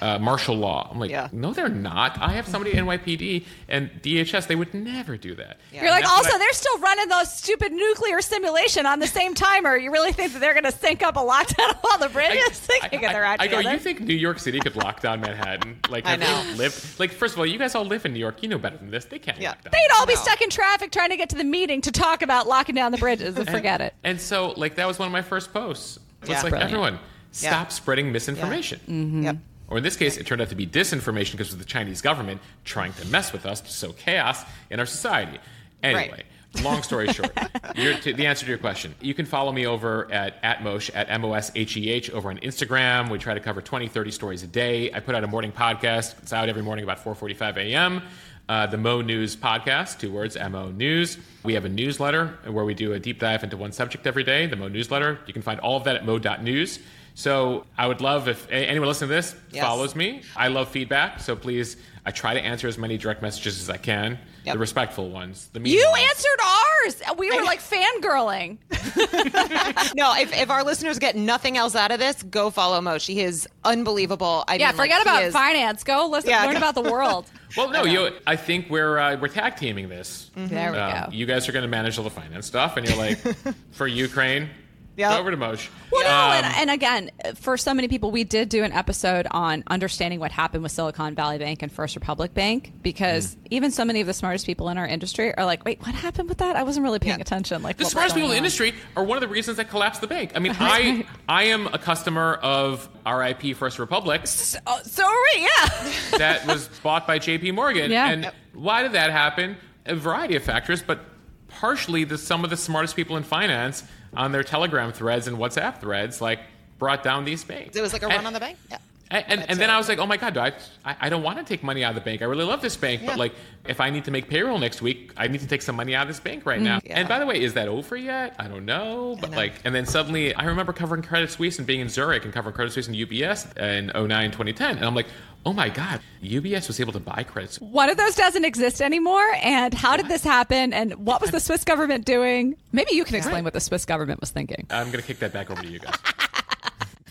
Uh, 0.00 0.18
martial 0.18 0.54
law. 0.56 0.88
I'm 0.90 0.98
like, 0.98 1.10
Yeah. 1.10 1.28
no, 1.32 1.52
they're 1.52 1.68
not. 1.68 2.18
I 2.20 2.32
have 2.32 2.46
somebody 2.48 2.76
at 2.76 2.84
NYPD 2.84 3.44
and 3.68 3.90
DHS. 4.02 4.46
They 4.48 4.56
would 4.56 4.74
never 4.74 5.16
do 5.16 5.34
that. 5.36 5.58
You're 5.72 5.84
like, 5.84 5.92
And 5.94 6.04
that's 6.04 6.10
also, 6.12 6.34
I- 6.34 6.38
they're 6.38 6.52
still 6.52 6.78
running 6.78 7.08
those 7.08 7.32
stupid 7.32 7.72
nuclear 7.72 8.20
simulation 8.20 8.86
on 8.86 8.98
the 8.98 9.06
same 9.06 9.34
timer. 9.34 9.76
You 9.76 9.92
really 9.92 10.12
think 10.12 10.32
that 10.32 10.40
they're 10.40 10.52
going 10.52 10.64
to 10.64 10.72
sync 10.72 11.02
up 11.02 11.16
a 11.16 11.20
lockdown 11.20 11.70
of 11.70 11.76
all 11.84 11.98
the 11.98 12.08
bridges? 12.08 12.60
they 12.66 12.88
can 12.88 13.00
get 13.00 13.12
their 13.12 13.24
act 13.24 13.40
I 13.42 13.46
go, 13.46 13.58
together. 13.58 13.74
you 13.74 13.80
think 13.80 14.00
New 14.00 14.14
York 14.14 14.38
City 14.40 14.58
could 14.60 14.76
lock 14.76 15.00
down 15.00 15.20
Manhattan? 15.20 15.78
Like, 15.88 16.06
I 16.06 16.16
know. 16.16 16.42
they 16.44 16.54
lived? 16.54 16.98
Like, 17.00 17.10
first 17.12 17.34
of 17.34 17.38
all, 17.40 17.46
you 17.46 17.58
guys 17.58 17.74
all 17.74 17.84
live 17.84 18.04
in 18.04 18.12
New 18.12 18.18
York. 18.20 18.42
You 18.42 18.48
know 18.48 18.58
better 18.58 18.76
than 18.76 18.90
this. 18.90 19.04
They 19.04 19.18
can't 19.18 19.38
Yeah. 19.40 19.50
lock 19.50 19.62
down. 19.62 19.72
They'd 19.72 19.94
all 19.98 20.06
be 20.06 20.14
No. 20.14 20.20
stuck 20.20 20.42
in 20.42 20.50
traffic 20.50 20.90
trying 20.90 21.10
to 21.10 21.16
get 21.16 21.28
to 21.30 21.36
the 21.36 21.44
meeting 21.44 21.80
to 21.82 21.92
talk 21.92 22.22
about 22.22 22.46
locking 22.46 22.74
down 22.74 22.92
the 22.92 22.98
bridges 22.98 23.36
and 23.36 23.48
forget 23.48 23.80
it. 23.80 23.94
And 24.02 24.20
so, 24.20 24.52
like, 24.56 24.74
that 24.76 24.86
was 24.86 24.98
one 24.98 25.06
of 25.06 25.12
my 25.12 25.22
first 25.22 25.52
posts. 25.52 25.98
It's 26.22 26.30
Yeah. 26.30 26.36
like, 26.42 26.50
Brilliant. 26.50 26.70
everyone, 26.72 26.98
stop 27.32 27.50
Yeah. 27.50 27.68
spreading 27.68 28.12
misinformation. 28.12 29.22
Yep. 29.24 29.36
Or 29.68 29.78
in 29.78 29.82
this 29.82 29.96
case, 29.96 30.16
it 30.16 30.26
turned 30.26 30.40
out 30.42 30.50
to 30.50 30.54
be 30.54 30.66
disinformation 30.66 31.32
because 31.32 31.52
of 31.52 31.58
the 31.58 31.64
Chinese 31.64 32.00
government 32.02 32.40
trying 32.64 32.92
to 32.94 33.06
mess 33.06 33.32
with 33.32 33.46
us 33.46 33.60
to 33.62 33.70
sow 33.70 33.92
chaos 33.92 34.42
in 34.70 34.78
our 34.78 34.86
society. 34.86 35.38
Anyway, 35.82 36.10
Right. 36.54 36.62
long 36.62 36.82
story 36.82 37.12
short, 37.12 37.34
to, 37.74 38.12
the 38.12 38.26
answer 38.26 38.44
to 38.44 38.48
your 38.50 38.58
question, 38.58 38.94
you 39.00 39.14
can 39.14 39.26
follow 39.26 39.52
me 39.52 39.66
over 39.66 40.10
at, 40.12 40.36
at 40.42 40.62
Mosh, 40.62 40.90
at 40.90 41.08
M 41.10 41.24
O 41.24 41.32
S 41.32 41.50
H 41.54 41.76
E 41.76 41.90
H, 41.90 42.10
over 42.10 42.30
on 42.30 42.38
Instagram. 42.38 43.10
We 43.10 43.18
try 43.18 43.34
to 43.34 43.40
cover 43.40 43.60
20, 43.62 43.88
30 43.88 44.10
stories 44.10 44.42
a 44.42 44.46
day. 44.46 44.92
I 44.92 45.00
put 45.00 45.14
out 45.14 45.24
a 45.24 45.26
morning 45.26 45.50
podcast. 45.52 46.18
It's 46.22 46.32
out 46.32 46.48
every 46.48 46.62
morning 46.62 46.84
about 46.84 47.02
4.45 47.02 47.56
a.m. 47.56 48.02
Uh, 48.46 48.66
the 48.66 48.76
Mo 48.76 49.00
News 49.00 49.34
podcast, 49.36 49.98
two 49.98 50.12
words, 50.12 50.36
MO 50.50 50.70
News. 50.70 51.16
We 51.42 51.54
have 51.54 51.64
a 51.64 51.68
newsletter 51.70 52.38
where 52.46 52.66
we 52.66 52.74
do 52.74 52.92
a 52.92 52.98
deep 52.98 53.18
dive 53.18 53.42
into 53.42 53.56
one 53.56 53.72
subject 53.72 54.06
every 54.06 54.22
day, 54.22 54.44
the 54.46 54.56
Mo 54.56 54.68
newsletter. 54.68 55.18
You 55.26 55.32
can 55.32 55.40
find 55.40 55.58
all 55.60 55.78
of 55.78 55.84
that 55.84 55.96
at 55.96 56.04
mo.news. 56.04 56.78
So 57.14 57.64
I 57.78 57.86
would 57.86 58.00
love 58.00 58.28
if 58.28 58.50
anyone 58.50 58.88
listening 58.88 59.08
to 59.08 59.14
this 59.14 59.36
yes. 59.50 59.64
follows 59.64 59.94
me. 59.94 60.22
I 60.36 60.48
love 60.48 60.68
feedback, 60.68 61.20
so 61.20 61.36
please, 61.36 61.76
I 62.04 62.10
try 62.10 62.34
to 62.34 62.40
answer 62.40 62.66
as 62.66 62.76
many 62.76 62.98
direct 62.98 63.22
messages 63.22 63.60
as 63.60 63.70
I 63.70 63.76
can. 63.76 64.18
Yep. 64.44 64.54
The 64.54 64.58
respectful 64.58 65.08
ones. 65.08 65.48
The 65.52 65.60
you 65.60 65.88
ones. 65.88 66.04
answered 66.10 67.06
ours. 67.06 67.18
We 67.18 67.30
were 67.30 67.44
like 67.44 67.60
fangirling. 67.60 68.58
no, 69.96 70.14
if, 70.18 70.36
if 70.38 70.50
our 70.50 70.62
listeners 70.64 70.98
get 70.98 71.16
nothing 71.16 71.56
else 71.56 71.74
out 71.74 71.92
of 71.92 71.98
this, 71.98 72.22
go 72.24 72.50
follow 72.50 72.78
Mo. 72.82 72.98
She 72.98 73.20
is 73.20 73.48
unbelievable. 73.64 74.44
I 74.46 74.56
yeah, 74.56 74.68
mean, 74.68 74.76
forget 74.76 74.98
like, 74.98 75.06
about 75.06 75.22
is... 75.22 75.32
finance. 75.32 75.82
Go 75.82 76.08
listen, 76.10 76.30
yeah, 76.30 76.44
learn 76.44 76.52
go. 76.52 76.58
about 76.58 76.74
the 76.74 76.82
world. 76.82 77.24
well, 77.56 77.70
no, 77.70 77.84
you. 77.84 78.10
I 78.26 78.36
think 78.36 78.68
we're 78.68 78.98
uh, 78.98 79.16
we're 79.16 79.28
tag 79.28 79.56
teaming 79.56 79.88
this. 79.88 80.30
Mm-hmm. 80.36 80.54
There 80.54 80.72
we 80.72 80.78
um, 80.78 81.10
go. 81.10 81.16
You 81.16 81.24
guys 81.24 81.48
are 81.48 81.52
going 81.52 81.62
to 81.64 81.68
manage 81.68 81.96
all 81.96 82.04
the 82.04 82.10
finance 82.10 82.46
stuff, 82.46 82.76
and 82.76 82.86
you're 82.86 82.98
like, 82.98 83.18
for 83.70 83.86
Ukraine, 83.86 84.50
Yep. 84.96 85.18
Over 85.18 85.30
to 85.32 85.36
Mosh. 85.36 85.68
Well, 85.90 86.02
no, 86.02 86.36
and, 86.36 86.46
um, 86.46 86.52
and, 86.56 86.70
again, 86.70 87.10
for 87.34 87.56
so 87.56 87.74
many 87.74 87.88
people, 87.88 88.12
we 88.12 88.22
did 88.22 88.48
do 88.48 88.62
an 88.62 88.72
episode 88.72 89.26
on 89.30 89.64
understanding 89.66 90.20
what 90.20 90.30
happened 90.30 90.62
with 90.62 90.70
Silicon 90.70 91.16
Valley 91.16 91.38
Bank 91.38 91.62
and 91.62 91.72
First 91.72 91.96
Republic 91.96 92.32
Bank 92.32 92.72
because 92.82 93.34
mm. 93.34 93.38
even 93.50 93.72
so 93.72 93.84
many 93.84 94.00
of 94.00 94.06
the 94.06 94.12
smartest 94.12 94.46
people 94.46 94.68
in 94.68 94.78
our 94.78 94.86
industry 94.86 95.34
are 95.36 95.44
like, 95.44 95.64
"Wait, 95.64 95.80
what 95.80 95.94
happened 95.94 96.28
with 96.28 96.38
that? 96.38 96.54
I 96.54 96.62
wasn't 96.62 96.84
really 96.84 97.00
paying 97.00 97.16
yeah. 97.16 97.22
attention." 97.22 97.62
Like 97.62 97.76
the 97.76 97.86
smartest 97.86 98.14
people 98.14 98.28
in 98.28 98.34
the 98.34 98.38
industry 98.38 98.72
are 98.96 99.02
one 99.02 99.16
of 99.16 99.20
the 99.20 99.28
reasons 99.28 99.56
that 99.56 99.68
collapsed 99.68 100.00
the 100.00 100.06
bank. 100.06 100.32
I 100.36 100.38
mean, 100.38 100.54
I 100.60 101.04
I 101.28 101.44
am 101.44 101.66
a 101.66 101.78
customer 101.78 102.34
of 102.34 102.88
RIP 103.04 103.56
First 103.56 103.80
Republic. 103.80 104.26
So, 104.28 104.58
so 104.84 105.04
are 105.04 105.22
we, 105.34 105.42
yeah. 105.42 105.92
that 106.18 106.46
was 106.46 106.68
bought 106.82 107.06
by 107.06 107.18
J.P. 107.18 107.50
Morgan, 107.50 107.90
yeah. 107.90 108.10
and 108.10 108.22
yep. 108.24 108.34
why 108.52 108.82
did 108.82 108.92
that 108.92 109.10
happen? 109.10 109.56
A 109.86 109.94
variety 109.94 110.36
of 110.36 110.42
factors, 110.42 110.82
but 110.82 111.00
partially 111.48 112.04
the 112.04 112.18
some 112.18 112.44
of 112.44 112.50
the 112.50 112.56
smartest 112.56 112.96
people 112.96 113.16
in 113.16 113.22
finance 113.22 113.84
on 114.16 114.32
their 114.32 114.42
Telegram 114.42 114.92
threads 114.92 115.26
and 115.26 115.36
WhatsApp 115.36 115.80
threads, 115.80 116.20
like 116.20 116.40
brought 116.78 117.02
down 117.02 117.24
these 117.24 117.44
banks. 117.44 117.76
It 117.76 117.80
was 117.80 117.92
like 117.92 118.02
a 118.02 118.06
run 118.06 118.18
and, 118.18 118.26
on 118.26 118.32
the 118.32 118.40
bank. 118.40 118.58
Yeah. 118.70 118.78
And, 119.10 119.24
and, 119.28 119.50
and 119.50 119.58
then 119.58 119.70
I 119.70 119.76
was 119.76 119.88
like, 119.88 119.98
oh 119.98 120.06
my 120.06 120.16
God, 120.16 120.34
do 120.34 120.40
I, 120.40 120.52
I, 120.84 120.96
I 121.02 121.08
don't 121.08 121.22
want 121.22 121.38
to 121.38 121.44
take 121.44 121.62
money 121.62 121.84
out 121.84 121.90
of 121.90 121.94
the 121.96 122.00
bank. 122.00 122.22
I 122.22 122.24
really 122.24 122.44
love 122.44 122.62
this 122.62 122.76
bank, 122.76 123.02
yeah. 123.02 123.08
but 123.08 123.18
like, 123.18 123.34
if 123.66 123.80
I 123.80 123.90
need 123.90 124.04
to 124.06 124.10
make 124.10 124.28
payroll 124.28 124.58
next 124.58 124.82
week, 124.82 125.12
I 125.16 125.28
need 125.28 125.40
to 125.40 125.46
take 125.46 125.62
some 125.62 125.76
money 125.76 125.94
out 125.94 126.02
of 126.02 126.08
this 126.08 126.20
bank 126.20 126.46
right 126.46 126.56
mm-hmm. 126.56 126.64
now. 126.64 126.80
Yeah. 126.84 126.98
And 126.98 127.08
by 127.08 127.18
the 127.18 127.26
way, 127.26 127.40
is 127.40 127.54
that 127.54 127.68
over 127.68 127.96
yet? 127.96 128.34
I 128.38 128.48
don't 128.48 128.64
know. 128.64 129.16
But 129.20 129.30
know. 129.30 129.36
like, 129.36 129.52
and 129.64 129.74
then 129.74 129.86
suddenly 129.86 130.34
I 130.34 130.44
remember 130.44 130.72
covering 130.72 131.02
Credit 131.02 131.30
Suisse 131.30 131.58
and 131.58 131.66
being 131.66 131.80
in 131.80 131.88
Zurich 131.88 132.24
and 132.24 132.32
covering 132.32 132.54
Credit 132.54 132.72
Suisse 132.72 132.88
and 132.88 132.96
UBS 132.96 133.56
in 133.58 133.86
09, 133.86 134.30
2010. 134.30 134.76
And 134.76 134.84
I'm 134.84 134.94
like, 134.94 135.06
oh 135.46 135.52
my 135.52 135.68
God, 135.68 136.00
UBS 136.22 136.68
was 136.68 136.80
able 136.80 136.92
to 136.92 137.00
buy 137.00 137.22
Credit 137.22 137.52
Suisse. 137.52 137.70
One 137.70 137.90
of 137.90 137.96
those 137.96 138.14
doesn't 138.14 138.44
exist 138.44 138.80
anymore. 138.80 139.30
And 139.42 139.74
how 139.74 139.96
did 139.96 140.08
this 140.08 140.24
happen? 140.24 140.72
And 140.72 140.94
what 140.94 141.20
was 141.20 141.30
the 141.30 141.40
Swiss 141.40 141.64
government 141.64 142.04
doing? 142.04 142.56
Maybe 142.72 142.94
you 142.94 143.04
can 143.04 143.16
explain 143.16 143.36
right. 143.36 143.44
what 143.44 143.52
the 143.52 143.60
Swiss 143.60 143.84
government 143.84 144.20
was 144.20 144.30
thinking. 144.30 144.66
I'm 144.70 144.86
going 144.86 145.00
to 145.00 145.06
kick 145.06 145.18
that 145.18 145.32
back 145.32 145.50
over 145.50 145.62
to 145.62 145.68
you 145.68 145.78
guys. 145.78 145.94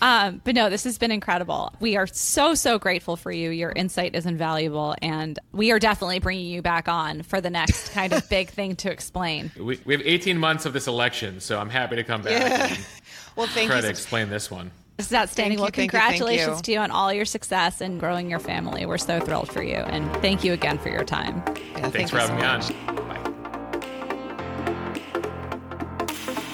Um, 0.02 0.41
but 0.44 0.56
no, 0.56 0.70
this 0.70 0.84
has 0.84 0.98
been 0.98 1.12
incredible. 1.12 1.74
We 1.80 1.96
are 1.96 2.08
so, 2.08 2.56
so 2.56 2.80
grateful 2.80 3.16
for 3.16 3.32
you. 3.32 3.52
Your 3.52 3.72
insight 3.72 4.16
is 4.16 4.26
invaluable. 4.26 4.96
And 5.02 5.39
we 5.52 5.72
are 5.72 5.80
definitely 5.80 6.20
bringing 6.20 6.48
you 6.48 6.62
back 6.62 6.88
on 6.88 7.24
for 7.24 7.39
the 7.39 7.50
next 7.50 7.89
kind 7.89 8.12
of 8.14 8.28
big 8.30 8.50
thing 8.50 8.76
to 8.78 8.91
explain. 8.91 9.52
We, 9.64 9.80
we, 9.86 9.94
have 9.94 10.02
18 10.06 10.38
months 10.38 10.66
of 10.66 10.74
this 10.74 10.88
election, 10.88 11.39
so 11.39 11.58
I'm 11.58 11.70
happy 11.70 11.96
to 11.96 12.04
come 12.04 12.22
back 12.22 12.32
yeah. 12.32 12.76
well, 13.38 13.48
thank 13.48 13.68
try 13.68 13.78
you 13.78 13.84
to 13.84 13.89
explain 13.89 14.30
this 14.30 14.52
one. 14.52 14.72
This 14.98 15.08
is 15.08 15.14
outstanding. 15.14 15.58
Thank 15.58 15.78
well, 15.78 15.84
you, 15.84 15.89
congratulations 15.89 16.48
you, 16.48 16.56
you. 16.56 16.62
to 16.62 16.72
you 16.74 16.80
on 16.80 16.91
all 16.91 17.14
your 17.14 17.26
success 17.26 17.80
and 17.80 18.00
growing 18.00 18.30
your 18.30 18.39
family. 18.39 18.86
We're 18.86 18.98
so 18.98 19.22
thrilled 19.22 19.50
for 19.50 19.64
you. 19.64 19.76
And 19.76 20.12
thank 20.22 20.44
you 20.44 20.52
again 20.52 20.78
for 20.78 20.89
your 20.89 21.06
time. 21.06 21.41
Yeah, 21.78 21.89
Thanks 21.89 22.12
for 22.12 22.18
having 22.18 22.39
so 22.39 22.74
me 22.74 22.88
on. 22.88 22.96
Bye. 23.08 23.30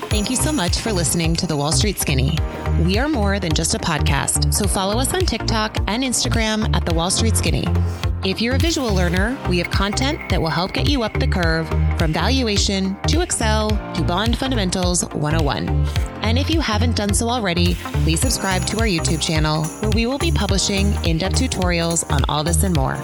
Thank 0.09 0.31
you 0.31 0.35
so 0.35 0.51
much 0.51 0.79
for 0.79 0.91
listening 0.91 1.35
to 1.35 1.45
The 1.45 1.55
Wall 1.55 1.71
Street 1.71 1.99
Skinny. 1.99 2.35
We 2.83 2.97
are 2.97 3.07
more 3.07 3.39
than 3.39 3.53
just 3.53 3.75
a 3.75 3.77
podcast, 3.77 4.51
so 4.51 4.67
follow 4.67 4.97
us 4.97 5.13
on 5.13 5.21
TikTok 5.21 5.77
and 5.87 6.03
Instagram 6.03 6.75
at 6.75 6.83
The 6.83 6.95
Wall 6.95 7.11
Street 7.11 7.37
Skinny. 7.37 7.63
If 8.25 8.41
you're 8.41 8.55
a 8.55 8.57
visual 8.57 8.91
learner, 8.91 9.37
we 9.47 9.59
have 9.59 9.69
content 9.69 10.19
that 10.31 10.41
will 10.41 10.49
help 10.49 10.73
get 10.73 10.89
you 10.89 11.03
up 11.03 11.13
the 11.19 11.27
curve 11.27 11.69
from 11.99 12.11
valuation 12.11 12.97
to 13.03 13.21
Excel 13.21 13.69
to 13.93 14.03
bond 14.03 14.35
fundamentals 14.35 15.05
101. 15.13 15.69
And 16.23 16.39
if 16.39 16.49
you 16.49 16.59
haven't 16.59 16.95
done 16.95 17.13
so 17.13 17.29
already, 17.29 17.75
please 18.03 18.19
subscribe 18.19 18.65
to 18.65 18.79
our 18.79 18.87
YouTube 18.87 19.21
channel 19.21 19.63
where 19.63 19.91
we 19.91 20.07
will 20.07 20.17
be 20.17 20.31
publishing 20.31 20.91
in 21.05 21.19
depth 21.19 21.35
tutorials 21.35 22.03
on 22.11 22.23
all 22.27 22.43
this 22.43 22.63
and 22.63 22.75
more. 22.75 22.99